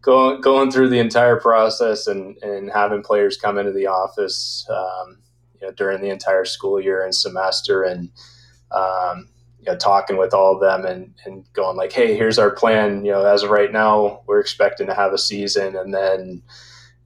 going 0.02 0.40
going 0.40 0.70
through 0.70 0.88
the 0.88 0.98
entire 0.98 1.38
process 1.38 2.06
and 2.06 2.36
and 2.42 2.70
having 2.70 3.02
players 3.02 3.36
come 3.36 3.58
into 3.58 3.72
the 3.72 3.86
office, 3.86 4.66
um, 4.70 5.18
you 5.61 5.66
know, 5.66 5.72
during 5.72 6.00
the 6.00 6.11
entire 6.11 6.44
school 6.44 6.80
year 6.80 7.04
and 7.04 7.14
semester, 7.14 7.82
and 7.82 8.11
um, 8.70 9.28
you 9.58 9.66
know, 9.66 9.76
talking 9.76 10.16
with 10.16 10.32
all 10.32 10.54
of 10.54 10.61
them 10.61 10.84
and 10.84 11.14
and 11.24 11.50
going 11.52 11.76
like, 11.76 11.92
hey, 11.92 12.16
here's 12.16 12.38
our 12.38 12.50
plan. 12.50 13.04
You 13.04 13.12
know, 13.12 13.24
as 13.24 13.42
of 13.42 13.50
right 13.50 13.72
now, 13.72 14.22
we're 14.26 14.40
expecting 14.40 14.86
to 14.86 14.94
have 14.94 15.12
a 15.12 15.18
season, 15.18 15.76
and 15.76 15.92
then 15.92 16.42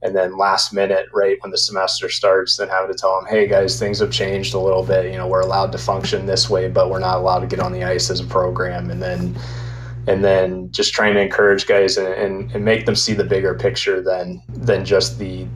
and 0.01 0.15
then 0.15 0.37
last 0.37 0.73
minute 0.73 1.07
right 1.13 1.37
when 1.41 1.51
the 1.51 1.57
semester 1.57 2.09
starts 2.09 2.57
then 2.57 2.67
having 2.67 2.91
to 2.91 2.97
tell 2.97 3.15
them 3.15 3.29
hey 3.29 3.47
guys 3.47 3.79
things 3.79 3.99
have 3.99 4.11
changed 4.11 4.53
a 4.53 4.59
little 4.59 4.83
bit. 4.83 5.11
You 5.11 5.17
know 5.17 5.27
we're 5.27 5.41
allowed 5.41 5.71
to 5.71 5.77
function 5.77 6.25
this 6.25 6.49
way 6.49 6.67
but 6.67 6.89
we're 6.89 6.99
not 6.99 7.17
allowed 7.17 7.39
to 7.39 7.47
get 7.47 7.59
on 7.59 7.71
the 7.71 7.83
ice 7.83 8.09
as 8.09 8.19
a 8.19 8.25
program. 8.25 8.89
And 8.89 9.01
then 9.01 9.35
and 10.07 10.23
then 10.23 10.71
just 10.71 10.93
trying 10.93 11.15
to 11.15 11.21
encourage 11.21 11.65
guys 11.65 11.97
and, 11.97 12.07
and, 12.07 12.51
and 12.51 12.63
make 12.63 12.85
them 12.85 12.95
see 12.95 13.13
the 13.13 13.23
bigger 13.23 13.55
picture 13.55 14.01
than 14.01 14.41
than 14.49 14.85
just 14.85 15.17
the 15.17 15.47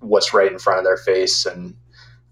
what's 0.00 0.32
right 0.32 0.50
in 0.50 0.58
front 0.58 0.78
of 0.78 0.84
their 0.84 0.96
face. 0.96 1.44
And 1.44 1.74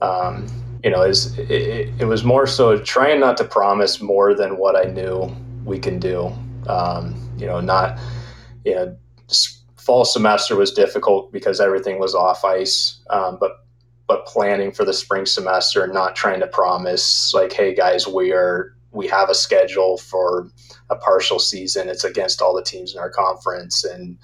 um, 0.01 0.47
you 0.83 0.91
know 0.91 1.03
is 1.03 1.39
it, 1.39 1.91
it, 1.99 2.07
was 2.07 2.25
more 2.25 2.47
so 2.47 2.79
trying 2.79 3.21
not 3.21 3.37
to 3.39 3.45
promise 3.45 4.01
more 4.01 4.35
than 4.35 4.57
what 4.57 4.77
I 4.77 4.91
knew 4.91 5.35
we 5.65 5.79
can 5.79 5.99
do. 5.99 6.33
Um, 6.69 7.15
you 7.39 7.47
know 7.47 7.61
not 7.61 7.99
you 8.65 8.75
know 8.75 8.97
fall 9.87 10.05
semester 10.05 10.57
was 10.57 10.73
difficult 10.73 11.33
because 11.33 11.61
everything 11.61 12.01
was 12.01 12.15
off 12.15 12.45
ice. 12.45 13.01
Um, 13.09 13.39
but 13.41 13.53
but 14.09 14.27
planning 14.27 14.71
for 14.71 14.85
the 14.85 14.93
spring 14.93 15.27
semester 15.27 15.83
and 15.83 15.93
not 15.93 16.15
trying 16.15 16.39
to 16.39 16.47
promise 16.47 17.33
like, 17.35 17.53
hey 17.53 17.75
guys, 17.75 18.07
we 18.07 18.33
are 18.33 18.77
we 18.93 19.07
have 19.09 19.31
a 19.31 19.35
schedule 19.35 19.99
for 19.99 20.51
a 20.91 20.97
partial 20.97 21.39
season. 21.39 21.89
It's 21.89 22.05
against 22.05 22.43
all 22.43 22.55
the 22.55 22.63
teams 22.63 22.95
in 22.95 23.01
our 23.01 23.11
conference, 23.11 23.85
and 23.85 24.19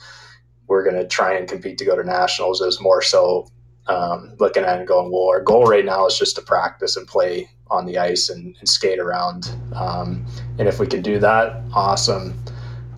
we're 0.66 0.84
going 0.84 0.96
to 0.96 1.06
try 1.06 1.34
and 1.34 1.48
compete 1.48 1.78
to 1.78 1.84
go 1.84 1.96
to 1.96 2.04
nationals. 2.04 2.60
Was 2.60 2.80
more 2.80 3.02
so 3.02 3.46
um, 3.86 4.34
looking 4.40 4.64
at 4.64 4.78
and 4.78 4.88
going, 4.88 5.12
well, 5.12 5.28
our 5.28 5.42
goal 5.42 5.66
right 5.66 5.84
now 5.84 6.06
is 6.06 6.18
just 6.18 6.36
to 6.36 6.42
practice 6.42 6.96
and 6.96 7.06
play 7.06 7.48
on 7.70 7.86
the 7.86 7.98
ice 7.98 8.28
and, 8.28 8.56
and 8.58 8.68
skate 8.68 8.98
around. 8.98 9.54
Um, 9.74 10.24
and 10.58 10.68
if 10.68 10.78
we 10.78 10.86
can 10.86 11.02
do 11.02 11.18
that, 11.18 11.62
awesome 11.72 12.34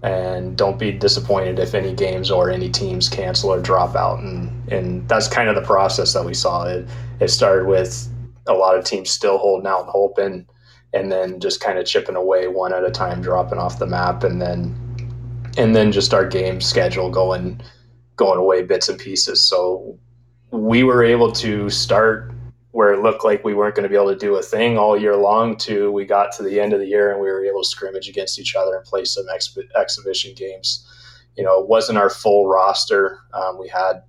and 0.05 0.55
don't 0.55 0.79
be 0.79 0.93
disappointed 0.93 1.59
if 1.59 1.75
any 1.75 1.95
games 1.95 2.31
or 2.31 2.51
any 2.51 2.69
teams 2.69 3.09
cancel 3.09 3.51
or 3.51 3.59
drop 3.59 3.97
out. 3.97 4.21
And 4.21 4.73
and 4.73 5.09
that's 5.09 5.27
kind 5.27 5.49
of 5.49 5.55
the 5.55 5.63
process 5.63 6.13
that 6.13 6.25
we 6.25 6.35
saw. 6.35 6.65
It 6.65 6.87
it 7.21 7.29
started 7.29 7.67
with 7.67 8.07
a 8.47 8.53
lot 8.53 8.77
of 8.77 8.85
teams 8.85 9.09
still 9.09 9.39
holding 9.39 9.67
out 9.67 9.81
and 9.81 9.89
hoping 9.89 10.47
and 10.93 11.11
then 11.11 11.41
just 11.41 11.61
kind 11.61 11.79
of 11.79 11.87
chipping 11.87 12.17
away 12.17 12.47
one 12.49 12.75
at 12.75 12.85
a 12.85 12.91
time 12.91 13.23
dropping 13.23 13.59
off 13.59 13.79
the 13.79 13.87
map 13.87 14.23
and 14.23 14.43
then 14.43 14.77
and 15.57 15.75
then 15.75 15.91
just 15.91 16.13
our 16.13 16.27
game 16.27 16.61
schedule 16.61 17.09
going 17.09 17.59
going 18.17 18.39
away 18.39 18.63
bits 18.63 18.91
and 18.91 18.99
pieces. 18.99 19.49
So 19.49 19.99
we 20.51 20.85
were 20.85 21.03
able 21.03 21.33
to 21.33 21.71
start 21.71 22.31
where 22.75 22.93
it 22.93 23.01
looked 23.01 23.25
like 23.25 23.45
we 23.45 23.55
weren't 23.55 23.77
going 23.77 23.85
to 23.85 23.89
be 23.89 23.95
able 23.95 24.13
to 24.13 24.19
do 24.19 24.35
a 24.35 24.43
thing 24.43 24.77
all 24.77 25.01
year 25.01 25.15
long 25.15 25.57
to 25.57 25.93
we 25.93 26.05
got 26.05 26.33
to 26.33 26.43
the 26.43 26.59
end 26.59 26.73
of 26.73 26.81
the 26.81 26.89
year 26.89 27.13
and 27.13 27.21
we 27.21 27.29
were 27.29 27.45
able 27.45 27.63
to 27.63 27.69
scrimmage 27.69 28.09
against 28.09 28.37
each 28.37 28.57
other 28.57 28.75
and 28.75 28.85
play 28.85 29.05
some 29.05 29.25
ex- 29.33 29.57
exhibition 29.77 30.35
games. 30.35 30.85
You 31.37 31.45
know 31.45 31.61
it 31.61 31.69
wasn't 31.69 31.99
our 31.99 32.11
full 32.11 32.49
roster. 32.49 33.21
Um, 33.33 33.61
we 33.61 33.69
had 33.69 34.03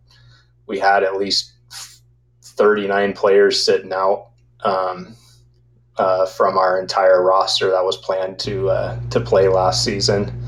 we 0.65 0.79
had 0.79 1.03
at 1.03 1.15
least 1.15 1.53
39 2.41 3.13
players 3.13 3.63
sitting 3.63 3.93
out 3.93 4.29
um, 4.61 5.15
uh, 5.97 6.25
from 6.25 6.57
our 6.57 6.79
entire 6.81 7.23
roster 7.23 7.69
that 7.69 7.85
was 7.85 7.97
planned 7.97 8.39
to 8.39 8.69
uh, 8.69 8.99
to 9.11 9.19
play 9.19 9.47
last 9.47 9.83
season. 9.83 10.41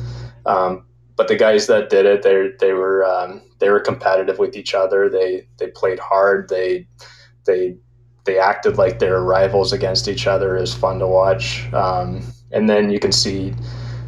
Um, 0.48 0.88
but 1.16 1.28
the 1.28 1.36
guys 1.36 1.68
that 1.68 1.92
did 1.92 2.08
it 2.08 2.24
they 2.24 2.50
they 2.60 2.74
were 2.74 3.06
um, 3.06 3.44
they 3.60 3.70
were 3.70 3.80
competitive 3.80 4.40
with 4.40 4.56
each 4.56 4.74
other. 4.74 5.08
They 5.08 5.48
they 5.58 5.68
played 5.68 6.00
hard. 6.00 6.50
They 6.50 6.88
they 7.46 7.78
they 8.28 8.38
acted 8.38 8.78
like 8.78 9.00
they're 9.00 9.22
rivals 9.24 9.74
against 9.74 10.08
each 10.08 10.28
other 10.28 10.56
is 10.56 10.74
fun 10.74 11.00
to 11.00 11.08
watch. 11.08 11.72
Um, 11.74 12.22
and 12.52 12.70
then 12.70 12.92
you 12.92 13.00
can 13.00 13.12
see 13.12 13.56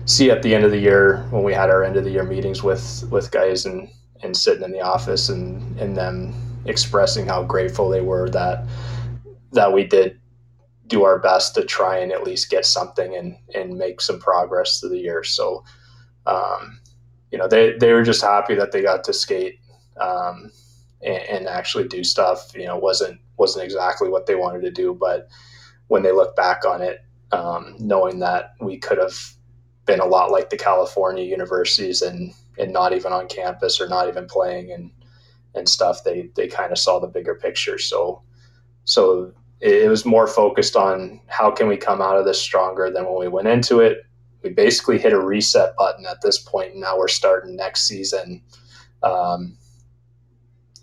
see 0.06 0.30
at 0.32 0.44
the 0.44 0.54
end 0.54 0.66
of 0.66 0.72
the 0.72 0.80
year 0.80 1.26
when 1.30 1.44
we 1.44 1.54
had 1.54 1.70
our 1.70 1.84
end 1.84 1.96
of 1.96 2.04
the 2.04 2.12
year 2.12 2.24
meetings 2.24 2.62
with 2.62 3.08
with 3.10 3.32
guys 3.32 3.66
and 3.66 3.90
and 4.22 4.36
sitting 4.36 4.64
in 4.64 4.72
the 4.72 4.82
office 4.82 5.30
and 5.30 5.80
and 5.80 5.98
them 5.98 6.34
expressing 6.66 7.26
how 7.26 7.44
grateful 7.44 7.90
they 7.90 8.02
were 8.02 8.30
that 8.30 8.64
that 9.52 9.74
we 9.74 9.84
did 9.84 10.20
do 10.90 11.04
our 11.04 11.20
best 11.20 11.56
to 11.56 11.64
try 11.64 11.98
and 12.00 12.12
at 12.12 12.24
least 12.24 12.50
get 12.50 12.66
something 12.66 13.16
and 13.16 13.38
and 13.56 13.78
make 13.78 14.02
some 14.02 14.20
progress 14.20 14.80
through 14.80 14.90
the 14.90 14.98
year. 14.98 15.24
So, 15.24 15.64
um, 16.26 16.80
you 17.32 17.38
know, 17.38 17.48
they 17.48 17.78
they 17.78 17.94
were 17.94 18.04
just 18.04 18.22
happy 18.22 18.56
that 18.56 18.72
they 18.72 18.82
got 18.82 19.04
to 19.06 19.14
skate 19.14 19.60
um, 20.02 20.52
and, 21.02 21.24
and, 21.30 21.48
actually 21.48 21.88
do 21.88 22.04
stuff. 22.04 22.52
You 22.56 22.66
know, 22.66 22.78
wasn't 22.78 23.20
wasn't 23.40 23.66
exactly 23.66 24.10
what 24.10 24.26
they 24.26 24.36
wanted 24.36 24.62
to 24.62 24.72
do, 24.72 24.94
but 24.94 25.30
when 25.88 26.04
they 26.04 26.12
look 26.12 26.36
back 26.36 26.66
on 26.66 26.82
it, 26.82 27.00
um, 27.32 27.76
knowing 27.80 28.20
that 28.20 28.54
we 28.60 28.78
could 28.78 28.98
have 28.98 29.18
been 29.86 30.00
a 30.00 30.06
lot 30.06 30.32
like 30.32 30.50
the 30.50 30.58
California 30.58 31.24
universities 31.24 32.02
and 32.02 32.34
and 32.58 32.74
not 32.74 32.94
even 32.94 33.14
on 33.14 33.28
campus 33.28 33.80
or 33.80 33.88
not 33.88 34.08
even 34.08 34.28
playing 34.28 34.72
and 34.72 34.92
and 35.56 35.68
stuff, 35.68 36.04
they 36.04 36.30
they 36.36 36.48
kind 36.48 36.72
of 36.72 36.78
saw 36.78 37.00
the 37.00 37.08
bigger 37.08 37.36
picture. 37.36 37.78
So 37.78 38.22
so 38.84 39.34
it 39.62 39.90
was 39.90 40.06
more 40.06 40.28
focused 40.28 40.76
on 40.76 41.20
how 41.28 41.52
can 41.52 41.68
we 41.68 41.78
come 41.78 42.02
out 42.02 42.18
of 42.18 42.26
this 42.26 42.42
stronger 42.42 42.90
than 42.90 43.06
when 43.06 43.20
we 43.20 43.28
went 43.28 43.48
into 43.48 43.80
it. 43.80 44.04
We 44.42 44.52
basically 44.52 44.98
hit 44.98 45.12
a 45.12 45.20
reset 45.20 45.76
button 45.78 46.06
at 46.06 46.22
this 46.22 46.38
point, 46.38 46.72
and 46.72 46.82
now 46.82 46.98
we're 46.98 47.10
starting 47.10 47.56
next 47.56 47.88
season 47.88 48.42
um, 49.04 49.58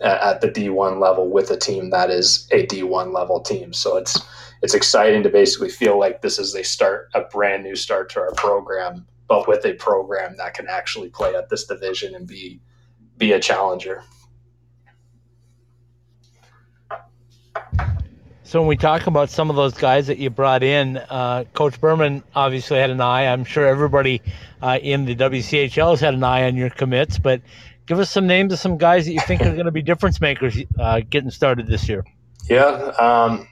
at 0.01 0.41
the 0.41 0.49
D1 0.49 1.01
level 1.01 1.29
with 1.29 1.51
a 1.51 1.57
team 1.57 1.91
that 1.91 2.11
is 2.11 2.47
a 2.53 2.67
D1 2.67 3.15
level 3.15 3.41
team. 3.41 3.73
So 3.73 3.97
it's 3.97 4.21
it's 4.63 4.75
exciting 4.75 5.23
to 5.23 5.29
basically 5.29 5.69
feel 5.69 5.99
like 5.99 6.23
this 6.23 6.39
is 6.39 6.55
a 6.55 6.65
start, 6.65 7.11
a 7.15 7.23
brand 7.23 7.63
new 7.63 7.77
start 7.77 8.11
to 8.11 8.21
our 8.21 8.33
program, 8.33 9.07
but 9.29 9.47
with 9.47 9.65
a 9.65 9.75
program 9.75 10.37
that 10.39 10.55
can 10.55 10.67
actually 10.69 11.09
play 11.09 11.35
at 11.35 11.49
this 11.49 11.65
division 11.65 12.15
and 12.15 12.27
be 12.27 12.61
be 13.19 13.33
a 13.33 13.41
challenger. 13.41 14.03
So 18.47 18.61
when 18.61 18.69
we 18.69 18.77
talk 18.77 19.09
about 19.09 19.29
some 19.29 19.51
of 19.51 19.57
those 19.57 19.75
guys 19.75 20.07
that 20.07 20.19
you 20.19 20.31
brought 20.31 20.63
in, 20.63 20.99
uh, 20.99 21.45
Coach 21.53 21.81
Berman 21.81 22.23
obviously 22.33 22.79
had 22.79 22.91
an 22.91 23.01
eye. 23.01 23.27
I'm 23.27 23.45
sure 23.45 23.67
everybody 23.67 24.23
uh, 24.63 24.79
in 24.81 25.05
the 25.05 25.17
WCHL 25.17 25.91
has 25.91 26.01
had 26.01 26.15
an 26.15 26.23
eye 26.23 26.45
on 26.45 26.55
your 26.55 26.71
commits. 26.71 27.19
But 27.19 27.41
give 27.87 27.99
us 27.99 28.11
some 28.11 28.27
names 28.27 28.53
of 28.53 28.59
some 28.59 28.79
guys 28.79 29.07
that 29.07 29.13
you 29.13 29.21
think 29.21 29.43
are 29.43 29.53
going 29.53 29.67
to 29.67 29.73
be 29.73 29.83
difference 29.83 30.21
makers 30.21 30.59
uh, 30.79 31.01
getting 31.09 31.31
started 31.31 31.67
this 31.67 31.89
year. 31.89 32.05
Yeah, 32.49 32.67
um, 32.99 33.49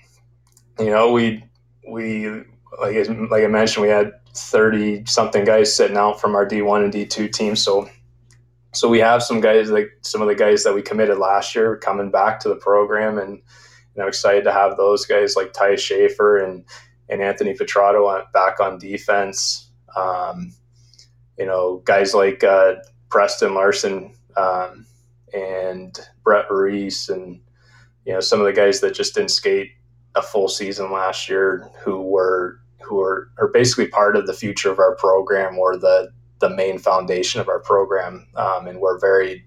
you 0.79 0.91
know 0.91 1.13
we 1.13 1.45
we 1.89 2.29
like 2.29 3.09
like 3.31 3.45
I 3.45 3.49
mentioned 3.49 3.83
we 3.83 3.91
had 3.91 4.13
thirty 4.35 5.05
something 5.07 5.45
guys 5.45 5.75
sitting 5.75 5.97
out 5.97 6.21
from 6.21 6.35
our 6.35 6.47
D 6.47 6.63
one 6.63 6.83
and 6.83 6.93
D 6.93 7.07
two 7.07 7.29
teams. 7.29 7.63
So 7.63 7.89
so 8.73 8.89
we 8.89 8.99
have 8.99 9.23
some 9.23 9.41
guys 9.41 9.71
like 9.71 9.91
some 10.03 10.21
of 10.21 10.29
the 10.29 10.35
guys 10.35 10.65
that 10.65 10.75
we 10.75 10.83
committed 10.83 11.19
last 11.19 11.55
year 11.55 11.77
coming 11.77 12.11
back 12.11 12.41
to 12.41 12.49
the 12.49 12.57
program 12.57 13.19
and 13.19 13.41
you 13.95 14.03
know, 14.03 14.09
excited 14.09 14.45
to 14.45 14.53
have 14.53 14.77
those 14.77 15.07
guys 15.07 15.37
like 15.37 15.53
Ty 15.53 15.77
Schaefer 15.77 16.39
and 16.39 16.65
and 17.09 17.23
Anthony 17.23 17.55
Petrato 17.55 18.25
back 18.33 18.61
on 18.61 18.79
defense. 18.79 19.71
Um, 19.95 20.53
you 21.39 21.47
know, 21.47 21.83
guys 21.85 22.15
like 22.15 22.43
uh, 22.43 22.77
Preston 23.11 23.55
Larson 23.55 24.15
um, 24.37 24.87
and 25.33 25.99
Brett 26.23 26.51
Reese, 26.51 27.09
and 27.09 27.41
you 28.05 28.13
know 28.13 28.21
some 28.21 28.41
of 28.41 28.47
the 28.47 28.53
guys 28.53 28.81
that 28.81 28.95
just 28.95 29.15
didn't 29.15 29.31
skate 29.31 29.73
a 30.15 30.23
full 30.23 30.49
season 30.49 30.93
last 30.93 31.29
year, 31.29 31.71
who 31.83 32.03
were 32.03 32.61
who 32.83 33.01
are, 33.01 33.31
are 33.39 33.49
basically 33.49 33.89
part 33.89 34.17
of 34.17 34.27
the 34.27 34.35
future 34.35 34.71
of 34.71 34.79
our 34.79 34.95
program 34.97 35.59
or 35.59 35.77
the 35.77 36.11
the 36.41 36.51
main 36.51 36.79
foundation 36.79 37.41
of 37.41 37.49
our 37.49 37.61
program, 37.61 38.27
um, 38.37 38.67
and 38.67 38.81
we're 38.81 38.99
very 38.99 39.45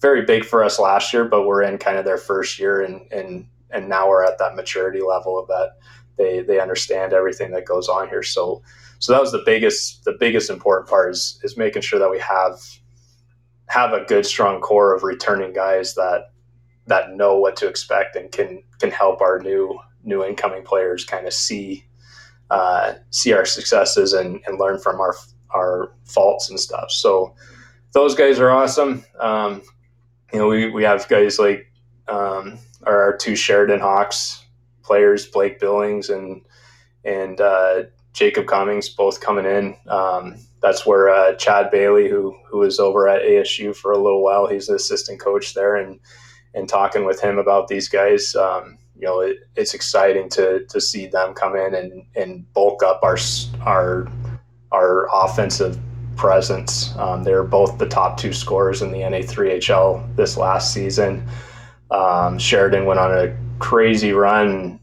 very 0.00 0.24
big 0.24 0.44
for 0.44 0.62
us 0.62 0.78
last 0.78 1.12
year, 1.12 1.24
but 1.24 1.44
we're 1.44 1.62
in 1.62 1.78
kind 1.78 1.98
of 1.98 2.04
their 2.04 2.18
first 2.18 2.58
year 2.58 2.82
and 2.82 3.10
and 3.12 3.46
and 3.70 3.88
now 3.88 4.08
we're 4.08 4.24
at 4.24 4.38
that 4.38 4.56
maturity 4.56 5.00
level 5.00 5.38
of 5.38 5.46
that 5.48 5.76
they 6.16 6.40
they 6.40 6.60
understand 6.60 7.12
everything 7.12 7.52
that 7.52 7.64
goes 7.64 7.88
on 7.88 8.08
here. 8.08 8.22
So 8.22 8.62
so 8.98 9.12
that 9.12 9.20
was 9.20 9.32
the 9.32 9.42
biggest 9.44 10.04
the 10.04 10.16
biggest 10.18 10.50
important 10.50 10.88
part 10.88 11.12
is 11.12 11.40
is 11.42 11.56
making 11.56 11.82
sure 11.82 11.98
that 11.98 12.10
we 12.10 12.18
have 12.18 12.60
have 13.68 13.92
a 13.92 14.04
good 14.04 14.26
strong 14.26 14.60
core 14.60 14.94
of 14.94 15.02
returning 15.02 15.52
guys 15.52 15.94
that 15.94 16.32
that 16.86 17.14
know 17.14 17.36
what 17.38 17.56
to 17.56 17.68
expect 17.68 18.16
and 18.16 18.32
can 18.32 18.62
can 18.80 18.90
help 18.90 19.20
our 19.20 19.38
new 19.38 19.78
new 20.04 20.24
incoming 20.24 20.64
players 20.64 21.04
kind 21.04 21.26
of 21.26 21.32
see 21.32 21.84
uh, 22.50 22.94
see 23.10 23.32
our 23.32 23.44
successes 23.44 24.12
and, 24.12 24.40
and 24.46 24.58
learn 24.58 24.78
from 24.78 25.00
our 25.00 25.14
our 25.50 25.92
faults 26.04 26.50
and 26.50 26.58
stuff. 26.58 26.90
So 26.90 27.34
those 27.92 28.14
guys 28.14 28.38
are 28.38 28.50
awesome. 28.50 29.04
Um, 29.18 29.62
you 30.32 30.38
know, 30.38 30.48
we, 30.48 30.70
we 30.70 30.82
have 30.84 31.08
guys 31.08 31.38
like 31.38 31.70
um, 32.06 32.58
our 32.84 33.16
two 33.16 33.34
Sheridan 33.34 33.80
Hawks 33.80 34.44
players, 34.82 35.26
Blake 35.26 35.58
Billings 35.58 36.08
and 36.08 36.42
and 37.04 37.40
uh, 37.40 37.84
Jacob 38.12 38.46
Cummings, 38.46 38.88
both 38.88 39.20
coming 39.20 39.44
in. 39.44 39.76
Um, 39.88 40.36
that's 40.60 40.86
where 40.86 41.08
uh, 41.08 41.34
Chad 41.34 41.70
Bailey, 41.70 42.08
who 42.08 42.36
who 42.48 42.58
was 42.58 42.80
over 42.80 43.08
at 43.08 43.22
ASU 43.22 43.74
for 43.74 43.92
a 43.92 43.98
little 43.98 44.22
while, 44.22 44.46
he's 44.46 44.66
the 44.66 44.74
assistant 44.74 45.20
coach 45.20 45.54
there, 45.54 45.76
and 45.76 46.00
and 46.54 46.68
talking 46.68 47.04
with 47.04 47.20
him 47.20 47.38
about 47.38 47.68
these 47.68 47.88
guys. 47.88 48.34
Um, 48.34 48.78
you 48.96 49.06
know, 49.06 49.20
it, 49.20 49.38
it's 49.56 49.74
exciting 49.74 50.28
to 50.30 50.64
to 50.66 50.80
see 50.80 51.06
them 51.06 51.34
come 51.34 51.56
in 51.56 51.74
and 51.74 52.04
and 52.16 52.52
bulk 52.52 52.82
up 52.82 53.00
our 53.02 53.16
our 53.62 54.08
our 54.72 55.08
offensive 55.14 55.78
presence. 56.16 56.96
Um, 56.96 57.22
they're 57.22 57.44
both 57.44 57.78
the 57.78 57.86
top 57.88 58.18
two 58.18 58.32
scorers 58.32 58.82
in 58.82 58.90
the 58.90 58.98
NA3HL 58.98 60.16
this 60.16 60.36
last 60.36 60.74
season. 60.74 61.26
Um, 61.90 62.38
Sheridan 62.38 62.84
went 62.84 63.00
on 63.00 63.16
a 63.16 63.34
crazy 63.60 64.12
run 64.12 64.77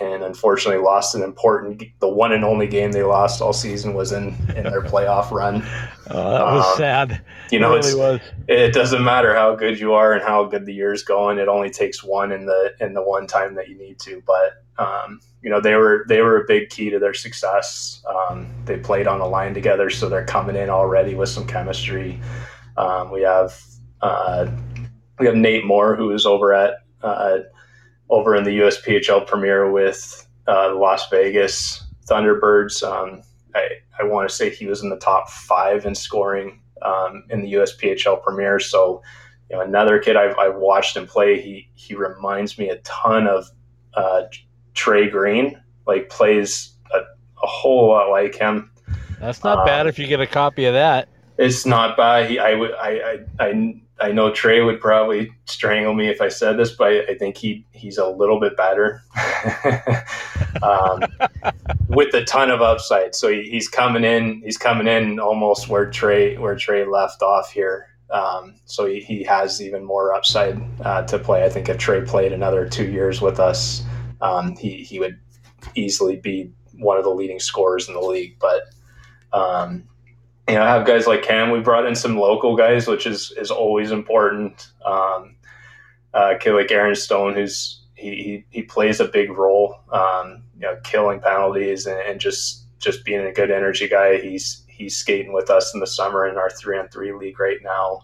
and 0.00 0.22
unfortunately 0.22 0.82
lost 0.82 1.14
an 1.14 1.22
important 1.22 1.82
the 2.00 2.08
one 2.08 2.32
and 2.32 2.44
only 2.44 2.66
game 2.66 2.92
they 2.92 3.02
lost 3.02 3.42
all 3.42 3.52
season 3.52 3.94
was 3.94 4.12
in 4.12 4.28
in 4.56 4.64
their 4.64 4.82
playoff 4.82 5.30
run. 5.30 5.64
Oh, 6.12 6.32
that 6.32 6.42
was 6.42 6.66
um, 6.66 6.76
sad. 6.76 7.24
you 7.52 7.60
know 7.60 7.76
it, 7.76 7.84
really 7.84 8.20
it 8.48 8.74
doesn't 8.74 9.04
matter 9.04 9.32
how 9.32 9.54
good 9.54 9.78
you 9.78 9.92
are 9.92 10.12
and 10.12 10.20
how 10.20 10.42
good 10.42 10.66
the 10.66 10.74
year's 10.74 11.04
going. 11.04 11.38
It 11.38 11.46
only 11.46 11.70
takes 11.70 12.02
one 12.02 12.32
in 12.32 12.46
the 12.46 12.74
in 12.80 12.94
the 12.94 13.02
one 13.02 13.28
time 13.28 13.54
that 13.54 13.68
you 13.68 13.78
need 13.78 14.00
to. 14.00 14.20
But 14.26 14.84
um, 14.84 15.20
you 15.40 15.48
know 15.48 15.60
they 15.60 15.76
were 15.76 16.04
they 16.08 16.20
were 16.20 16.42
a 16.42 16.44
big 16.48 16.70
key 16.70 16.90
to 16.90 16.98
their 16.98 17.14
success. 17.14 18.02
Um, 18.08 18.48
they 18.64 18.76
played 18.76 19.06
on 19.06 19.20
a 19.20 19.28
line 19.28 19.54
together 19.54 19.88
so 19.88 20.08
they're 20.08 20.24
coming 20.24 20.56
in 20.56 20.68
already 20.68 21.14
with 21.14 21.28
some 21.28 21.46
chemistry. 21.46 22.18
Um, 22.76 23.12
we 23.12 23.22
have 23.22 23.62
uh, 24.02 24.50
we 25.20 25.26
have 25.26 25.36
Nate 25.36 25.64
Moore, 25.64 25.94
who 25.94 26.10
is 26.10 26.26
over 26.26 26.52
at 26.52 26.74
uh, 27.02 27.38
over 28.10 28.34
in 28.34 28.44
the 28.44 28.58
USPHL 28.58 29.26
Premier 29.26 29.70
with 29.70 30.26
uh, 30.46 30.74
Las 30.74 31.08
Vegas 31.10 31.84
Thunderbirds. 32.08 32.82
Um, 32.82 33.22
I, 33.54 33.68
I 33.98 34.04
want 34.04 34.28
to 34.28 34.34
say 34.34 34.50
he 34.50 34.66
was 34.66 34.82
in 34.82 34.90
the 34.90 34.98
top 34.98 35.30
five 35.30 35.86
in 35.86 35.94
scoring 35.94 36.60
um, 36.82 37.24
in 37.30 37.42
the 37.42 37.54
USPHL 37.54 38.22
Premier. 38.22 38.58
So, 38.58 39.02
you 39.48 39.56
know, 39.56 39.62
another 39.62 39.98
kid 39.98 40.16
I've, 40.16 40.36
I've 40.38 40.56
watched 40.56 40.96
him 40.96 41.06
play. 41.06 41.40
He 41.40 41.70
he 41.74 41.94
reminds 41.94 42.58
me 42.58 42.68
a 42.68 42.76
ton 42.78 43.26
of 43.26 43.48
uh, 43.94 44.22
Trey 44.74 45.08
Green. 45.08 45.60
Like 45.86 46.08
plays 46.08 46.72
a, 46.92 46.98
a, 46.98 47.46
whole 47.46 47.88
lot 47.88 48.10
like 48.10 48.34
him. 48.36 48.70
That's 49.18 49.42
not 49.42 49.58
um, 49.58 49.66
bad 49.66 49.86
if 49.86 49.98
you 49.98 50.06
get 50.06 50.20
a 50.20 50.26
copy 50.26 50.66
of 50.66 50.74
that. 50.74 51.08
It's 51.36 51.66
not 51.66 51.96
bad. 51.96 52.30
He, 52.30 52.38
I, 52.38 52.50
I, 52.50 52.90
I, 52.90 53.18
I 53.40 53.80
I 54.00 54.12
know 54.12 54.32
Trey 54.32 54.62
would 54.62 54.80
probably 54.80 55.32
strangle 55.44 55.94
me 55.94 56.08
if 56.08 56.20
I 56.20 56.28
said 56.28 56.56
this, 56.56 56.72
but 56.72 57.08
I, 57.08 57.14
think 57.14 57.36
he 57.36 57.66
he's 57.72 57.98
a 57.98 58.08
little 58.08 58.40
bit 58.40 58.56
better 58.56 59.02
um, 60.62 61.02
with 61.88 62.14
a 62.14 62.24
ton 62.24 62.50
of 62.50 62.62
upside. 62.62 63.14
So 63.14 63.28
he, 63.28 63.42
he's 63.50 63.68
coming 63.68 64.04
in. 64.04 64.42
He's 64.44 64.56
coming 64.56 64.86
in 64.86 65.20
almost 65.20 65.68
where 65.68 65.90
Trey 65.90 66.36
where 66.36 66.56
Trey 66.56 66.86
left 66.86 67.22
off 67.22 67.52
here. 67.52 67.88
Um, 68.10 68.56
so 68.64 68.86
he, 68.86 69.00
he 69.00 69.22
has 69.24 69.62
even 69.62 69.84
more 69.84 70.14
upside 70.14 70.60
uh, 70.80 71.02
to 71.02 71.18
play. 71.18 71.44
I 71.44 71.48
think 71.48 71.68
if 71.68 71.78
Trey 71.78 72.00
played 72.00 72.32
another 72.32 72.68
two 72.68 72.90
years 72.90 73.20
with 73.20 73.38
us, 73.38 73.84
um, 74.20 74.56
he 74.56 74.82
he 74.82 74.98
would 74.98 75.18
easily 75.74 76.16
be 76.16 76.50
one 76.72 76.96
of 76.96 77.04
the 77.04 77.10
leading 77.10 77.38
scorers 77.38 77.88
in 77.88 77.94
the 77.94 78.00
league. 78.00 78.38
But 78.40 78.62
um, 79.32 79.84
you 80.50 80.56
know, 80.56 80.64
have 80.64 80.86
guys 80.86 81.06
like 81.06 81.22
Cam. 81.22 81.50
We 81.50 81.60
brought 81.60 81.86
in 81.86 81.94
some 81.94 82.18
local 82.18 82.56
guys, 82.56 82.86
which 82.88 83.06
is 83.06 83.32
is 83.32 83.50
always 83.50 83.92
important. 83.92 84.68
Um, 84.84 85.36
uh, 86.12 86.34
kid 86.40 86.52
like 86.52 86.72
Aaron 86.72 86.96
Stone, 86.96 87.34
who's 87.34 87.82
he, 87.94 88.10
he, 88.10 88.44
he 88.50 88.62
plays 88.62 88.98
a 88.98 89.04
big 89.04 89.30
role, 89.30 89.76
um, 89.92 90.42
you 90.54 90.62
know, 90.62 90.76
killing 90.82 91.20
penalties 91.20 91.86
and, 91.86 92.00
and, 92.00 92.18
just 92.18 92.64
just 92.78 93.04
being 93.04 93.20
a 93.20 93.32
good 93.32 93.50
energy 93.50 93.86
guy. 93.86 94.18
He's 94.18 94.64
he's 94.68 94.96
skating 94.96 95.32
with 95.32 95.50
us 95.50 95.72
in 95.72 95.80
the 95.80 95.86
summer 95.86 96.26
in 96.26 96.36
our 96.36 96.50
three 96.50 96.78
on 96.78 96.88
three 96.88 97.12
league 97.12 97.38
right 97.38 97.58
now. 97.62 98.00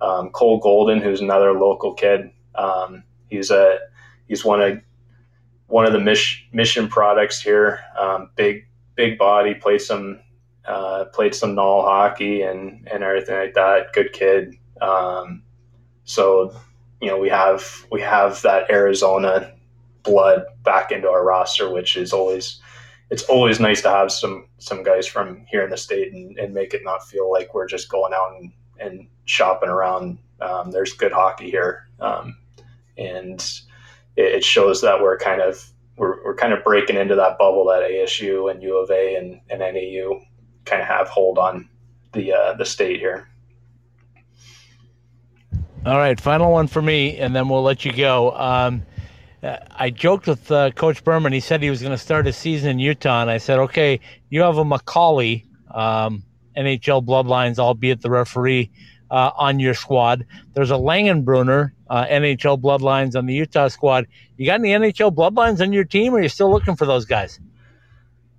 Um, 0.00 0.30
Cole 0.30 0.60
Golden, 0.60 1.00
who's 1.00 1.20
another 1.20 1.52
local 1.52 1.94
kid. 1.94 2.30
Um, 2.54 3.02
he's 3.28 3.50
a 3.50 3.78
he's 4.28 4.44
one 4.44 4.60
of 4.60 4.80
one 5.66 5.86
of 5.86 5.92
the 5.92 6.00
mission 6.00 6.46
mission 6.52 6.86
products 6.86 7.40
here. 7.40 7.80
Um, 7.98 8.30
big 8.36 8.68
big 8.94 9.18
body, 9.18 9.54
played 9.54 9.80
some 9.80 10.20
uh, 10.68 11.06
played 11.06 11.34
some 11.34 11.54
null 11.54 11.82
hockey 11.82 12.42
and, 12.42 12.86
and 12.92 13.02
everything 13.02 13.34
like 13.34 13.54
that. 13.54 13.92
Good 13.94 14.12
kid. 14.12 14.54
Um, 14.82 15.42
so, 16.04 16.54
you 17.00 17.08
know, 17.08 17.18
we 17.18 17.30
have 17.30 17.86
we 17.90 18.00
have 18.02 18.42
that 18.42 18.70
Arizona 18.70 19.54
blood 20.02 20.44
back 20.62 20.92
into 20.92 21.08
our 21.08 21.24
roster, 21.24 21.72
which 21.72 21.96
is 21.96 22.12
always 22.12 22.60
it's 23.10 23.22
always 23.24 23.58
nice 23.58 23.80
to 23.82 23.88
have 23.88 24.12
some 24.12 24.46
some 24.58 24.82
guys 24.82 25.06
from 25.06 25.46
here 25.50 25.64
in 25.64 25.70
the 25.70 25.76
state 25.76 26.12
and, 26.12 26.38
and 26.38 26.52
make 26.52 26.74
it 26.74 26.82
not 26.84 27.06
feel 27.06 27.32
like 27.32 27.54
we're 27.54 27.66
just 27.66 27.88
going 27.88 28.12
out 28.12 28.36
and, 28.38 28.52
and 28.78 29.08
shopping 29.24 29.70
around. 29.70 30.18
Um, 30.40 30.70
there's 30.70 30.92
good 30.92 31.12
hockey 31.12 31.50
here, 31.50 31.88
um, 31.98 32.36
and 32.96 33.40
it, 34.16 34.36
it, 34.36 34.44
shows 34.44 34.82
that 34.82 35.00
we're 35.00 35.18
kind 35.18 35.40
of 35.40 35.68
we're, 35.96 36.22
we're 36.24 36.36
kind 36.36 36.52
of 36.52 36.62
breaking 36.62 36.96
into 36.96 37.16
that 37.16 37.38
bubble 37.38 37.64
that 37.66 37.90
ASU 37.90 38.50
and 38.50 38.62
U 38.62 38.76
of 38.76 38.90
A 38.90 39.16
and, 39.16 39.40
and 39.50 39.60
NAU 39.60 40.20
kind 40.68 40.82
of 40.82 40.88
have 40.88 41.08
hold 41.08 41.38
on 41.38 41.68
the 42.12 42.32
uh, 42.32 42.52
the 42.54 42.64
state 42.64 42.98
here. 42.98 43.28
All 45.86 45.96
right, 45.96 46.20
final 46.20 46.52
one 46.52 46.66
for 46.66 46.82
me, 46.82 47.16
and 47.18 47.34
then 47.34 47.48
we'll 47.48 47.62
let 47.62 47.84
you 47.84 47.92
go. 47.92 48.32
Um, 48.32 48.82
I 49.42 49.90
joked 49.90 50.26
with 50.26 50.50
uh, 50.50 50.72
Coach 50.72 51.04
Berman. 51.04 51.32
He 51.32 51.40
said 51.40 51.62
he 51.62 51.70
was 51.70 51.80
going 51.80 51.92
to 51.92 51.98
start 51.98 52.26
his 52.26 52.36
season 52.36 52.70
in 52.70 52.78
Utah, 52.80 53.22
and 53.22 53.30
I 53.30 53.38
said, 53.38 53.58
"Okay, 53.60 54.00
you 54.30 54.42
have 54.42 54.58
a 54.58 54.64
McCauley 54.64 55.44
um, 55.70 56.24
NHL 56.56 57.04
bloodlines, 57.04 57.58
albeit 57.58 58.02
the 58.02 58.10
referee, 58.10 58.70
uh, 59.10 59.30
on 59.36 59.60
your 59.60 59.74
squad. 59.74 60.26
There's 60.54 60.70
a 60.70 60.74
Langenbrunner 60.74 61.72
uh, 61.88 62.04
NHL 62.06 62.60
bloodlines 62.60 63.16
on 63.16 63.26
the 63.26 63.34
Utah 63.34 63.68
squad. 63.68 64.06
You 64.36 64.46
got 64.46 64.60
any 64.60 64.70
NHL 64.70 65.14
bloodlines 65.14 65.60
on 65.60 65.72
your 65.72 65.84
team, 65.84 66.14
or 66.14 66.18
are 66.18 66.22
you 66.22 66.28
still 66.28 66.50
looking 66.50 66.76
for 66.76 66.86
those 66.86 67.04
guys? 67.04 67.40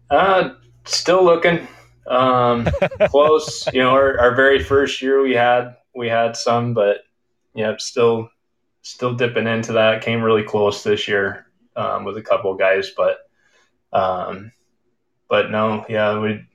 Uh, 0.10 0.52
still 0.86 1.24
looking. 1.24 1.68
Um, 2.10 2.68
close. 3.10 3.68
you 3.72 3.82
know, 3.82 3.92
our, 3.92 4.20
our 4.20 4.36
very 4.36 4.64
first 4.64 5.02
year 5.02 5.22
we 5.22 5.34
had 5.34 5.76
we 5.96 6.10
had 6.10 6.36
some, 6.36 6.74
but 6.74 7.02
yeah, 7.54 7.76
still 7.78 8.30
still 8.82 9.14
dipping 9.14 9.48
into 9.48 9.74
that. 9.74 10.02
Came 10.02 10.22
really 10.22 10.44
close 10.44 10.84
this 10.84 11.08
year 11.08 11.46
um, 11.76 12.04
with 12.04 12.18
a 12.18 12.22
couple 12.22 12.54
guys, 12.56 12.92
but 12.96 13.20
um, 13.94 14.52
but 15.28 15.52
no, 15.52 15.86
yeah, 15.88 16.20
we 16.20 16.46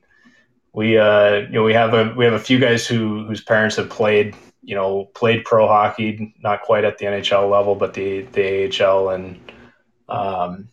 we 0.73 0.99
uh, 0.99 1.37
you 1.37 1.51
know 1.51 1.65
we 1.65 1.73
have 1.73 1.95
a 1.95 2.13
we 2.17 2.25
have 2.25 2.35
a 2.35 2.39
few 2.39 2.59
guys 2.59 2.87
who 2.87 3.25
whose 3.27 3.43
parents 3.43 3.77
have 3.77 3.89
played 3.89 4.35
you 4.63 4.75
know 4.75 5.07
played 5.15 5.45
pro 5.45 5.67
hockey, 5.67 6.35
not 6.41 6.63
quite 6.63 6.85
at 6.85 6.99
the 6.99 7.07
NHL 7.07 7.51
level, 7.51 7.75
but 7.75 7.95
the 7.95 8.23
the 8.33 8.85
AHL 8.85 9.11
and 9.11 9.53
um, 10.09 10.69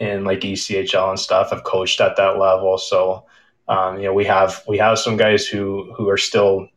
and 0.00 0.24
like 0.24 0.40
ECHL 0.40 1.10
and 1.10 1.18
stuff 1.18 1.50
have 1.50 1.64
coached 1.64 2.00
at 2.00 2.16
that 2.16 2.38
level. 2.38 2.78
So 2.78 3.26
um, 3.68 3.98
you 3.98 4.04
know 4.04 4.14
we 4.14 4.24
have 4.24 4.62
we 4.66 4.78
have 4.78 4.98
some 4.98 5.16
guys 5.16 5.46
who 5.46 5.92
who 5.96 6.08
are 6.08 6.16
still 6.16 6.68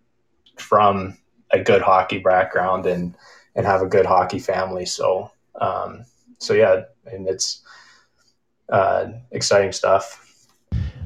from 0.57 1.17
a 1.51 1.59
good 1.59 1.81
hockey 1.81 2.19
background 2.19 2.85
and 2.85 3.15
and 3.55 3.65
have 3.65 3.81
a 3.81 3.87
good 3.87 4.05
hockey 4.05 4.39
family. 4.39 4.85
So, 4.85 5.31
um, 5.59 6.05
so 6.37 6.53
yeah, 6.53 6.83
and 7.05 7.27
it's 7.27 7.61
uh, 8.69 9.07
exciting 9.31 9.71
stuff. 9.71 10.17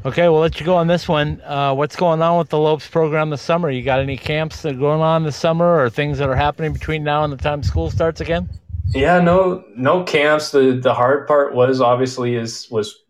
Okay, 0.05 0.29
we'll 0.29 0.39
let 0.39 0.59
you 0.59 0.65
go 0.65 0.75
on 0.75 0.85
this 0.85 1.07
one. 1.07 1.41
Uh, 1.41 1.73
what's 1.73 1.95
going 1.95 2.21
on 2.21 2.37
with 2.37 2.49
the 2.49 2.59
Lopes 2.59 2.87
program 2.87 3.31
this 3.31 3.41
summer? 3.41 3.71
You 3.71 3.81
got 3.81 3.99
any 3.99 4.17
camps 4.17 4.61
that 4.61 4.75
are 4.75 4.77
going 4.77 5.01
on 5.01 5.23
this 5.23 5.35
summer, 5.35 5.79
or 5.79 5.89
things 5.89 6.19
that 6.19 6.29
are 6.29 6.35
happening 6.35 6.73
between 6.73 7.03
now 7.03 7.23
and 7.23 7.33
the 7.33 7.37
time 7.37 7.63
school 7.63 7.89
starts 7.89 8.21
again? 8.21 8.47
Yeah, 8.93 9.19
no, 9.19 9.63
no 9.75 10.03
camps. 10.03 10.51
the 10.51 10.79
The 10.79 10.93
hard 10.93 11.27
part 11.27 11.55
was 11.55 11.81
obviously 11.81 12.35
is 12.35 12.69
was 12.69 13.04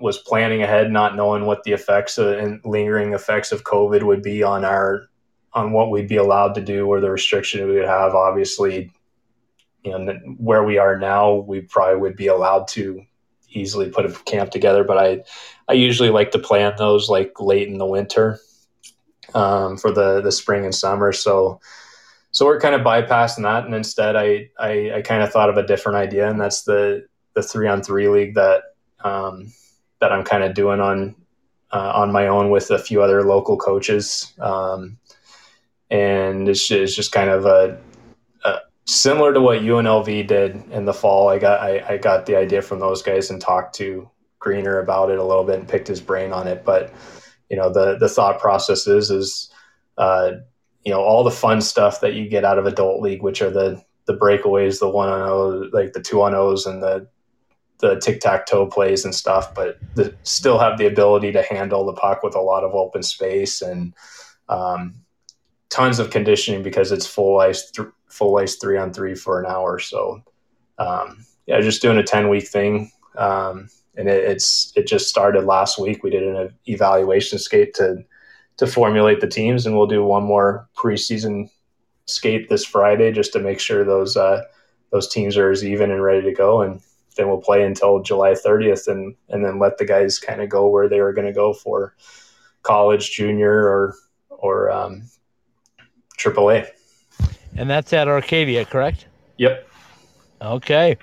was 0.00 0.18
planning 0.18 0.62
ahead, 0.62 0.90
not 0.90 1.16
knowing 1.16 1.44
what 1.44 1.64
the 1.64 1.72
effects 1.72 2.18
of, 2.18 2.38
and 2.38 2.60
lingering 2.64 3.14
effects 3.14 3.52
of 3.52 3.64
COVID 3.64 4.02
would 4.04 4.22
be 4.22 4.42
on 4.42 4.64
our 4.64 5.08
on 5.54 5.72
what 5.72 5.90
we'd 5.90 6.08
be 6.08 6.16
allowed 6.16 6.54
to 6.54 6.60
do 6.60 6.86
or 6.86 7.00
the 7.00 7.10
restriction 7.10 7.66
we 7.66 7.74
would 7.74 7.84
have. 7.84 8.14
Obviously, 8.14 8.92
you 9.82 9.90
know, 9.90 10.12
where 10.36 10.62
we 10.62 10.78
are 10.78 10.98
now, 10.98 11.34
we 11.34 11.60
probably 11.60 12.00
would 12.00 12.16
be 12.16 12.26
allowed 12.26 12.68
to 12.68 13.02
easily 13.50 13.88
put 13.90 14.06
a 14.06 14.12
camp 14.24 14.50
together. 14.50 14.84
But 14.84 14.98
I, 14.98 15.24
I 15.68 15.72
usually 15.72 16.10
like 16.10 16.32
to 16.32 16.38
plan 16.38 16.74
those 16.76 17.08
like 17.08 17.40
late 17.40 17.68
in 17.68 17.78
the 17.78 17.86
winter 17.86 18.38
um, 19.34 19.76
for 19.76 19.90
the 19.90 20.20
the 20.20 20.32
spring 20.32 20.64
and 20.64 20.74
summer. 20.74 21.12
So, 21.12 21.60
so 22.30 22.46
we're 22.46 22.60
kind 22.60 22.74
of 22.74 22.82
bypassing 22.82 23.42
that, 23.42 23.64
and 23.64 23.74
instead, 23.74 24.16
I 24.16 24.50
I, 24.58 24.92
I 24.96 25.02
kind 25.02 25.22
of 25.22 25.32
thought 25.32 25.50
of 25.50 25.56
a 25.56 25.66
different 25.66 25.96
idea, 25.98 26.28
and 26.28 26.40
that's 26.40 26.62
the 26.62 27.06
the 27.34 27.42
three 27.42 27.68
on 27.68 27.82
three 27.82 28.08
league 28.08 28.34
that 28.34 28.62
um, 29.00 29.52
that 30.00 30.12
I'm 30.12 30.24
kind 30.24 30.44
of 30.44 30.54
doing 30.54 30.80
on 30.80 31.14
uh, 31.70 31.92
on 31.94 32.12
my 32.12 32.26
own 32.28 32.50
with 32.50 32.70
a 32.70 32.78
few 32.78 33.02
other 33.02 33.22
local 33.22 33.56
coaches. 33.56 34.32
Um, 34.38 34.98
and 35.90 36.48
it's 36.48 36.66
just, 36.66 36.80
it's 36.80 36.94
just 36.94 37.12
kind 37.12 37.30
of 37.30 37.44
a, 37.44 37.78
a, 38.44 38.58
similar 38.86 39.32
to 39.32 39.40
what 39.40 39.60
UNLV 39.60 40.26
did 40.26 40.62
in 40.70 40.84
the 40.84 40.94
fall. 40.94 41.28
I 41.28 41.38
got 41.38 41.60
I, 41.60 41.94
I 41.94 41.96
got 41.98 42.26
the 42.26 42.36
idea 42.36 42.62
from 42.62 42.80
those 42.80 43.02
guys 43.02 43.30
and 43.30 43.40
talked 43.40 43.74
to 43.76 44.08
Greener 44.38 44.78
about 44.80 45.10
it 45.10 45.18
a 45.18 45.24
little 45.24 45.44
bit 45.44 45.58
and 45.58 45.68
picked 45.68 45.88
his 45.88 46.00
brain 46.00 46.32
on 46.32 46.46
it. 46.46 46.64
But 46.64 46.92
you 47.48 47.56
know 47.56 47.72
the 47.72 47.96
the 47.98 48.08
thought 48.08 48.40
process 48.40 48.86
is 48.86 49.10
is 49.10 49.50
uh, 49.96 50.32
you 50.84 50.92
know 50.92 51.00
all 51.00 51.24
the 51.24 51.30
fun 51.30 51.60
stuff 51.60 52.00
that 52.00 52.14
you 52.14 52.28
get 52.28 52.44
out 52.44 52.58
of 52.58 52.66
adult 52.66 53.00
league, 53.00 53.22
which 53.22 53.42
are 53.42 53.50
the 53.50 53.82
the 54.06 54.16
breakaways, 54.16 54.80
the 54.80 54.88
one 54.88 55.08
on 55.08 55.70
like 55.70 55.92
the 55.92 56.00
two 56.00 56.22
on 56.22 56.34
O's 56.34 56.66
and 56.66 56.82
the 56.82 57.08
the 57.78 57.98
tic 58.00 58.20
tac 58.20 58.46
toe 58.46 58.66
plays 58.66 59.04
and 59.04 59.14
stuff, 59.14 59.54
but 59.54 59.78
the, 59.94 60.14
still 60.24 60.58
have 60.58 60.78
the 60.78 60.86
ability 60.86 61.32
to 61.32 61.42
handle 61.42 61.86
the 61.86 61.92
puck 61.92 62.22
with 62.22 62.34
a 62.34 62.40
lot 62.40 62.64
of 62.64 62.74
open 62.74 63.02
space 63.02 63.62
and 63.62 63.94
um, 64.48 64.94
tons 65.70 65.98
of 65.98 66.10
conditioning 66.10 66.62
because 66.62 66.90
it's 66.90 67.06
full 67.06 67.38
ice, 67.38 67.70
th- 67.70 67.88
full 68.08 68.36
ice 68.38 68.56
three 68.56 68.76
on 68.76 68.92
three 68.92 69.14
for 69.14 69.40
an 69.40 69.46
hour. 69.46 69.78
So, 69.78 70.22
um, 70.78 71.24
yeah, 71.46 71.60
just 71.60 71.82
doing 71.82 71.98
a 71.98 72.02
10 72.02 72.28
week 72.28 72.48
thing. 72.48 72.90
Um, 73.16 73.68
and 73.96 74.08
it, 74.08 74.24
it's, 74.24 74.72
it 74.74 74.86
just 74.86 75.08
started 75.08 75.44
last 75.44 75.78
week. 75.78 76.02
We 76.02 76.10
did 76.10 76.24
an 76.24 76.52
evaluation 76.66 77.38
skate 77.38 77.74
to, 77.74 78.04
to 78.56 78.66
formulate 78.66 79.20
the 79.20 79.28
teams 79.28 79.66
and 79.66 79.76
we'll 79.76 79.86
do 79.86 80.02
one 80.02 80.24
more 80.24 80.68
preseason 80.76 81.48
skate 82.06 82.48
this 82.48 82.64
Friday 82.64 83.12
just 83.12 83.32
to 83.34 83.38
make 83.38 83.60
sure 83.60 83.84
those, 83.84 84.16
uh, 84.16 84.42
those 84.90 85.08
teams 85.08 85.36
are 85.36 85.50
as 85.50 85.64
even 85.64 85.90
and 85.92 86.02
ready 86.02 86.22
to 86.22 86.32
go. 86.32 86.62
And 86.62 86.80
then 87.18 87.28
we'll 87.28 87.42
play 87.42 87.64
until 87.64 88.00
July 88.00 88.30
30th 88.30 88.88
and, 88.88 89.14
and 89.28 89.44
then 89.44 89.58
let 89.58 89.76
the 89.76 89.84
guys 89.84 90.18
kind 90.18 90.40
of 90.40 90.48
go 90.48 90.68
where 90.68 90.88
they 90.88 91.00
were 91.00 91.12
going 91.12 91.26
to 91.26 91.32
go 91.32 91.52
for 91.52 91.94
college, 92.62 93.10
junior, 93.10 93.52
or, 93.52 93.94
or 94.30 94.70
um, 94.70 95.02
AAA. 96.18 96.68
And 97.56 97.68
that's 97.68 97.92
at 97.92 98.08
Arcadia, 98.08 98.64
correct? 98.64 99.06
Yep. 99.36 99.68
Okay. 100.40 100.96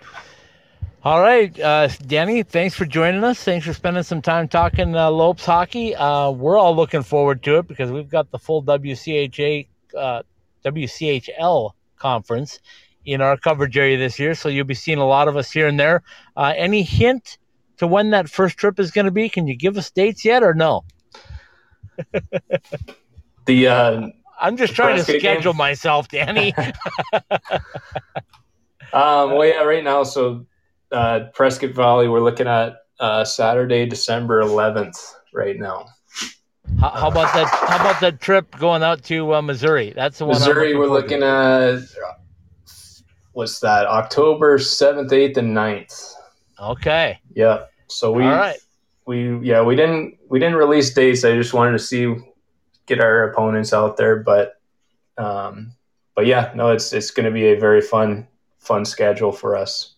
All 1.03 1.21
right, 1.21 1.59
uh, 1.59 1.87
Danny, 2.07 2.41
thanks 2.41 2.73
for 2.73 2.85
joining 2.85 3.23
us. 3.23 3.43
Thanks 3.43 3.67
for 3.67 3.73
spending 3.73 4.01
some 4.01 4.23
time 4.23 4.47
talking 4.47 4.95
uh, 4.95 5.11
Lopes 5.11 5.45
hockey. 5.45 5.93
Uh, 5.95 6.31
we're 6.31 6.57
all 6.57 6.75
looking 6.75 7.03
forward 7.03 7.43
to 7.43 7.59
it 7.59 7.67
because 7.67 7.91
we've 7.91 8.09
got 8.09 8.31
the 8.31 8.39
full 8.39 8.63
WCHA, 8.63 9.67
uh, 9.95 10.23
WCHL 10.65 11.73
conference 11.97 12.59
in 13.05 13.21
our 13.21 13.37
coverage 13.37 13.77
area 13.77 13.97
this 13.97 14.19
year, 14.19 14.35
so 14.35 14.49
you'll 14.49 14.65
be 14.65 14.73
seeing 14.73 14.97
a 14.97 15.07
lot 15.07 15.27
of 15.27 15.37
us 15.37 15.51
here 15.51 15.67
and 15.67 15.79
there. 15.79 16.03
Uh, 16.35 16.53
any 16.55 16.83
hint 16.83 17.37
to 17.77 17.87
when 17.87 18.09
that 18.11 18.29
first 18.29 18.57
trip 18.57 18.79
is 18.79 18.91
going 18.91 19.05
to 19.05 19.11
be? 19.11 19.29
Can 19.29 19.47
you 19.47 19.55
give 19.55 19.77
us 19.77 19.91
dates 19.91 20.25
yet, 20.25 20.43
or 20.43 20.53
no? 20.53 20.83
the 23.45 23.67
uh, 23.67 24.07
I'm 24.39 24.57
just 24.57 24.73
trying 24.75 24.97
to 24.97 25.03
schedule 25.03 25.53
game. 25.53 25.57
myself, 25.57 26.07
Danny. 26.07 26.53
um, 28.93 29.31
well, 29.31 29.45
yeah, 29.45 29.63
right 29.63 29.83
now, 29.83 30.03
so 30.03 30.45
uh, 30.91 31.25
Prescott 31.33 31.71
Valley, 31.71 32.07
we're 32.07 32.21
looking 32.21 32.47
at 32.47 32.77
uh, 32.99 33.23
Saturday, 33.23 33.85
December 33.85 34.41
11th, 34.41 34.97
right 35.33 35.57
now. 35.57 35.85
How, 36.79 36.89
how, 36.89 37.07
about 37.09 37.33
that? 37.33 37.47
How 37.47 37.75
about 37.79 38.01
that 38.01 38.19
trip 38.19 38.57
going 38.57 38.83
out 38.83 39.03
to 39.05 39.35
uh, 39.35 39.41
Missouri? 39.41 39.93
That's 39.95 40.17
the 40.17 40.25
one. 40.25 40.33
Missouri, 40.33 40.75
we're 40.75 40.87
looking 40.87 41.21
at. 41.21 41.81
What's 43.35 43.59
that? 43.59 43.85
October 43.85 44.57
7th, 44.57 45.11
8th, 45.11 45.35
and 45.35 45.53
9th. 45.53 46.13
Okay. 46.57 47.19
Yeah. 47.33 47.65
So 47.87 48.13
we. 48.13 48.23
All 48.23 48.31
right. 48.31 48.57
We 49.07 49.37
yeah 49.41 49.61
we 49.61 49.75
didn't 49.75 50.17
we 50.29 50.39
didn't 50.39 50.55
release 50.55 50.91
dates. 50.91 51.23
I 51.23 51.35
just 51.35 51.53
wanted 51.53 51.73
to 51.73 51.79
see 51.79 52.15
get 52.87 52.99
our 52.99 53.29
opponents 53.29 53.71
out 53.71 53.97
there. 53.97 54.15
But 54.15 54.59
um, 55.17 55.73
but 56.15 56.25
yeah, 56.25 56.51
no, 56.55 56.71
it's 56.71 56.91
it's 56.93 57.11
going 57.11 57.25
to 57.25 57.31
be 57.31 57.47
a 57.49 57.59
very 57.59 57.81
fun 57.81 58.25
fun 58.57 58.83
schedule 58.85 59.31
for 59.31 59.55
us. 59.55 59.93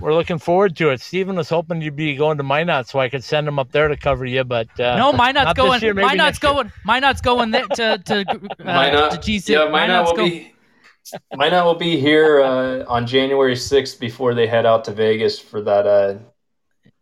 We're 0.00 0.14
looking 0.14 0.38
forward 0.38 0.76
to 0.76 0.90
it. 0.90 1.00
Steven 1.02 1.36
was 1.36 1.50
hoping 1.50 1.82
you'd 1.82 1.96
be 1.96 2.16
going 2.16 2.38
to 2.38 2.44
Minot 2.44 2.88
so 2.88 2.98
I 2.98 3.10
could 3.10 3.22
send 3.22 3.46
him 3.46 3.58
up 3.58 3.72
there 3.72 3.88
to 3.88 3.96
cover 3.96 4.24
you, 4.24 4.44
but 4.44 4.68
uh, 4.80 4.96
no, 4.96 5.12
Minot's 5.12 5.52
going. 5.52 5.82
Year, 5.82 5.92
Minot's 5.92 6.38
going. 6.38 6.72
Minot's 6.86 7.20
going 7.20 7.50
there 7.50 7.66
to 7.66 7.98
to 7.98 8.20
uh, 8.20 8.64
Minot, 8.64 9.10
to 9.10 9.18
GC. 9.18 9.48
Yeah, 9.50 9.68
Minot 9.68 10.06
will 10.06 10.24
be. 10.24 10.54
Minot 11.34 11.64
will 11.64 11.74
be 11.74 11.98
here 11.98 12.40
uh, 12.40 12.84
on 12.86 13.06
January 13.06 13.56
sixth 13.56 13.98
before 14.00 14.34
they 14.34 14.46
head 14.46 14.66
out 14.66 14.84
to 14.86 14.92
Vegas 14.92 15.38
for 15.38 15.60
that 15.62 15.86
uh, 15.86 16.14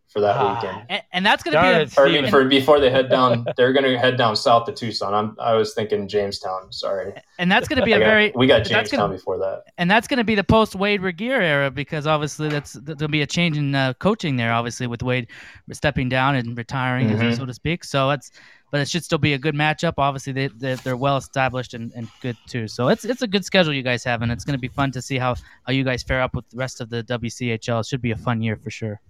for 0.08 0.20
that 0.22 0.36
Ah. 0.36 0.54
weekend. 0.54 0.86
And, 0.88 1.02
and 1.12 1.26
that's 1.26 1.42
going 1.42 1.54
to 1.54 1.60
be 1.60 1.68
a, 1.68 1.80
it, 1.82 1.98
Or 1.98 2.06
I 2.06 2.12
mean, 2.12 2.30
for 2.30 2.42
before 2.46 2.80
they 2.80 2.88
head 2.90 3.10
down, 3.10 3.44
they're 3.58 3.74
going 3.74 3.84
to 3.84 3.98
head 3.98 4.16
down 4.16 4.36
south 4.36 4.64
to 4.64 4.72
Tucson. 4.72 5.12
I'm 5.12 5.36
I 5.38 5.52
was 5.54 5.74
thinking 5.74 6.08
Jamestown. 6.08 6.72
Sorry, 6.72 7.12
and 7.38 7.52
that's 7.52 7.68
going 7.68 7.78
to 7.78 7.84
be 7.84 7.92
I 7.92 7.98
a 7.98 8.00
got- 8.00 8.06
very 8.06 8.32
we 8.34 8.46
got 8.46 8.58
that's 8.58 8.70
Jamestown 8.70 9.00
gonna- 9.00 9.12
before 9.14 9.36
that. 9.38 9.64
and 9.76 9.90
that's 9.90 10.08
going 10.08 10.16
to 10.18 10.24
be 10.24 10.34
the 10.34 10.44
post 10.44 10.74
Wade 10.74 11.02
Regier 11.02 11.40
era 11.42 11.70
because 11.70 12.06
obviously 12.06 12.48
that's 12.48 12.72
there'll 12.72 13.08
be 13.08 13.20
a 13.22 13.26
change 13.26 13.58
in 13.58 13.74
uh, 13.74 13.92
coaching 13.94 14.36
there. 14.36 14.52
Obviously, 14.52 14.86
with 14.86 15.02
Wade 15.02 15.26
stepping 15.72 16.08
down 16.08 16.36
and 16.36 16.56
retiring, 16.56 17.10
Mhm. 17.10 17.36
so 17.36 17.44
to 17.44 17.52
speak. 17.52 17.84
So 17.84 18.08
it's 18.10 18.30
but 18.70 18.80
it 18.80 18.88
should 18.88 19.04
still 19.04 19.18
be 19.18 19.34
a 19.34 19.38
good 19.38 19.54
matchup. 19.54 19.94
Obviously, 19.98 20.32
they, 20.32 20.48
they 20.48 20.74
they're 20.76 20.96
well 20.96 21.16
established 21.16 21.74
and, 21.74 21.92
and 21.94 22.08
good 22.20 22.36
too. 22.46 22.68
So 22.68 22.88
it's 22.88 23.04
it's 23.04 23.22
a 23.22 23.26
good 23.26 23.44
schedule 23.44 23.72
you 23.72 23.82
guys 23.82 24.04
have, 24.04 24.22
and 24.22 24.30
it's 24.30 24.44
going 24.44 24.56
to 24.56 24.60
be 24.60 24.68
fun 24.68 24.92
to 24.92 25.02
see 25.02 25.18
how 25.18 25.36
how 25.66 25.72
you 25.72 25.84
guys 25.84 26.02
fare 26.02 26.22
up 26.22 26.34
with 26.34 26.48
the 26.50 26.56
rest 26.56 26.80
of 26.80 26.90
the 26.90 27.02
WCHL. 27.04 27.80
It 27.80 27.86
should 27.86 28.02
be 28.02 28.10
a 28.10 28.16
fun 28.16 28.42
year 28.42 28.56
for 28.56 28.70
sure. 28.70 29.00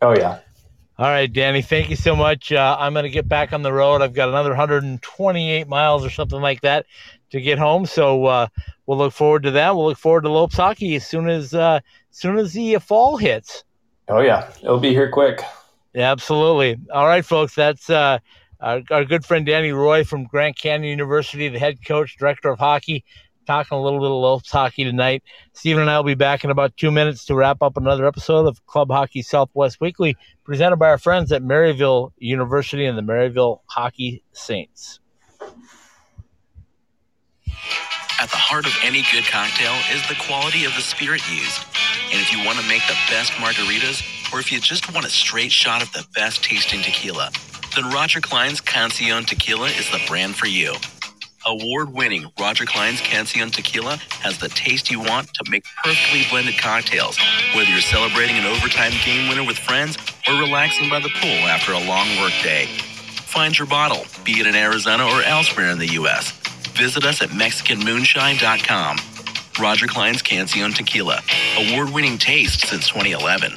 Oh 0.00 0.16
yeah, 0.16 0.38
All 0.98 1.06
right, 1.06 1.32
Danny, 1.32 1.60
thank 1.62 1.90
you 1.90 1.96
so 1.96 2.14
much. 2.14 2.52
Uh, 2.52 2.76
I'm 2.78 2.92
going 2.92 3.02
to 3.04 3.10
get 3.10 3.28
back 3.28 3.52
on 3.52 3.62
the 3.62 3.72
road. 3.72 4.00
I've 4.00 4.14
got 4.14 4.28
another 4.28 4.50
128 4.50 5.66
miles 5.66 6.04
or 6.04 6.10
something 6.10 6.40
like 6.40 6.60
that 6.60 6.86
to 7.30 7.40
get 7.40 7.58
home. 7.58 7.84
So 7.84 8.26
uh, 8.26 8.46
we'll 8.86 8.98
look 8.98 9.12
forward 9.12 9.42
to 9.44 9.50
that. 9.52 9.74
We'll 9.74 9.86
look 9.86 9.98
forward 9.98 10.22
to 10.22 10.30
Lopes 10.30 10.56
hockey 10.56 10.94
as 10.94 11.06
soon 11.06 11.28
as 11.28 11.52
uh, 11.52 11.80
as 12.10 12.16
soon 12.16 12.38
as 12.38 12.52
the 12.52 12.78
fall 12.78 13.16
hits. 13.16 13.64
oh 14.08 14.20
yeah, 14.20 14.50
it'll 14.62 14.78
be 14.78 14.90
here 14.90 15.10
quick. 15.10 15.42
Yeah, 15.94 16.12
absolutely. 16.12 16.78
All 16.92 17.06
right, 17.06 17.24
folks. 17.24 17.54
That's 17.54 17.90
uh, 17.90 18.18
our, 18.60 18.82
our 18.90 19.04
good 19.04 19.24
friend 19.24 19.46
Danny 19.46 19.72
Roy 19.72 20.04
from 20.04 20.24
Grand 20.24 20.56
Canyon 20.56 20.90
University, 20.90 21.48
the 21.48 21.58
head 21.58 21.84
coach, 21.84 22.16
director 22.18 22.50
of 22.50 22.58
hockey, 22.58 23.04
talking 23.46 23.78
a 23.78 23.82
little 23.82 23.98
bit 23.98 24.10
of 24.10 24.16
Lopes 24.16 24.50
hockey 24.50 24.84
tonight. 24.84 25.22
Stephen 25.54 25.80
and 25.80 25.90
I 25.90 25.96
will 25.96 26.04
be 26.04 26.14
back 26.14 26.44
in 26.44 26.50
about 26.50 26.76
two 26.76 26.90
minutes 26.90 27.24
to 27.26 27.34
wrap 27.34 27.62
up 27.62 27.76
another 27.76 28.06
episode 28.06 28.46
of 28.46 28.64
Club 28.66 28.90
Hockey 28.90 29.22
Southwest 29.22 29.80
Weekly, 29.80 30.16
presented 30.44 30.76
by 30.76 30.88
our 30.88 30.98
friends 30.98 31.32
at 31.32 31.42
Maryville 31.42 32.12
University 32.18 32.84
and 32.84 32.98
the 32.98 33.02
Maryville 33.02 33.60
Hockey 33.66 34.22
Saints. 34.32 35.00
At 38.20 38.30
the 38.30 38.36
heart 38.36 38.66
of 38.66 38.72
any 38.82 39.04
good 39.12 39.24
cocktail 39.24 39.72
is 39.94 40.06
the 40.08 40.16
quality 40.26 40.64
of 40.64 40.74
the 40.74 40.82
spirit 40.82 41.22
used. 41.30 41.62
And 42.10 42.20
if 42.20 42.32
you 42.32 42.44
want 42.44 42.58
to 42.58 42.66
make 42.66 42.82
the 42.88 42.98
best 43.08 43.32
margaritas, 43.32 44.02
or 44.32 44.40
if 44.40 44.50
you 44.50 44.60
just 44.60 44.92
want 44.92 45.06
a 45.06 45.10
straight 45.10 45.52
shot 45.52 45.82
of 45.82 45.92
the 45.92 46.04
best 46.14 46.42
tasting 46.42 46.82
tequila, 46.82 47.30
then 47.74 47.90
Roger 47.90 48.20
Clyne's 48.20 48.60
Cancion 48.60 49.26
Tequila 49.26 49.68
is 49.68 49.90
the 49.90 50.00
brand 50.06 50.36
for 50.36 50.46
you. 50.46 50.74
Award 51.46 51.92
winning 51.94 52.26
Roger 52.38 52.66
Clyne's 52.66 53.00
Cancion 53.00 53.50
Tequila 53.50 53.96
has 54.20 54.38
the 54.38 54.48
taste 54.48 54.90
you 54.90 55.00
want 55.00 55.28
to 55.34 55.50
make 55.50 55.64
perfectly 55.84 56.22
blended 56.28 56.58
cocktails, 56.58 57.16
whether 57.54 57.70
you're 57.70 57.80
celebrating 57.80 58.36
an 58.36 58.44
overtime 58.44 58.92
game 59.04 59.28
winner 59.28 59.44
with 59.46 59.58
friends 59.58 59.96
or 60.28 60.34
relaxing 60.34 60.90
by 60.90 61.00
the 61.00 61.10
pool 61.20 61.48
after 61.48 61.72
a 61.72 61.84
long 61.86 62.08
workday. 62.20 62.66
Find 62.66 63.56
your 63.56 63.68
bottle, 63.68 64.04
be 64.24 64.40
it 64.40 64.46
in 64.46 64.54
Arizona 64.54 65.04
or 65.06 65.22
elsewhere 65.22 65.70
in 65.70 65.78
the 65.78 65.92
U.S. 65.94 66.32
Visit 66.76 67.04
us 67.04 67.22
at 67.22 67.30
MexicanMoonshine.com. 67.30 68.98
Roger 69.60 69.86
Clyne's 69.86 70.22
Cancion 70.22 70.74
Tequila, 70.74 71.20
award 71.58 71.90
winning 71.90 72.18
taste 72.18 72.66
since 72.66 72.88
2011. 72.88 73.56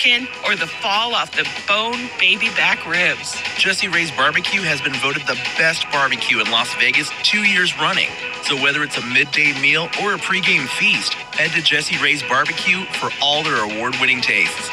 or 0.47 0.55
the 0.55 0.65
fall 0.65 1.13
off 1.13 1.31
the 1.31 1.47
bone 1.67 2.09
baby 2.19 2.49
back 2.57 2.87
ribs. 2.87 3.37
Jessie 3.55 3.87
Rae's 3.87 4.09
Barbecue 4.09 4.61
has 4.61 4.81
been 4.81 4.95
voted 4.95 5.21
the 5.27 5.37
best 5.59 5.85
barbecue 5.91 6.41
in 6.41 6.49
Las 6.49 6.73
Vegas 6.75 7.11
two 7.21 7.43
years 7.43 7.77
running. 7.77 8.09
So 8.41 8.55
whether 8.55 8.81
it's 8.81 8.97
a 8.97 9.05
midday 9.05 9.53
meal 9.61 9.83
or 10.01 10.15
a 10.15 10.17
pregame 10.17 10.67
feast, 10.67 11.13
head 11.13 11.51
to 11.51 11.61
Jessie 11.61 12.01
Rae's 12.01 12.23
Barbecue 12.23 12.83
for 12.99 13.11
all 13.21 13.43
their 13.43 13.63
award-winning 13.63 14.21
tastes. 14.21 14.71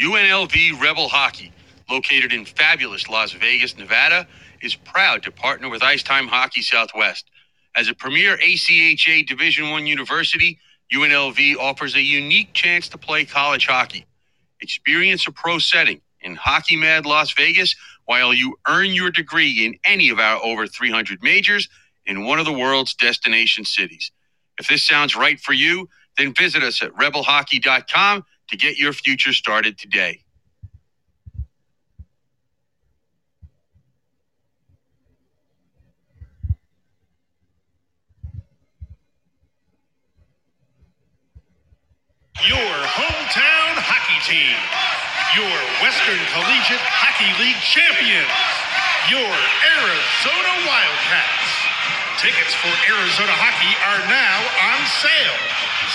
UNLV 0.00 0.80
Rebel 0.80 1.08
Hockey, 1.08 1.52
located 1.90 2.32
in 2.32 2.46
fabulous 2.46 3.06
Las 3.10 3.32
Vegas, 3.32 3.76
Nevada, 3.76 4.26
is 4.62 4.74
proud 4.74 5.22
to 5.24 5.30
partner 5.30 5.68
with 5.68 5.82
Ice 5.82 6.02
Time 6.02 6.26
Hockey 6.26 6.62
Southwest. 6.62 7.26
As 7.76 7.88
a 7.88 7.94
premier 7.94 8.38
ACHA 8.38 9.26
Division 9.26 9.66
I 9.66 9.80
university, 9.80 10.58
UNLV 10.94 11.56
offers 11.58 11.94
a 11.94 12.00
unique 12.00 12.54
chance 12.54 12.88
to 12.88 12.98
play 12.98 13.26
college 13.26 13.66
hockey. 13.66 14.06
Experience 14.62 15.26
a 15.28 15.32
pro 15.32 15.58
setting 15.58 16.00
in 16.22 16.36
Hockey 16.36 16.76
Mad 16.76 17.04
Las 17.04 17.32
Vegas 17.34 17.76
while 18.06 18.32
you 18.32 18.58
earn 18.66 18.86
your 18.92 19.10
degree 19.10 19.66
in 19.66 19.78
any 19.84 20.08
of 20.08 20.18
our 20.18 20.42
over 20.42 20.66
300 20.66 21.22
majors 21.22 21.68
in 22.06 22.24
one 22.24 22.38
of 22.38 22.46
the 22.46 22.52
world's 22.52 22.94
destination 22.94 23.66
cities. 23.66 24.10
If 24.58 24.68
this 24.68 24.82
sounds 24.82 25.14
right 25.14 25.38
for 25.38 25.52
you, 25.52 25.88
then 26.16 26.32
visit 26.32 26.62
us 26.62 26.82
at 26.82 26.94
rebelhockey.com 26.94 28.24
to 28.48 28.56
get 28.56 28.78
your 28.78 28.94
future 28.94 29.34
started 29.34 29.78
today. 29.78 30.22
Your 42.44 42.52
hometown 42.92 43.72
hockey 43.80 44.20
team. 44.28 44.60
Your 45.32 45.56
Western 45.80 46.20
Collegiate 46.36 46.84
Hockey 46.84 47.32
League 47.40 47.56
champions. 47.64 48.28
Your 49.08 49.32
Arizona 49.72 50.52
Wildcats. 50.68 51.48
Tickets 52.20 52.52
for 52.60 52.68
Arizona 52.92 53.32
hockey 53.32 53.72
are 53.88 54.04
now 54.12 54.38
on 54.68 54.80
sale. 55.00 55.40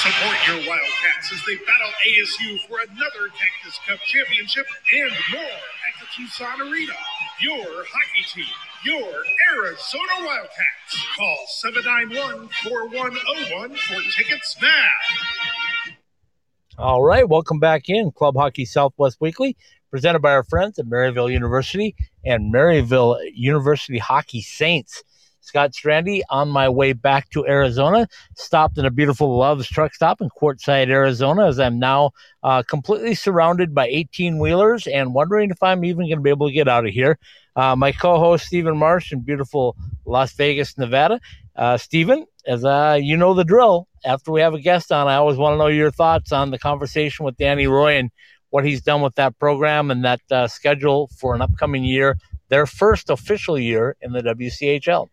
Support 0.02 0.38
your 0.50 0.60
Wildcats 0.66 1.30
as 1.30 1.46
they 1.46 1.62
battle 1.62 1.94
ASU 2.10 2.58
for 2.66 2.82
another 2.90 3.30
Cactus 3.38 3.78
Cup 3.86 4.02
championship 4.02 4.66
and 4.98 5.14
more 5.38 5.62
at 5.86 5.94
the 6.02 6.10
Tucson 6.10 6.58
Arena. 6.58 6.98
Your 7.38 7.86
hockey 7.86 8.26
team, 8.26 8.50
your 8.82 9.14
Arizona 9.54 10.26
Wildcats. 10.26 10.98
Call 11.14 11.46
791 11.70 12.50
4101 12.66 13.78
for 13.78 14.02
tickets 14.10 14.58
now. 14.58 14.90
All 16.82 17.04
right, 17.04 17.30
welcome 17.30 17.60
back 17.60 17.90
in 17.90 18.12
Club 18.12 18.36
Hockey 18.36 18.66
Southwest 18.66 19.18
Weekly, 19.22 19.56
presented 19.92 20.24
by 20.24 20.32
our 20.32 20.44
friends 20.44 20.80
at 20.80 20.88
Maryville 20.88 21.32
University 21.32 21.96
and 22.26 22.52
Maryville 22.52 23.20
University 23.36 24.00
Hockey 24.00 24.42
Saints. 24.42 25.04
Scott 25.42 25.74
Strandy 25.74 26.22
on 26.32 26.50
my 26.50 26.68
way 26.70 26.94
back 26.94 27.30
to 27.30 27.46
Arizona, 27.46 28.08
stopped 28.36 28.80
in 28.80 28.86
a 28.88 28.90
beautiful 28.90 29.38
Love's 29.38 29.68
truck 29.68 29.94
stop 29.94 30.22
in 30.22 30.30
Quartzsite, 30.30 30.90
Arizona, 30.90 31.46
as 31.46 31.60
I'm 31.60 31.78
now 31.78 32.14
uh, 32.42 32.64
completely 32.64 33.14
surrounded 33.14 33.76
by 33.76 33.88
18 33.88 34.40
wheelers 34.40 34.88
and 34.88 35.14
wondering 35.14 35.52
if 35.52 35.62
I'm 35.62 35.86
even 35.86 36.08
going 36.08 36.18
to 36.18 36.24
be 36.24 36.32
able 36.32 36.48
to 36.48 36.54
get 36.54 36.68
out 36.68 36.88
of 36.88 36.92
here. 36.92 37.20
Uh, 37.56 37.76
my 37.76 37.92
co 37.92 38.18
host, 38.18 38.48
Stephen 38.48 38.76
Marsh, 38.76 39.12
in 39.12 39.20
beautiful 39.20 39.76
Las 40.06 40.34
Vegas, 40.34 40.80
Nevada. 40.80 41.20
Uh, 41.56 41.78
Stephen, 41.78 42.26
as 42.48 42.64
you 43.04 43.18
know 43.18 43.34
the 43.34 43.44
drill, 43.44 43.88
after 44.06 44.32
we 44.32 44.42
have 44.42 44.54
a 44.54 44.60
guest 44.60 44.92
on, 44.92 45.08
I 45.08 45.16
always 45.16 45.38
want 45.38 45.54
to 45.54 45.58
know 45.58 45.68
your 45.68 45.92
thoughts 45.92 46.32
on 46.32 46.52
the 46.52 46.60
conversation 46.60 47.26
with 47.26 47.38
Danny 47.38 47.68
Roy 47.68 47.98
and 47.98 48.12
what 48.50 48.66
he's 48.66 48.82
done 48.82 49.02
with 49.02 49.16
that 49.16 49.38
program 49.40 49.92
and 49.92 50.04
that 50.04 50.22
uh, 50.30 50.48
schedule 50.48 51.10
for 51.18 51.34
an 51.34 51.42
upcoming 51.42 51.84
year, 51.84 52.18
their 52.50 52.66
first 52.66 53.10
official 53.10 53.58
year 53.58 53.96
in 54.02 54.12
the 54.12 54.22
WCHL. 54.22 55.08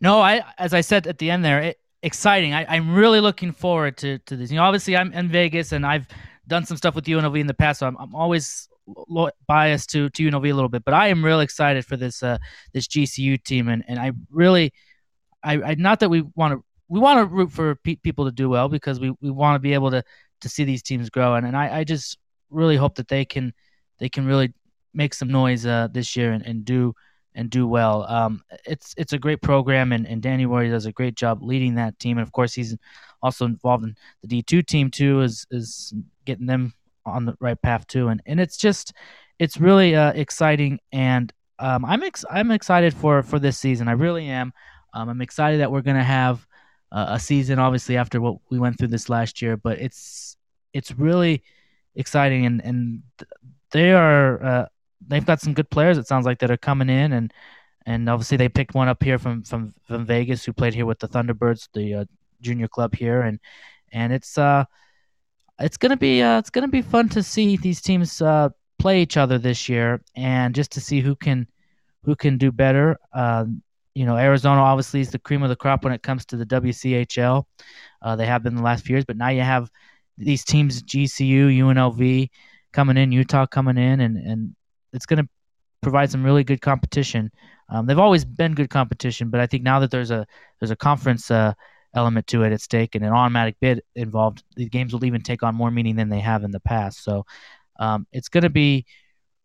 No, 0.00 0.20
I 0.20 0.42
as 0.58 0.72
I 0.72 0.80
said 0.80 1.06
at 1.06 1.18
the 1.18 1.30
end 1.30 1.44
there, 1.44 1.60
it, 1.60 1.80
exciting. 2.02 2.54
I, 2.54 2.64
I'm 2.68 2.94
really 2.94 3.20
looking 3.20 3.52
forward 3.52 3.96
to 3.98 4.18
to 4.20 4.36
this. 4.36 4.50
You 4.50 4.56
know, 4.56 4.64
obviously 4.64 4.96
I'm 4.96 5.12
in 5.12 5.28
Vegas 5.28 5.72
and 5.72 5.84
I've 5.84 6.06
done 6.46 6.64
some 6.64 6.76
stuff 6.76 6.94
with 6.94 7.04
UNLV 7.04 7.38
in 7.38 7.46
the 7.46 7.54
past, 7.54 7.80
so 7.80 7.86
I'm, 7.86 7.96
I'm 7.98 8.14
always 8.14 8.68
lo- 9.08 9.30
biased 9.46 9.90
to 9.90 10.08
to 10.10 10.30
UNLV 10.30 10.50
a 10.50 10.54
little 10.54 10.68
bit. 10.68 10.84
But 10.84 10.94
I 10.94 11.08
am 11.08 11.24
real 11.24 11.40
excited 11.40 11.84
for 11.84 11.96
this 11.96 12.22
uh 12.22 12.38
this 12.72 12.88
GCU 12.88 13.42
team, 13.42 13.68
and 13.68 13.84
and 13.86 13.98
I 13.98 14.12
really, 14.30 14.72
I, 15.42 15.62
I 15.62 15.74
not 15.74 16.00
that 16.00 16.10
we 16.10 16.22
want 16.34 16.54
to 16.54 16.64
we 16.88 17.00
want 17.00 17.18
to 17.20 17.34
root 17.34 17.52
for 17.52 17.76
pe- 17.76 17.96
people 17.96 18.24
to 18.24 18.32
do 18.32 18.48
well 18.48 18.68
because 18.68 19.00
we 19.00 19.14
we 19.20 19.30
want 19.30 19.54
to 19.56 19.60
be 19.60 19.74
able 19.74 19.90
to 19.90 20.02
to 20.40 20.48
see 20.48 20.64
these 20.64 20.82
teams 20.82 21.10
grow, 21.10 21.34
and 21.34 21.46
and 21.46 21.56
I 21.56 21.80
I 21.80 21.84
just 21.84 22.18
really 22.50 22.76
hope 22.76 22.96
that 22.96 23.08
they 23.08 23.24
can 23.24 23.52
they 23.98 24.08
can 24.08 24.26
really 24.26 24.52
make 24.92 25.14
some 25.14 25.28
noise 25.28 25.66
uh 25.66 25.88
this 25.92 26.16
year 26.16 26.32
and, 26.32 26.44
and 26.44 26.64
do 26.64 26.94
and 27.34 27.50
do 27.50 27.66
well. 27.66 28.04
Um, 28.08 28.42
it's 28.66 28.94
it's 28.96 29.12
a 29.12 29.18
great 29.18 29.40
program, 29.40 29.92
and, 29.92 30.06
and 30.06 30.22
Danny 30.22 30.46
Roy 30.46 30.68
does 30.68 30.86
a 30.86 30.92
great 30.92 31.14
job 31.14 31.42
leading 31.42 31.76
that 31.76 31.98
team. 31.98 32.18
And 32.18 32.26
of 32.26 32.32
course, 32.32 32.54
he's 32.54 32.76
also 33.22 33.44
involved 33.44 33.84
in 33.84 33.96
the 34.22 34.28
D 34.28 34.42
two 34.42 34.62
team 34.62 34.90
too, 34.90 35.20
is 35.20 35.46
is 35.50 35.94
getting 36.24 36.46
them 36.46 36.74
on 37.06 37.24
the 37.24 37.36
right 37.40 37.60
path 37.60 37.86
too. 37.86 38.08
And 38.08 38.22
and 38.26 38.40
it's 38.40 38.56
just 38.56 38.92
it's 39.38 39.58
really 39.58 39.94
uh, 39.94 40.12
exciting, 40.12 40.80
and 40.92 41.32
um, 41.58 41.84
I'm 41.84 42.02
ex- 42.02 42.24
I'm 42.30 42.50
excited 42.50 42.94
for 42.94 43.22
for 43.22 43.38
this 43.38 43.58
season. 43.58 43.88
I 43.88 43.92
really 43.92 44.26
am. 44.26 44.52
Um, 44.92 45.08
I'm 45.08 45.20
excited 45.20 45.60
that 45.60 45.70
we're 45.70 45.82
gonna 45.82 46.04
have 46.04 46.46
uh, 46.92 47.06
a 47.10 47.20
season, 47.20 47.58
obviously 47.58 47.96
after 47.96 48.20
what 48.20 48.36
we 48.50 48.58
went 48.58 48.78
through 48.78 48.88
this 48.88 49.08
last 49.08 49.40
year, 49.42 49.56
but 49.56 49.78
it's 49.78 50.36
it's 50.72 50.92
really 50.92 51.42
exciting, 51.94 52.46
and 52.46 52.60
and 52.64 53.02
they 53.72 53.92
are. 53.92 54.42
Uh, 54.42 54.66
they've 55.06 55.26
got 55.26 55.40
some 55.40 55.54
good 55.54 55.70
players. 55.70 55.98
It 55.98 56.06
sounds 56.06 56.26
like 56.26 56.38
that 56.40 56.50
are 56.50 56.56
coming 56.56 56.88
in, 56.88 57.12
and 57.12 57.32
and 57.86 58.08
obviously 58.08 58.36
they 58.36 58.48
picked 58.48 58.74
one 58.74 58.88
up 58.88 59.02
here 59.02 59.18
from 59.18 59.42
from, 59.42 59.74
from 59.86 60.06
Vegas 60.06 60.44
who 60.44 60.52
played 60.52 60.74
here 60.74 60.86
with 60.86 60.98
the 60.98 61.08
Thunderbirds, 61.08 61.68
the 61.74 61.94
uh, 61.94 62.04
junior 62.40 62.68
club 62.68 62.94
here, 62.94 63.22
and 63.22 63.38
and 63.92 64.12
it's 64.12 64.38
uh 64.38 64.64
it's 65.58 65.76
gonna 65.76 65.96
be 65.96 66.22
uh, 66.22 66.38
it's 66.38 66.50
gonna 66.50 66.68
be 66.68 66.82
fun 66.82 67.08
to 67.10 67.22
see 67.22 67.56
these 67.56 67.80
teams 67.80 68.20
uh, 68.22 68.48
play 68.78 69.02
each 69.02 69.16
other 69.16 69.38
this 69.38 69.68
year, 69.68 70.00
and 70.16 70.54
just 70.54 70.72
to 70.72 70.80
see 70.80 71.00
who 71.00 71.14
can 71.14 71.46
who 72.04 72.16
can 72.16 72.38
do 72.38 72.50
better. 72.50 72.96
Uh, 73.12 73.44
you 73.94 74.06
know, 74.06 74.16
Arizona 74.16 74.60
obviously 74.60 75.00
is 75.00 75.10
the 75.10 75.18
cream 75.18 75.42
of 75.42 75.48
the 75.48 75.56
crop 75.56 75.84
when 75.84 75.92
it 75.92 76.02
comes 76.02 76.24
to 76.26 76.36
the 76.36 76.46
WCHL. 76.46 77.44
Uh, 78.02 78.16
they 78.16 78.26
have 78.26 78.42
been 78.42 78.54
the 78.54 78.62
last 78.62 78.84
few 78.84 78.94
years, 78.94 79.04
but 79.04 79.16
now 79.16 79.28
you 79.28 79.42
have 79.42 79.70
these 80.16 80.44
teams, 80.44 80.82
GCU, 80.82 81.56
UNLV, 81.58 82.28
coming 82.72 82.96
in, 82.96 83.12
Utah 83.12 83.46
coming 83.46 83.76
in, 83.76 84.00
and 84.00 84.16
and 84.16 84.54
it's 84.92 85.06
going 85.06 85.22
to 85.22 85.28
provide 85.80 86.10
some 86.10 86.24
really 86.24 86.44
good 86.44 86.60
competition. 86.60 87.30
Um, 87.68 87.86
they've 87.86 87.98
always 87.98 88.24
been 88.24 88.54
good 88.54 88.70
competition, 88.70 89.30
but 89.30 89.40
I 89.40 89.46
think 89.46 89.62
now 89.62 89.80
that 89.80 89.90
there's 89.90 90.10
a 90.10 90.26
there's 90.58 90.70
a 90.70 90.76
conference 90.76 91.30
uh, 91.30 91.54
element 91.94 92.26
to 92.28 92.42
it 92.42 92.52
at 92.52 92.60
stake 92.60 92.94
and 92.94 93.04
an 93.04 93.12
automatic 93.12 93.56
bid 93.60 93.82
involved, 93.94 94.44
the 94.56 94.68
games 94.68 94.92
will 94.92 95.04
even 95.04 95.22
take 95.22 95.42
on 95.42 95.54
more 95.54 95.70
meaning 95.70 95.96
than 95.96 96.08
they 96.08 96.20
have 96.20 96.44
in 96.44 96.50
the 96.50 96.60
past. 96.60 97.02
So 97.02 97.24
um, 97.78 98.06
it's 98.12 98.28
going 98.28 98.42
to 98.42 98.50
be 98.50 98.86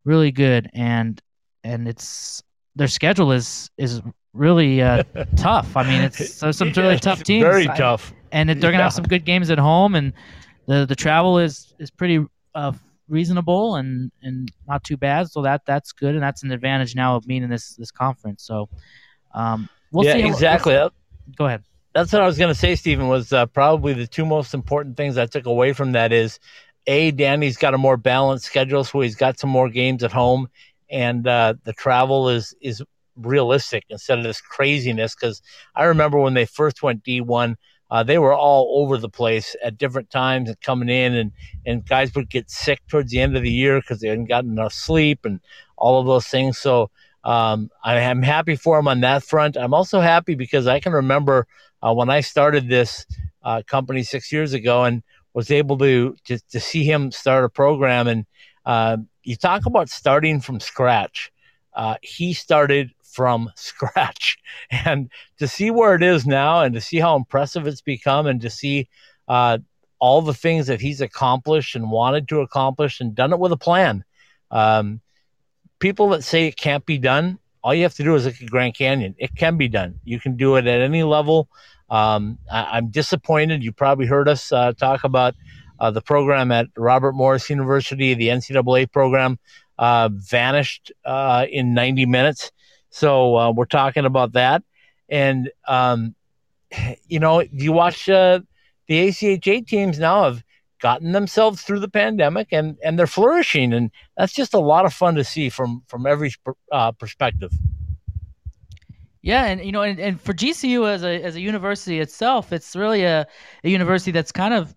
really 0.03 0.31
good, 0.31 0.69
and 0.73 1.21
and 1.63 1.87
it's 1.87 2.43
their 2.75 2.87
schedule 2.87 3.31
is 3.31 3.69
is 3.77 4.01
really 4.35 4.81
uh, 4.81 5.03
tough. 5.37 5.75
I 5.75 5.83
mean, 5.83 6.01
it's 6.01 6.33
so 6.35 6.51
some 6.51 6.71
really 6.75 6.99
tough 6.99 7.23
teams. 7.23 7.43
Very 7.43 7.69
I, 7.69 7.75
tough, 7.77 8.13
and 8.31 8.49
they're 8.49 8.55
going 8.55 8.73
to 8.73 8.77
Yeah. 8.77 8.83
have 8.83 8.93
some 8.93 9.05
good 9.05 9.25
games 9.25 9.49
at 9.49 9.57
home, 9.57 9.95
and 9.95 10.13
the 10.67 10.85
the 10.85 10.95
travel 10.95 11.39
is 11.39 11.73
is 11.79 11.89
pretty 11.89 12.23
uh, 12.53 12.73
reasonable 13.07 13.75
and 13.75 14.11
and 14.21 14.51
not 14.67 14.83
too 14.83 14.97
bad. 14.97 15.29
So 15.31 15.41
that 15.43 15.61
that's 15.65 15.91
good, 15.91 16.13
and 16.15 16.23
that's 16.23 16.43
an 16.43 16.51
advantage 16.51 16.95
now 16.95 17.15
of 17.15 17.25
being 17.25 17.43
in 17.43 17.49
this 17.49 17.75
this 17.75 17.91
conference. 17.91 18.43
So 18.43 18.69
um, 19.33 19.69
we'll 19.91 20.05
yeah, 20.05 20.13
see. 20.13 20.21
how- 20.21 20.27
exactly. 20.29 20.73
Go 21.35 21.45
ahead. 21.45 21.63
That's 21.93 22.11
what 22.11 22.21
I 22.21 22.25
was 22.25 22.37
going 22.37 22.53
to 22.53 22.59
say, 22.59 22.75
Stephen. 22.75 23.07
Was 23.07 23.31
uh, 23.31 23.45
probably 23.45 23.93
the 23.93 24.05
two 24.05 24.25
most 24.25 24.53
important 24.53 24.97
things 24.97 25.17
I 25.17 25.25
took 25.27 25.45
away 25.45 25.71
from 25.71 25.93
that 25.93 26.11
is, 26.11 26.39
a 26.87 27.11
Danny's 27.11 27.55
got 27.57 27.73
a 27.73 27.77
more 27.77 27.95
balanced 27.95 28.45
schedule, 28.45 28.83
so 28.83 28.99
he's 28.99 29.15
got 29.15 29.39
some 29.39 29.49
more 29.49 29.69
games 29.69 30.03
at 30.03 30.11
home, 30.11 30.49
and 30.89 31.25
uh, 31.25 31.53
the 31.63 31.71
travel 31.73 32.27
is 32.29 32.53
is 32.61 32.83
realistic 33.15 33.83
instead 33.89 34.17
of 34.17 34.23
this 34.23 34.41
craziness. 34.41 35.15
Because 35.15 35.41
I 35.75 35.85
remember 35.85 36.19
when 36.19 36.33
they 36.33 36.45
first 36.45 36.83
went 36.83 37.03
D 37.03 37.21
one, 37.21 37.57
uh, 37.91 38.03
they 38.03 38.17
were 38.17 38.33
all 38.33 38.81
over 38.81 38.97
the 38.97 39.09
place 39.09 39.55
at 39.63 39.77
different 39.77 40.09
times 40.09 40.49
and 40.49 40.59
coming 40.61 40.89
in, 40.89 41.13
and 41.13 41.31
and 41.65 41.87
guys 41.87 42.13
would 42.15 42.29
get 42.29 42.49
sick 42.49 42.81
towards 42.87 43.11
the 43.11 43.19
end 43.19 43.35
of 43.37 43.43
the 43.43 43.51
year 43.51 43.79
because 43.79 43.99
they 43.99 44.07
hadn't 44.07 44.25
gotten 44.25 44.51
enough 44.51 44.73
sleep 44.73 45.25
and 45.25 45.39
all 45.77 45.99
of 45.99 46.07
those 46.07 46.27
things. 46.27 46.57
So 46.57 46.89
um, 47.23 47.69
I 47.83 47.99
am 47.99 48.21
happy 48.21 48.55
for 48.55 48.79
him 48.79 48.87
on 48.87 49.01
that 49.01 49.23
front. 49.23 49.57
I'm 49.57 49.73
also 49.73 49.99
happy 49.99 50.35
because 50.35 50.67
I 50.67 50.79
can 50.79 50.93
remember 50.93 51.47
uh, 51.81 51.93
when 51.93 52.09
I 52.09 52.21
started 52.21 52.69
this 52.69 53.05
uh, 53.43 53.61
company 53.67 54.03
six 54.03 54.31
years 54.31 54.53
ago 54.53 54.83
and 54.83 55.03
was 55.33 55.51
able 55.51 55.77
to 55.77 56.15
to, 56.25 56.39
to 56.49 56.59
see 56.59 56.83
him 56.83 57.11
start 57.11 57.43
a 57.43 57.49
program. 57.49 58.07
And 58.07 58.25
uh, 58.65 58.97
you 59.23 59.35
talk 59.35 59.65
about 59.65 59.89
starting 59.89 60.41
from 60.41 60.59
scratch. 60.59 61.31
Uh, 61.73 61.95
he 62.01 62.33
started 62.33 62.91
from 63.15 63.49
scratch, 63.55 64.37
and 64.71 65.09
to 65.39 65.47
see 65.47 65.71
where 65.71 65.95
it 65.95 66.03
is 66.03 66.25
now, 66.25 66.61
and 66.61 66.75
to 66.75 66.81
see 66.81 66.99
how 66.99 67.15
impressive 67.15 67.65
it's 67.67 67.81
become, 67.81 68.27
and 68.27 68.41
to 68.41 68.49
see 68.49 68.87
uh, 69.27 69.57
all 69.99 70.21
the 70.21 70.33
things 70.33 70.67
that 70.67 70.81
he's 70.81 71.01
accomplished 71.01 71.75
and 71.75 71.89
wanted 71.89 72.27
to 72.27 72.41
accomplish, 72.41 72.99
and 72.99 73.15
done 73.15 73.33
it 73.33 73.39
with 73.39 73.51
a 73.51 73.57
plan. 73.57 74.03
Um, 74.51 75.01
people 75.79 76.09
that 76.09 76.23
say 76.23 76.47
it 76.47 76.57
can't 76.57 76.85
be 76.85 76.97
done, 76.97 77.39
all 77.63 77.73
you 77.73 77.83
have 77.83 77.95
to 77.95 78.03
do 78.03 78.13
is 78.15 78.25
look 78.25 78.41
at 78.41 78.49
Grand 78.49 78.75
Canyon. 78.75 79.15
It 79.17 79.35
can 79.35 79.57
be 79.57 79.67
done. 79.67 79.99
You 80.03 80.19
can 80.19 80.37
do 80.37 80.55
it 80.55 80.67
at 80.67 80.81
any 80.81 81.03
level. 81.03 81.49
Um, 81.89 82.37
I, 82.51 82.77
I'm 82.77 82.89
disappointed. 82.89 83.63
You 83.63 83.71
probably 83.71 84.05
heard 84.05 84.29
us 84.29 84.51
uh, 84.51 84.73
talk 84.73 85.03
about 85.03 85.35
uh, 85.79 85.91
the 85.91 86.01
program 86.01 86.51
at 86.51 86.67
Robert 86.77 87.13
Morris 87.13 87.49
University, 87.49 88.13
the 88.13 88.29
NCAA 88.29 88.91
program, 88.91 89.39
uh, 89.77 90.09
vanished 90.11 90.91
uh, 91.03 91.45
in 91.49 91.73
90 91.73 92.05
minutes. 92.05 92.51
So 92.95 93.35
uh, 93.35 93.51
we're 93.51 93.65
talking 93.65 94.05
about 94.05 94.31
that. 94.33 94.63
And, 95.09 95.51
um, 95.67 96.15
you 97.07 97.19
know, 97.19 97.41
you 97.41 97.73
watch 97.73 98.07
uh, 98.07 98.39
the 98.87 99.09
ACHA 99.09 99.67
teams 99.67 99.99
now 99.99 100.23
have 100.23 100.43
gotten 100.79 101.11
themselves 101.11 101.61
through 101.61 101.81
the 101.81 101.89
pandemic 101.89 102.47
and, 102.53 102.77
and 102.81 102.97
they're 102.97 103.05
flourishing. 103.05 103.73
And 103.73 103.91
that's 104.15 104.31
just 104.31 104.53
a 104.53 104.59
lot 104.59 104.85
of 104.85 104.93
fun 104.93 105.15
to 105.15 105.25
see 105.25 105.49
from, 105.49 105.83
from 105.87 106.05
every 106.05 106.33
uh, 106.71 106.93
perspective. 106.93 107.51
Yeah, 109.21 109.43
and 109.45 109.65
you 109.65 109.73
know, 109.73 109.81
and, 109.81 109.99
and 109.99 110.21
for 110.21 110.33
GCU 110.33 110.87
as 110.87 111.03
a 111.03 111.19
as 111.23 111.35
a 111.35 111.41
university 111.41 111.99
itself, 111.99 112.53
it's 112.53 112.75
really 112.75 113.05
a, 113.05 113.25
a 113.63 113.69
university 113.69 114.11
that's 114.11 114.31
kind 114.31 114.53
of 114.53 114.75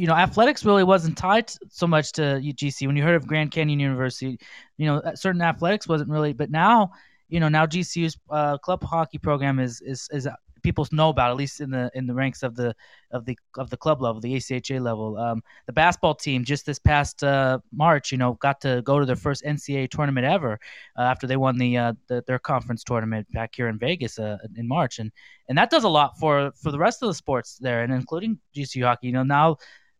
you 0.00 0.06
know, 0.06 0.14
athletics 0.14 0.64
really 0.64 0.82
wasn't 0.82 1.18
tied 1.18 1.52
so 1.68 1.86
much 1.86 2.12
to 2.12 2.22
GC. 2.40 2.86
When 2.86 2.96
you 2.96 3.02
heard 3.02 3.16
of 3.16 3.26
Grand 3.26 3.50
Canyon 3.50 3.78
University, 3.78 4.38
you 4.78 4.86
know, 4.86 5.02
certain 5.14 5.42
athletics 5.42 5.86
wasn't 5.86 6.08
really. 6.08 6.32
But 6.32 6.50
now, 6.50 6.92
you 7.30 7.40
know, 7.40 7.48
now 7.48 7.66
GCU's 7.66 8.18
uh, 8.28 8.58
club 8.58 8.82
hockey 8.82 9.18
program 9.18 9.58
is 9.58 9.80
is 9.80 10.08
is 10.12 10.28
people 10.62 10.86
know 10.92 11.08
about 11.08 11.30
at 11.30 11.36
least 11.36 11.60
in 11.60 11.70
the 11.70 11.90
in 11.94 12.06
the 12.06 12.14
ranks 12.14 12.42
of 12.42 12.54
the 12.54 12.74
of 13.10 13.24
the 13.24 13.36
of 13.56 13.70
the 13.70 13.76
club 13.76 14.00
level, 14.00 14.20
the 14.20 14.34
ACHA 14.34 14.80
level. 14.80 15.16
Um, 15.16 15.42
the 15.66 15.72
basketball 15.72 16.14
team 16.14 16.44
just 16.44 16.66
this 16.66 16.78
past 16.78 17.22
uh, 17.24 17.58
March, 17.72 18.12
you 18.12 18.18
know, 18.18 18.34
got 18.34 18.60
to 18.62 18.82
go 18.82 18.98
to 18.98 19.06
their 19.06 19.16
first 19.16 19.44
NCAA 19.44 19.90
tournament 19.90 20.26
ever 20.26 20.58
uh, 20.98 21.02
after 21.02 21.26
they 21.26 21.36
won 21.36 21.56
the, 21.58 21.76
uh, 21.76 21.92
the, 22.08 22.22
their 22.26 22.38
conference 22.38 22.84
tournament 22.84 23.26
back 23.32 23.54
here 23.54 23.68
in 23.68 23.78
Vegas 23.78 24.18
uh, 24.18 24.38
in 24.56 24.66
March, 24.68 24.98
and 24.98 25.10
and 25.48 25.56
that 25.58 25.70
does 25.70 25.84
a 25.84 25.88
lot 25.88 26.18
for 26.18 26.52
for 26.62 26.70
the 26.70 26.78
rest 26.78 27.02
of 27.02 27.08
the 27.08 27.14
sports 27.14 27.58
there, 27.60 27.82
and 27.82 27.92
including 27.92 28.38
GCU 28.54 28.84
hockey. 28.84 29.08
You 29.08 29.12
know, 29.12 29.24
now 29.24 29.56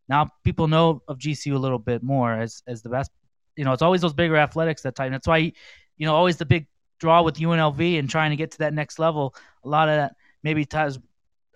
now 0.08 0.28
people 0.44 0.68
know 0.68 1.02
of 1.08 1.18
GCU 1.18 1.54
a 1.54 1.58
little 1.58 1.78
bit 1.78 2.02
more 2.02 2.32
as 2.32 2.62
as 2.66 2.82
the 2.82 2.88
best. 2.88 3.10
You 3.56 3.64
know, 3.64 3.72
it's 3.72 3.82
always 3.82 4.00
those 4.00 4.14
bigger 4.14 4.36
athletics 4.36 4.82
that 4.82 4.94
time. 4.94 5.12
That's 5.12 5.26
why 5.26 5.52
you 5.96 6.06
know 6.06 6.14
always 6.14 6.36
the 6.36 6.46
big 6.46 6.66
draw 7.00 7.22
with 7.22 7.36
UNLV 7.36 7.98
and 7.98 8.08
trying 8.08 8.30
to 8.30 8.36
get 8.36 8.52
to 8.52 8.58
that 8.58 8.74
next 8.74 8.98
level. 8.98 9.34
A 9.64 9.68
lot 9.68 9.88
of 9.88 9.96
that 9.96 10.14
maybe 10.42 10.64
ties 10.64 10.98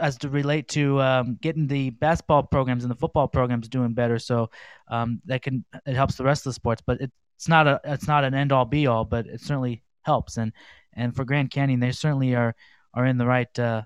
as 0.01 0.19
to 0.19 0.29
relate 0.29 0.67
to 0.69 1.01
um, 1.01 1.39
getting 1.41 1.69
the 1.69 1.91
basketball 1.91 2.43
programs 2.43 2.83
and 2.83 2.91
the 2.91 2.97
football 2.97 3.29
programs 3.29 3.69
doing 3.69 3.93
better. 3.93 4.19
So 4.19 4.51
um, 4.89 5.21
that 5.27 5.43
can 5.43 5.65
it 5.87 5.95
helps 5.95 6.17
the 6.17 6.25
rest 6.25 6.41
of 6.41 6.51
the 6.51 6.55
sports, 6.55 6.83
but 6.85 7.01
it's 7.01 7.49
not 7.49 7.67
a 7.67 7.81
it's 7.85 8.09
not 8.09 8.25
an 8.25 8.35
end 8.35 8.53
all 8.53 8.65
be 8.65 8.87
all, 8.87 9.05
but 9.05 9.27
it 9.27 9.41
certainly 9.41 9.83
helps. 10.03 10.37
And 10.37 10.53
and 10.95 11.15
for 11.15 11.25
Grand 11.25 11.51
Canyon, 11.51 11.81
they 11.81 11.93
certainly 11.93 12.35
are 12.35 12.55
are 12.93 13.07
in 13.07 13.19
the 13.19 13.27
right 13.27 13.59
uh, 13.59 13.83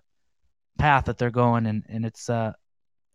path 0.79 1.07
that 1.07 1.19
they're 1.19 1.31
going, 1.31 1.67
and 1.67 1.85
and 1.89 2.07
it's 2.07 2.31
uh, 2.31 2.53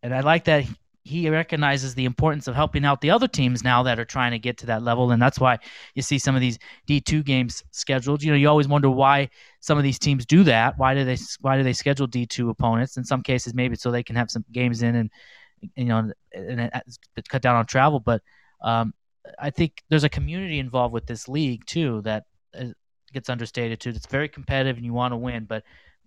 and 0.04 0.14
I 0.14 0.20
like 0.20 0.46
that 0.46 0.66
he 1.06 1.30
recognizes 1.30 1.96
the 1.96 2.06
importance 2.06 2.48
of 2.48 2.56
helping 2.56 2.86
out 2.86 3.02
the 3.02 3.10
other 3.10 3.28
teams 3.28 3.64
now 3.64 3.84
that 3.84 4.00
are 4.00 4.06
trying 4.06 4.32
to 4.32 4.40
get 4.40 4.58
to 4.58 4.66
that 4.66 4.84
level. 4.84 5.12
And 5.12 5.22
that's 5.22 5.40
why 5.40 5.60
you 5.96 6.02
see 6.02 6.18
some 6.18 6.34
of 6.34 6.40
these 6.40 6.58
D2 6.88 7.26
games 7.26 7.62
scheduled. 7.72 8.24
You 8.24 8.32
know 8.32 8.38
you 8.38 8.48
always 8.48 8.70
wonder 8.70 8.90
why 8.90 9.30
some 9.60 9.78
of 9.78 9.84
these 9.84 10.00
teams 10.00 10.26
do 10.26 10.44
that. 10.44 10.78
Why 10.78 10.94
do 10.94 11.04
they 11.04 11.18
why 11.42 11.58
do 11.58 11.64
they 11.64 11.74
schedule 11.74 12.08
D2 12.08 12.50
opponents? 12.50 12.96
In 12.96 13.04
some 13.04 13.22
cases 13.22 13.54
maybe 13.54 13.76
so 13.76 13.92
they 13.92 14.04
can 14.04 14.16
have 14.16 14.32
some 14.32 14.46
games 14.52 14.82
in 14.82 14.96
and 14.96 15.10
you 15.76 15.86
know 15.86 16.10
and 16.34 16.72
cut 17.28 17.42
down 17.42 17.58
on 17.58 17.66
travel. 17.66 18.00
But 18.00 18.22
um, 18.62 18.94
I 19.38 19.50
think 19.50 19.84
there's 19.90 20.06
a 20.06 20.10
community 20.10 20.60
involved 20.60 20.94
with 20.94 21.06
this 21.06 21.28
league 21.28 21.66
too 21.66 22.02
that 22.04 22.24
uh, 22.58 22.68
gets 23.12 23.30
understated 23.30 23.82
too. 23.82 23.90
It's 23.90 24.06
very 24.06 24.30
competitive 24.30 24.78
and 24.78 24.86
you 24.86 24.94
want 24.94 25.12
to 25.12 25.18
win 25.18 25.46
but 25.46 25.64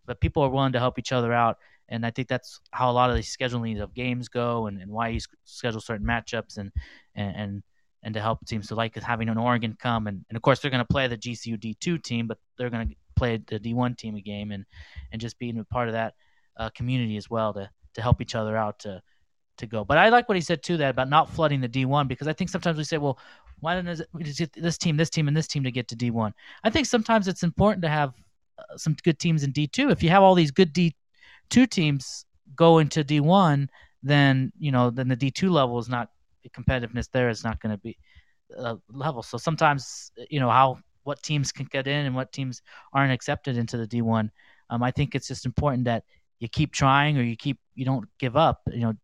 but 0.07 0.21
people 0.21 0.43
are 0.43 0.49
willing 0.49 0.73
to 0.73 0.79
help 0.79 0.99
each 0.99 1.13
other 1.13 1.35
out 1.35 1.59
and 1.89 2.05
I 2.05 2.11
think 2.11 2.29
that's 2.29 2.61
how 2.73 2.91
a 2.91 2.93
lot 2.93 3.11
of 3.11 3.17
these 3.17 3.35
scheduling 3.35 3.81
of 3.81 3.95
games 3.95 4.29
go, 4.29 4.67
and, 4.67 4.81
and 4.81 4.91
why 4.91 5.09
you 5.09 5.21
schedule 5.45 5.81
certain 5.81 6.07
matchups, 6.07 6.59
and 6.59 6.73
and 7.15 7.37
and, 7.37 7.63
and 8.03 8.15
to 8.15 8.21
help 8.21 8.45
teams. 8.47 8.69
So 8.69 8.75
like 8.75 8.97
having 8.97 9.29
an 9.29 9.39
Oregon 9.39 9.77
come, 9.81 10.07
and, 10.07 10.25
and 10.29 10.37
of 10.37 10.43
course 10.43 10.61
they're 10.61 10.71
going 10.71 10.85
to 10.85 10.93
play 10.93 11.07
the 11.09 11.17
GCU 11.17 11.59
D2 11.59 12.03
team, 12.03 12.27
but 12.27 12.39
they're 12.59 12.71
going 12.71 12.89
to 12.89 12.95
play 13.15 13.41
the 13.47 13.59
D1 13.59 13.97
team 13.97 14.17
a 14.17 14.21
game, 14.21 14.53
and 14.53 14.65
and 15.13 15.21
just 15.21 15.39
being 15.39 15.59
a 15.59 15.65
part 15.65 15.89
of 15.89 15.95
that 15.95 16.15
uh, 16.57 16.71
community 16.71 17.17
as 17.17 17.31
well 17.31 17.53
to 17.55 17.71
to 17.95 18.03
help 18.03 18.21
each 18.21 18.35
other 18.35 18.57
out 18.57 18.79
to 18.81 19.03
to 19.59 19.67
go. 19.67 19.85
But 19.85 19.99
I 19.99 20.09
like 20.09 20.29
what 20.29 20.37
he 20.37 20.43
said 20.43 20.63
too 20.63 20.77
that 20.79 20.91
about 20.91 21.09
not 21.09 21.31
flooding 21.31 21.61
the 21.61 21.69
D1 21.69 22.09
because 22.09 22.29
I 22.29 22.33
think 22.33 22.51
sometimes 22.51 22.79
we 22.79 22.85
say, 22.85 22.99
well, 22.99 23.19
why 23.61 23.75
don't 23.75 23.85
this 23.85 24.79
team, 24.79 24.97
this 24.97 25.11
team, 25.11 25.29
and 25.29 25.37
this 25.37 25.47
team 25.49 25.65
to 25.65 25.71
get 25.71 25.89
to 25.89 25.97
D1? 25.97 26.33
I 26.63 26.71
think 26.71 26.87
sometimes 26.87 27.27
it's 27.27 27.43
important 27.43 27.83
to 27.83 27.89
have 27.89 28.13
uh, 28.59 28.77
some 28.77 28.97
good 29.03 29.19
teams 29.19 29.45
in 29.45 29.53
D2. 29.53 29.91
If 29.91 30.03
you 30.03 30.11
have 30.11 30.23
all 30.23 30.35
these 30.35 30.51
good 30.51 30.73
D2 31.51 31.69
teams 31.69 32.25
go 32.55 32.79
into 32.79 33.05
D1, 33.05 33.69
then 34.03 34.53
you 34.59 34.73
know 34.73 34.91
then 34.91 35.09
the 35.09 35.17
D2 35.17 35.51
level 35.51 35.79
is 35.79 35.89
not 35.89 36.11
competitiveness 36.51 37.09
there 37.11 37.29
is 37.29 37.43
not 37.43 37.61
going 37.61 37.73
to 37.75 37.79
be 37.79 37.99
uh, 38.57 38.77
level. 38.91 39.23
So 39.23 39.39
sometimes 39.39 40.13
you 40.31 40.41
know 40.41 40.51
how 40.51 40.79
what 41.05 41.23
teams 41.23 41.53
can 41.53 41.67
get 41.67 41.87
in 41.87 42.07
and 42.07 42.15
what 42.15 42.33
teams 42.33 42.63
aren't 42.93 43.13
accepted 43.13 43.57
into 43.57 43.77
the 43.77 43.87
D1. 43.87 44.31
Um, 44.71 44.83
I 44.83 44.91
think 44.91 45.15
it's 45.15 45.29
just 45.29 45.47
important 45.47 45.85
that 45.85 46.05
you 46.41 46.49
keep 46.49 46.73
trying 46.73 47.17
or 47.17 47.23
you 47.23 47.37
keep 47.37 47.59
you 47.75 47.85
don't 47.85 48.09
give 48.19 48.37
up. 48.37 48.61
You 48.73 48.81
know, 48.81 48.95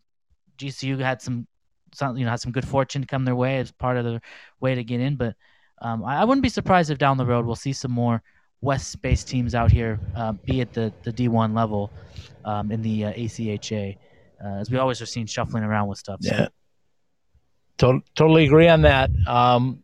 GCU 0.59 0.99
had 0.99 1.23
some, 1.23 1.47
some 1.95 2.17
you 2.17 2.25
know 2.25 2.31
had 2.31 2.41
some 2.41 2.53
good 2.53 2.67
fortune 2.67 3.03
to 3.03 3.09
come 3.09 3.25
their 3.25 3.37
way 3.37 3.59
as 3.59 3.71
part 3.73 3.97
of 3.97 4.05
the 4.05 4.21
way 4.61 4.75
to 4.75 4.85
get 4.85 5.01
in, 5.01 5.17
but 5.17 5.35
um, 5.81 6.05
I, 6.05 6.21
I, 6.21 6.25
wouldn't 6.25 6.43
be 6.43 6.49
surprised 6.49 6.91
if 6.91 6.99
down 6.99 7.17
the 7.17 7.27
road 7.27 7.45
we'll 7.45 7.57
see 7.57 7.73
some 7.73 7.91
more 7.91 8.23
West-based 8.63 9.29
teams 9.29 9.55
out 9.55 9.71
here, 9.71 10.01
uh, 10.17 10.33
be 10.33 10.61
at 10.61 10.73
the 10.73 10.93
the 11.03 11.13
D1 11.13 11.55
level 11.55 11.91
um, 12.45 12.73
in 12.73 12.81
the 12.81 13.07
uh, 13.07 13.13
ACHA, 13.13 13.97
uh, 14.43 14.49
as 14.49 14.71
we 14.71 14.79
always 14.79 15.03
are 15.03 15.07
seen 15.07 15.27
shuffling 15.27 15.65
around 15.65 15.89
with 15.89 15.99
stuff. 15.99 16.21
So. 16.23 16.35
Yeah, 16.35 16.49
to- 17.79 18.03
totally 18.15 18.45
agree 18.45 18.69
on 18.69 18.83
that. 18.83 19.11
Um, 19.27 19.83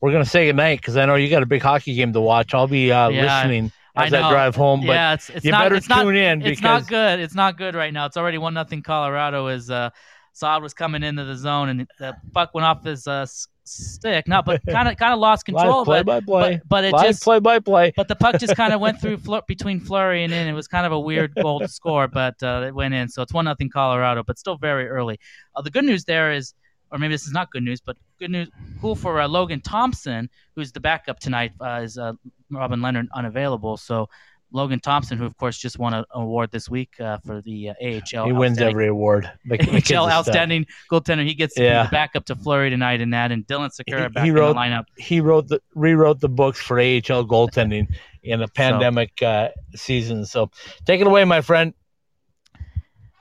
we're 0.00 0.12
gonna 0.12 0.24
say 0.24 0.46
goodnight 0.46 0.80
because 0.80 0.96
I 0.96 1.06
know 1.06 1.14
you 1.14 1.30
got 1.30 1.42
a 1.42 1.46
big 1.46 1.62
hockey 1.62 1.94
game 1.94 2.12
to 2.12 2.20
watch. 2.20 2.54
I'll 2.54 2.66
be 2.66 2.90
uh, 2.90 3.08
yeah. 3.08 3.22
listening 3.22 3.72
as 3.96 4.12
I, 4.12 4.30
drive 4.30 4.56
home. 4.56 4.80
But 4.80 4.92
yeah, 4.92 5.14
it's, 5.14 5.30
it's 5.30 5.44
you 5.44 5.50
not, 5.50 5.64
better 5.64 5.74
it's 5.76 5.86
tune 5.86 5.96
not, 5.96 6.16
in. 6.16 6.42
It's 6.42 6.62
not 6.62 6.86
good. 6.88 7.20
It's 7.20 7.34
not 7.34 7.56
good 7.56 7.74
right 7.74 7.92
now. 7.92 8.06
It's 8.06 8.16
already 8.16 8.38
one 8.38 8.54
nothing. 8.54 8.82
Colorado 8.82 9.46
is 9.48 9.70
uh, 9.70 9.90
Saad 10.32 10.62
was 10.62 10.74
coming 10.74 11.02
into 11.02 11.24
the 11.24 11.36
zone 11.36 11.68
and 11.68 11.86
the 11.98 12.16
puck 12.32 12.54
went 12.54 12.64
off 12.64 12.84
his 12.84 13.06
uh, 13.06 13.26
stick. 13.64 14.28
Not, 14.28 14.44
but 14.44 14.62
kind 14.66 14.88
of 14.88 14.96
kind 14.98 15.12
of 15.12 15.18
lost 15.18 15.46
control. 15.46 15.84
play 15.84 16.02
but, 16.02 16.26
by 16.26 16.26
play. 16.26 16.56
But, 16.56 16.68
but 16.68 16.84
it 16.84 16.92
Live 16.92 17.06
just 17.06 17.22
play 17.22 17.40
by 17.40 17.58
play. 17.58 17.92
But 17.96 18.08
the 18.08 18.16
puck 18.16 18.38
just 18.38 18.56
kind 18.56 18.72
of 18.72 18.80
went 18.80 19.00
through 19.00 19.18
between 19.46 19.80
Fleury 19.80 20.24
and 20.24 20.32
in. 20.32 20.46
It 20.46 20.52
was 20.52 20.68
kind 20.68 20.86
of 20.86 20.92
a 20.92 21.00
weird 21.00 21.34
goal 21.42 21.60
to 21.60 21.68
score, 21.68 22.08
but 22.08 22.42
uh, 22.42 22.64
it 22.66 22.74
went 22.74 22.94
in. 22.94 23.08
So 23.08 23.22
it's 23.22 23.32
one 23.32 23.44
nothing 23.44 23.70
Colorado, 23.70 24.22
but 24.22 24.38
still 24.38 24.56
very 24.56 24.88
early. 24.88 25.18
Uh, 25.54 25.62
the 25.62 25.70
good 25.70 25.84
news 25.84 26.04
there 26.04 26.32
is 26.32 26.54
or 26.94 26.98
maybe 26.98 27.12
this 27.12 27.26
is 27.26 27.32
not 27.32 27.50
good 27.50 27.64
news, 27.64 27.80
but 27.80 27.96
good 28.20 28.30
news, 28.30 28.48
cool 28.80 28.94
for 28.94 29.20
uh, 29.20 29.26
Logan 29.26 29.60
Thompson, 29.60 30.30
who's 30.54 30.70
the 30.70 30.78
backup 30.78 31.18
tonight, 31.18 31.50
uh, 31.60 31.80
is 31.82 31.98
uh, 31.98 32.12
Robin 32.50 32.78
Lehner 32.78 33.04
unavailable. 33.16 33.76
So 33.76 34.08
Logan 34.54 34.78
Thompson, 34.78 35.18
who 35.18 35.26
of 35.26 35.36
course 35.36 35.58
just 35.58 35.78
won 35.80 35.92
an 35.92 36.04
award 36.12 36.52
this 36.52 36.70
week 36.70 36.98
uh, 37.00 37.18
for 37.18 37.42
the 37.42 37.70
uh, 37.70 37.74
AHL. 37.82 38.26
He 38.26 38.32
wins 38.32 38.58
every 38.58 38.86
award. 38.86 39.30
The, 39.44 39.94
AHL 39.96 40.08
outstanding 40.08 40.66
goaltender. 40.90 41.26
He 41.26 41.34
gets 41.34 41.58
yeah. 41.58 41.84
the 41.84 41.90
backup 41.90 42.24
to 42.26 42.36
Fleury 42.36 42.70
tonight 42.70 43.00
in 43.00 43.10
that, 43.10 43.32
and 43.32 43.46
Dylan 43.46 43.70
Sikura 43.70 44.12
back 44.12 44.24
he 44.24 44.30
wrote, 44.30 44.50
in 44.50 44.56
the 44.56 44.62
lineup. 44.62 44.84
He 44.96 45.20
wrote 45.20 45.48
the 45.48 45.60
rewrote 45.74 46.20
the 46.20 46.28
books 46.28 46.60
for 46.60 46.78
AHL 46.78 47.24
goaltending 47.26 47.88
in 48.22 48.42
a 48.42 48.48
pandemic 48.48 49.12
so, 49.18 49.26
uh, 49.26 49.48
season. 49.74 50.24
So 50.24 50.50
take 50.86 51.00
it 51.00 51.06
away, 51.06 51.24
my 51.24 51.40
friend. 51.40 51.74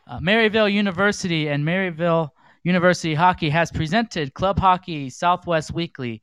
Uh, 0.08 0.20
Maryville 0.20 0.72
University 0.72 1.50
and 1.50 1.66
Maryville 1.66 2.30
University 2.64 3.16
Hockey 3.16 3.50
has 3.50 3.72
presented 3.72 4.34
Club 4.34 4.60
Hockey 4.60 5.10
Southwest 5.10 5.74
Weekly, 5.74 6.22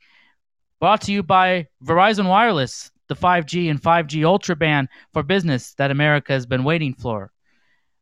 brought 0.80 1.02
to 1.02 1.12
you 1.12 1.22
by 1.22 1.66
Verizon 1.84 2.28
Wireless, 2.28 2.90
the 3.10 3.16
5G 3.16 3.68
and 3.68 3.82
5G 3.82 4.24
Ultra 4.24 4.54
Band 4.54 4.88
for 5.12 5.24
business 5.24 5.74
that 5.74 5.90
America 5.90 6.32
has 6.32 6.46
been 6.46 6.62
waiting 6.62 6.94
for. 6.94 7.32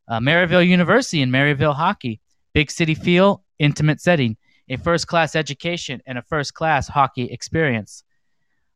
Uh, 0.06 0.20
Maryville 0.20 0.68
University 0.68 1.22
and 1.22 1.32
Maryville 1.32 1.74
Hockey, 1.74 2.20
big 2.52 2.70
city 2.70 2.94
feel, 2.94 3.42
intimate 3.58 4.02
setting, 4.02 4.36
a 4.68 4.76
first 4.76 5.06
class 5.06 5.34
education, 5.34 6.02
and 6.06 6.18
a 6.18 6.22
first 6.22 6.52
class 6.52 6.86
hockey 6.88 7.24
experience. 7.24 8.04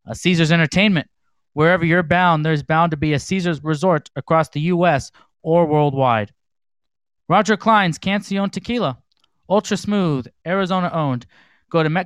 Uh, 0.08 0.14
Caesars 0.14 0.50
Entertainment, 0.50 1.06
wherever 1.52 1.84
you're 1.84 2.02
bound, 2.02 2.46
there's 2.46 2.62
bound 2.62 2.92
to 2.92 2.96
be 2.96 3.12
a 3.12 3.18
Caesars 3.18 3.62
resort 3.62 4.10
across 4.16 4.48
the 4.48 4.60
U.S. 4.60 5.12
or 5.42 5.66
worldwide. 5.66 6.32
Roger 7.28 7.58
Clyne's 7.58 7.98
Cancion 7.98 8.50
Tequila, 8.50 8.96
ultra 9.50 9.76
smooth, 9.76 10.26
Arizona 10.46 10.90
owned. 10.94 11.26
Go 11.70 11.82
to 11.82 11.90
Me- 11.90 12.04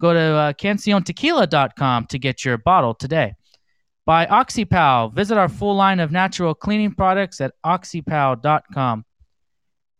go 0.00 0.12
to 0.12 0.20
uh, 0.20 0.52
canciontequila.com 0.54 2.06
to 2.06 2.18
get 2.18 2.44
your 2.44 2.58
bottle 2.58 2.94
today. 2.94 3.36
By 4.04 4.26
OxyPow, 4.26 5.14
visit 5.14 5.38
our 5.38 5.48
full 5.48 5.76
line 5.76 6.00
of 6.00 6.10
natural 6.10 6.54
cleaning 6.54 6.92
products 6.92 7.40
at 7.40 7.54
oxypow.com. 7.64 9.04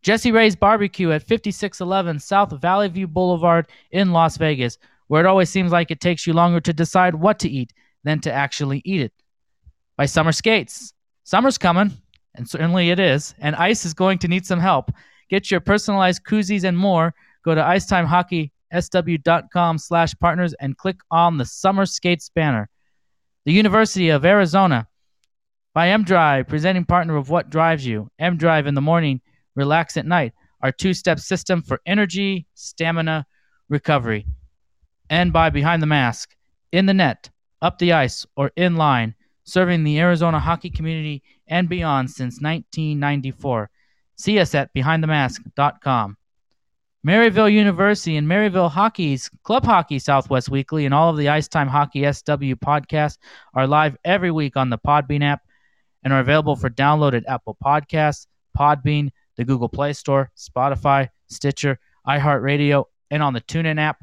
Jessie 0.01 0.33
Rae's 0.33 0.57
Barbecue 0.57 1.11
at 1.11 1.23
5611 1.23 2.19
South 2.19 2.61
Valley 2.61 2.89
View 2.89 3.07
Boulevard 3.07 3.67
in 3.91 4.11
Las 4.11 4.35
Vegas, 4.35 4.77
where 5.07 5.23
it 5.23 5.27
always 5.27 5.49
seems 5.49 5.71
like 5.71 5.89
it 5.89 6.01
takes 6.01 6.27
you 6.27 6.33
longer 6.33 6.59
to 6.59 6.73
decide 6.73 7.15
what 7.15 7.39
to 7.39 7.49
eat 7.49 7.71
than 8.03 8.19
to 8.19 8.29
actually 8.31 8.81
eat 8.83 8.99
it. 8.99 9.13
By 9.95 10.05
Summer 10.05 10.33
Skates. 10.33 10.93
Summer's 11.23 11.57
coming, 11.57 11.93
and 12.35 12.49
certainly 12.49 12.89
it 12.89 12.99
is, 12.99 13.33
and 13.39 13.55
ice 13.55 13.85
is 13.85 13.93
going 13.93 14.17
to 14.19 14.27
need 14.27 14.45
some 14.45 14.59
help. 14.59 14.91
Get 15.29 15.49
your 15.49 15.61
personalized 15.61 16.25
koozies 16.25 16.65
and 16.65 16.77
more. 16.77 17.15
Go 17.45 17.55
to 17.55 17.61
icetimehockey.sw.com 17.61 19.77
slash 19.77 20.13
partners 20.19 20.53
and 20.59 20.77
click 20.77 20.97
on 21.11 21.37
the 21.37 21.45
Summer 21.45 21.85
Skates 21.85 22.27
banner. 22.27 22.69
The 23.45 23.51
University 23.51 24.09
of 24.09 24.23
Arizona. 24.23 24.87
By 25.73 25.89
M-Drive, 25.89 26.47
presenting 26.47 26.85
partner 26.85 27.17
of 27.17 27.29
What 27.29 27.49
Drives 27.49 27.85
You. 27.85 28.09
M-Drive 28.17 28.67
in 28.67 28.73
the 28.73 28.81
morning, 28.81 29.19
relax 29.55 29.97
at 29.97 30.05
night. 30.05 30.31
Our 30.61 30.71
two-step 30.71 31.19
system 31.19 31.61
for 31.61 31.81
energy, 31.85 32.47
stamina, 32.53 33.25
recovery. 33.67 34.25
And 35.09 35.33
by 35.33 35.49
Behind 35.49 35.81
the 35.81 35.87
Mask. 35.87 36.33
In 36.71 36.85
the 36.85 36.93
net, 36.93 37.29
up 37.61 37.79
the 37.79 37.91
ice, 37.91 38.25
or 38.37 38.51
in 38.55 38.77
line, 38.77 39.13
serving 39.43 39.83
the 39.83 39.99
Arizona 39.99 40.39
hockey 40.39 40.69
community 40.69 41.21
and 41.47 41.67
beyond 41.67 42.09
since 42.09 42.39
1994. 42.39 43.69
See 44.15 44.39
us 44.39 44.55
at 44.55 44.73
behindthemask.com. 44.73 46.17
Maryville 47.05 47.51
University 47.51 48.15
and 48.15 48.25
Maryville 48.25 48.71
Hockey's 48.71 49.29
Club 49.43 49.65
Hockey 49.65 49.99
Southwest 49.99 50.47
Weekly 50.47 50.85
and 50.85 50.93
all 50.93 51.09
of 51.09 51.17
the 51.17 51.27
Ice 51.27 51.49
Time 51.49 51.67
Hockey 51.67 52.09
SW 52.09 52.55
podcasts 52.55 53.17
are 53.53 53.67
live 53.67 53.97
every 54.05 54.31
week 54.31 54.55
on 54.55 54.69
the 54.69 54.77
Podbean 54.77 55.21
app 55.21 55.41
and 56.05 56.13
are 56.13 56.21
available 56.21 56.55
for 56.55 56.69
download 56.69 57.13
at 57.13 57.27
Apple 57.27 57.57
Podcasts, 57.61 58.27
Podbean, 58.57 59.09
the 59.35 59.43
Google 59.43 59.67
Play 59.67 59.91
Store, 59.91 60.31
Spotify, 60.37 61.09
Stitcher, 61.27 61.77
iHeartRadio, 62.07 62.85
and 63.11 63.21
on 63.21 63.33
the 63.33 63.41
TuneIn 63.41 63.81
app. 63.81 64.01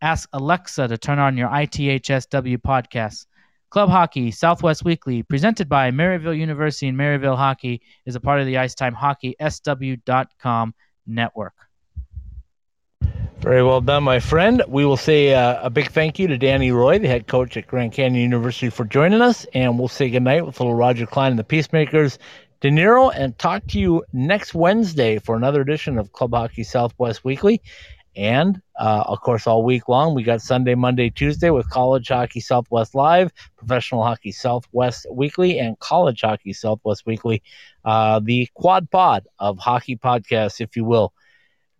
Ask 0.00 0.26
Alexa 0.32 0.88
to 0.88 0.96
turn 0.96 1.18
on 1.18 1.36
your 1.36 1.50
ITHSW 1.50 2.56
podcasts. 2.62 3.26
Club 3.68 3.90
Hockey 3.90 4.30
Southwest 4.30 4.86
Weekly, 4.86 5.22
presented 5.22 5.68
by 5.68 5.90
Maryville 5.90 6.38
University 6.38 6.88
and 6.88 6.98
Maryville 6.98 7.36
Hockey, 7.36 7.82
is 8.06 8.14
a 8.14 8.20
part 8.20 8.40
of 8.40 8.46
the 8.46 8.56
Ice 8.56 8.74
Time 8.74 8.94
Hockey 8.94 9.36
SW.com 9.38 10.74
network. 11.06 11.67
Very 13.40 13.62
well 13.62 13.80
done, 13.80 14.02
my 14.02 14.18
friend. 14.18 14.64
We 14.66 14.84
will 14.84 14.96
say 14.96 15.32
uh, 15.32 15.60
a 15.62 15.70
big 15.70 15.92
thank 15.92 16.18
you 16.18 16.26
to 16.26 16.36
Danny 16.36 16.72
Roy, 16.72 16.98
the 16.98 17.06
head 17.06 17.28
coach 17.28 17.56
at 17.56 17.68
Grand 17.68 17.92
Canyon 17.92 18.20
University, 18.20 18.68
for 18.68 18.84
joining 18.84 19.22
us. 19.22 19.46
And 19.54 19.78
we'll 19.78 19.86
say 19.86 20.10
goodnight 20.10 20.44
with 20.44 20.58
little 20.58 20.74
Roger 20.74 21.06
Clyne 21.06 21.30
and 21.30 21.38
the 21.38 21.44
Peacemakers, 21.44 22.18
De 22.60 22.68
Niro, 22.68 23.12
and 23.14 23.38
talk 23.38 23.64
to 23.68 23.78
you 23.78 24.02
next 24.12 24.54
Wednesday 24.54 25.20
for 25.20 25.36
another 25.36 25.60
edition 25.60 25.98
of 25.98 26.12
Club 26.12 26.32
Hockey 26.32 26.64
Southwest 26.64 27.24
Weekly. 27.24 27.62
And 28.16 28.60
uh, 28.80 29.04
of 29.06 29.20
course, 29.20 29.46
all 29.46 29.62
week 29.62 29.88
long, 29.88 30.16
we 30.16 30.24
got 30.24 30.42
Sunday, 30.42 30.74
Monday, 30.74 31.08
Tuesday 31.08 31.50
with 31.50 31.70
College 31.70 32.08
Hockey 32.08 32.40
Southwest 32.40 32.96
Live, 32.96 33.32
Professional 33.56 34.02
Hockey 34.02 34.32
Southwest 34.32 35.06
Weekly, 35.12 35.60
and 35.60 35.78
College 35.78 36.22
Hockey 36.22 36.52
Southwest 36.52 37.06
Weekly, 37.06 37.44
uh, 37.84 38.18
the 38.18 38.48
quad 38.54 38.90
pod 38.90 39.28
of 39.38 39.58
hockey 39.58 39.94
podcasts, 39.94 40.60
if 40.60 40.76
you 40.76 40.84
will. 40.84 41.12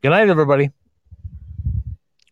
Good 0.00 0.10
night, 0.10 0.28
everybody. 0.28 0.70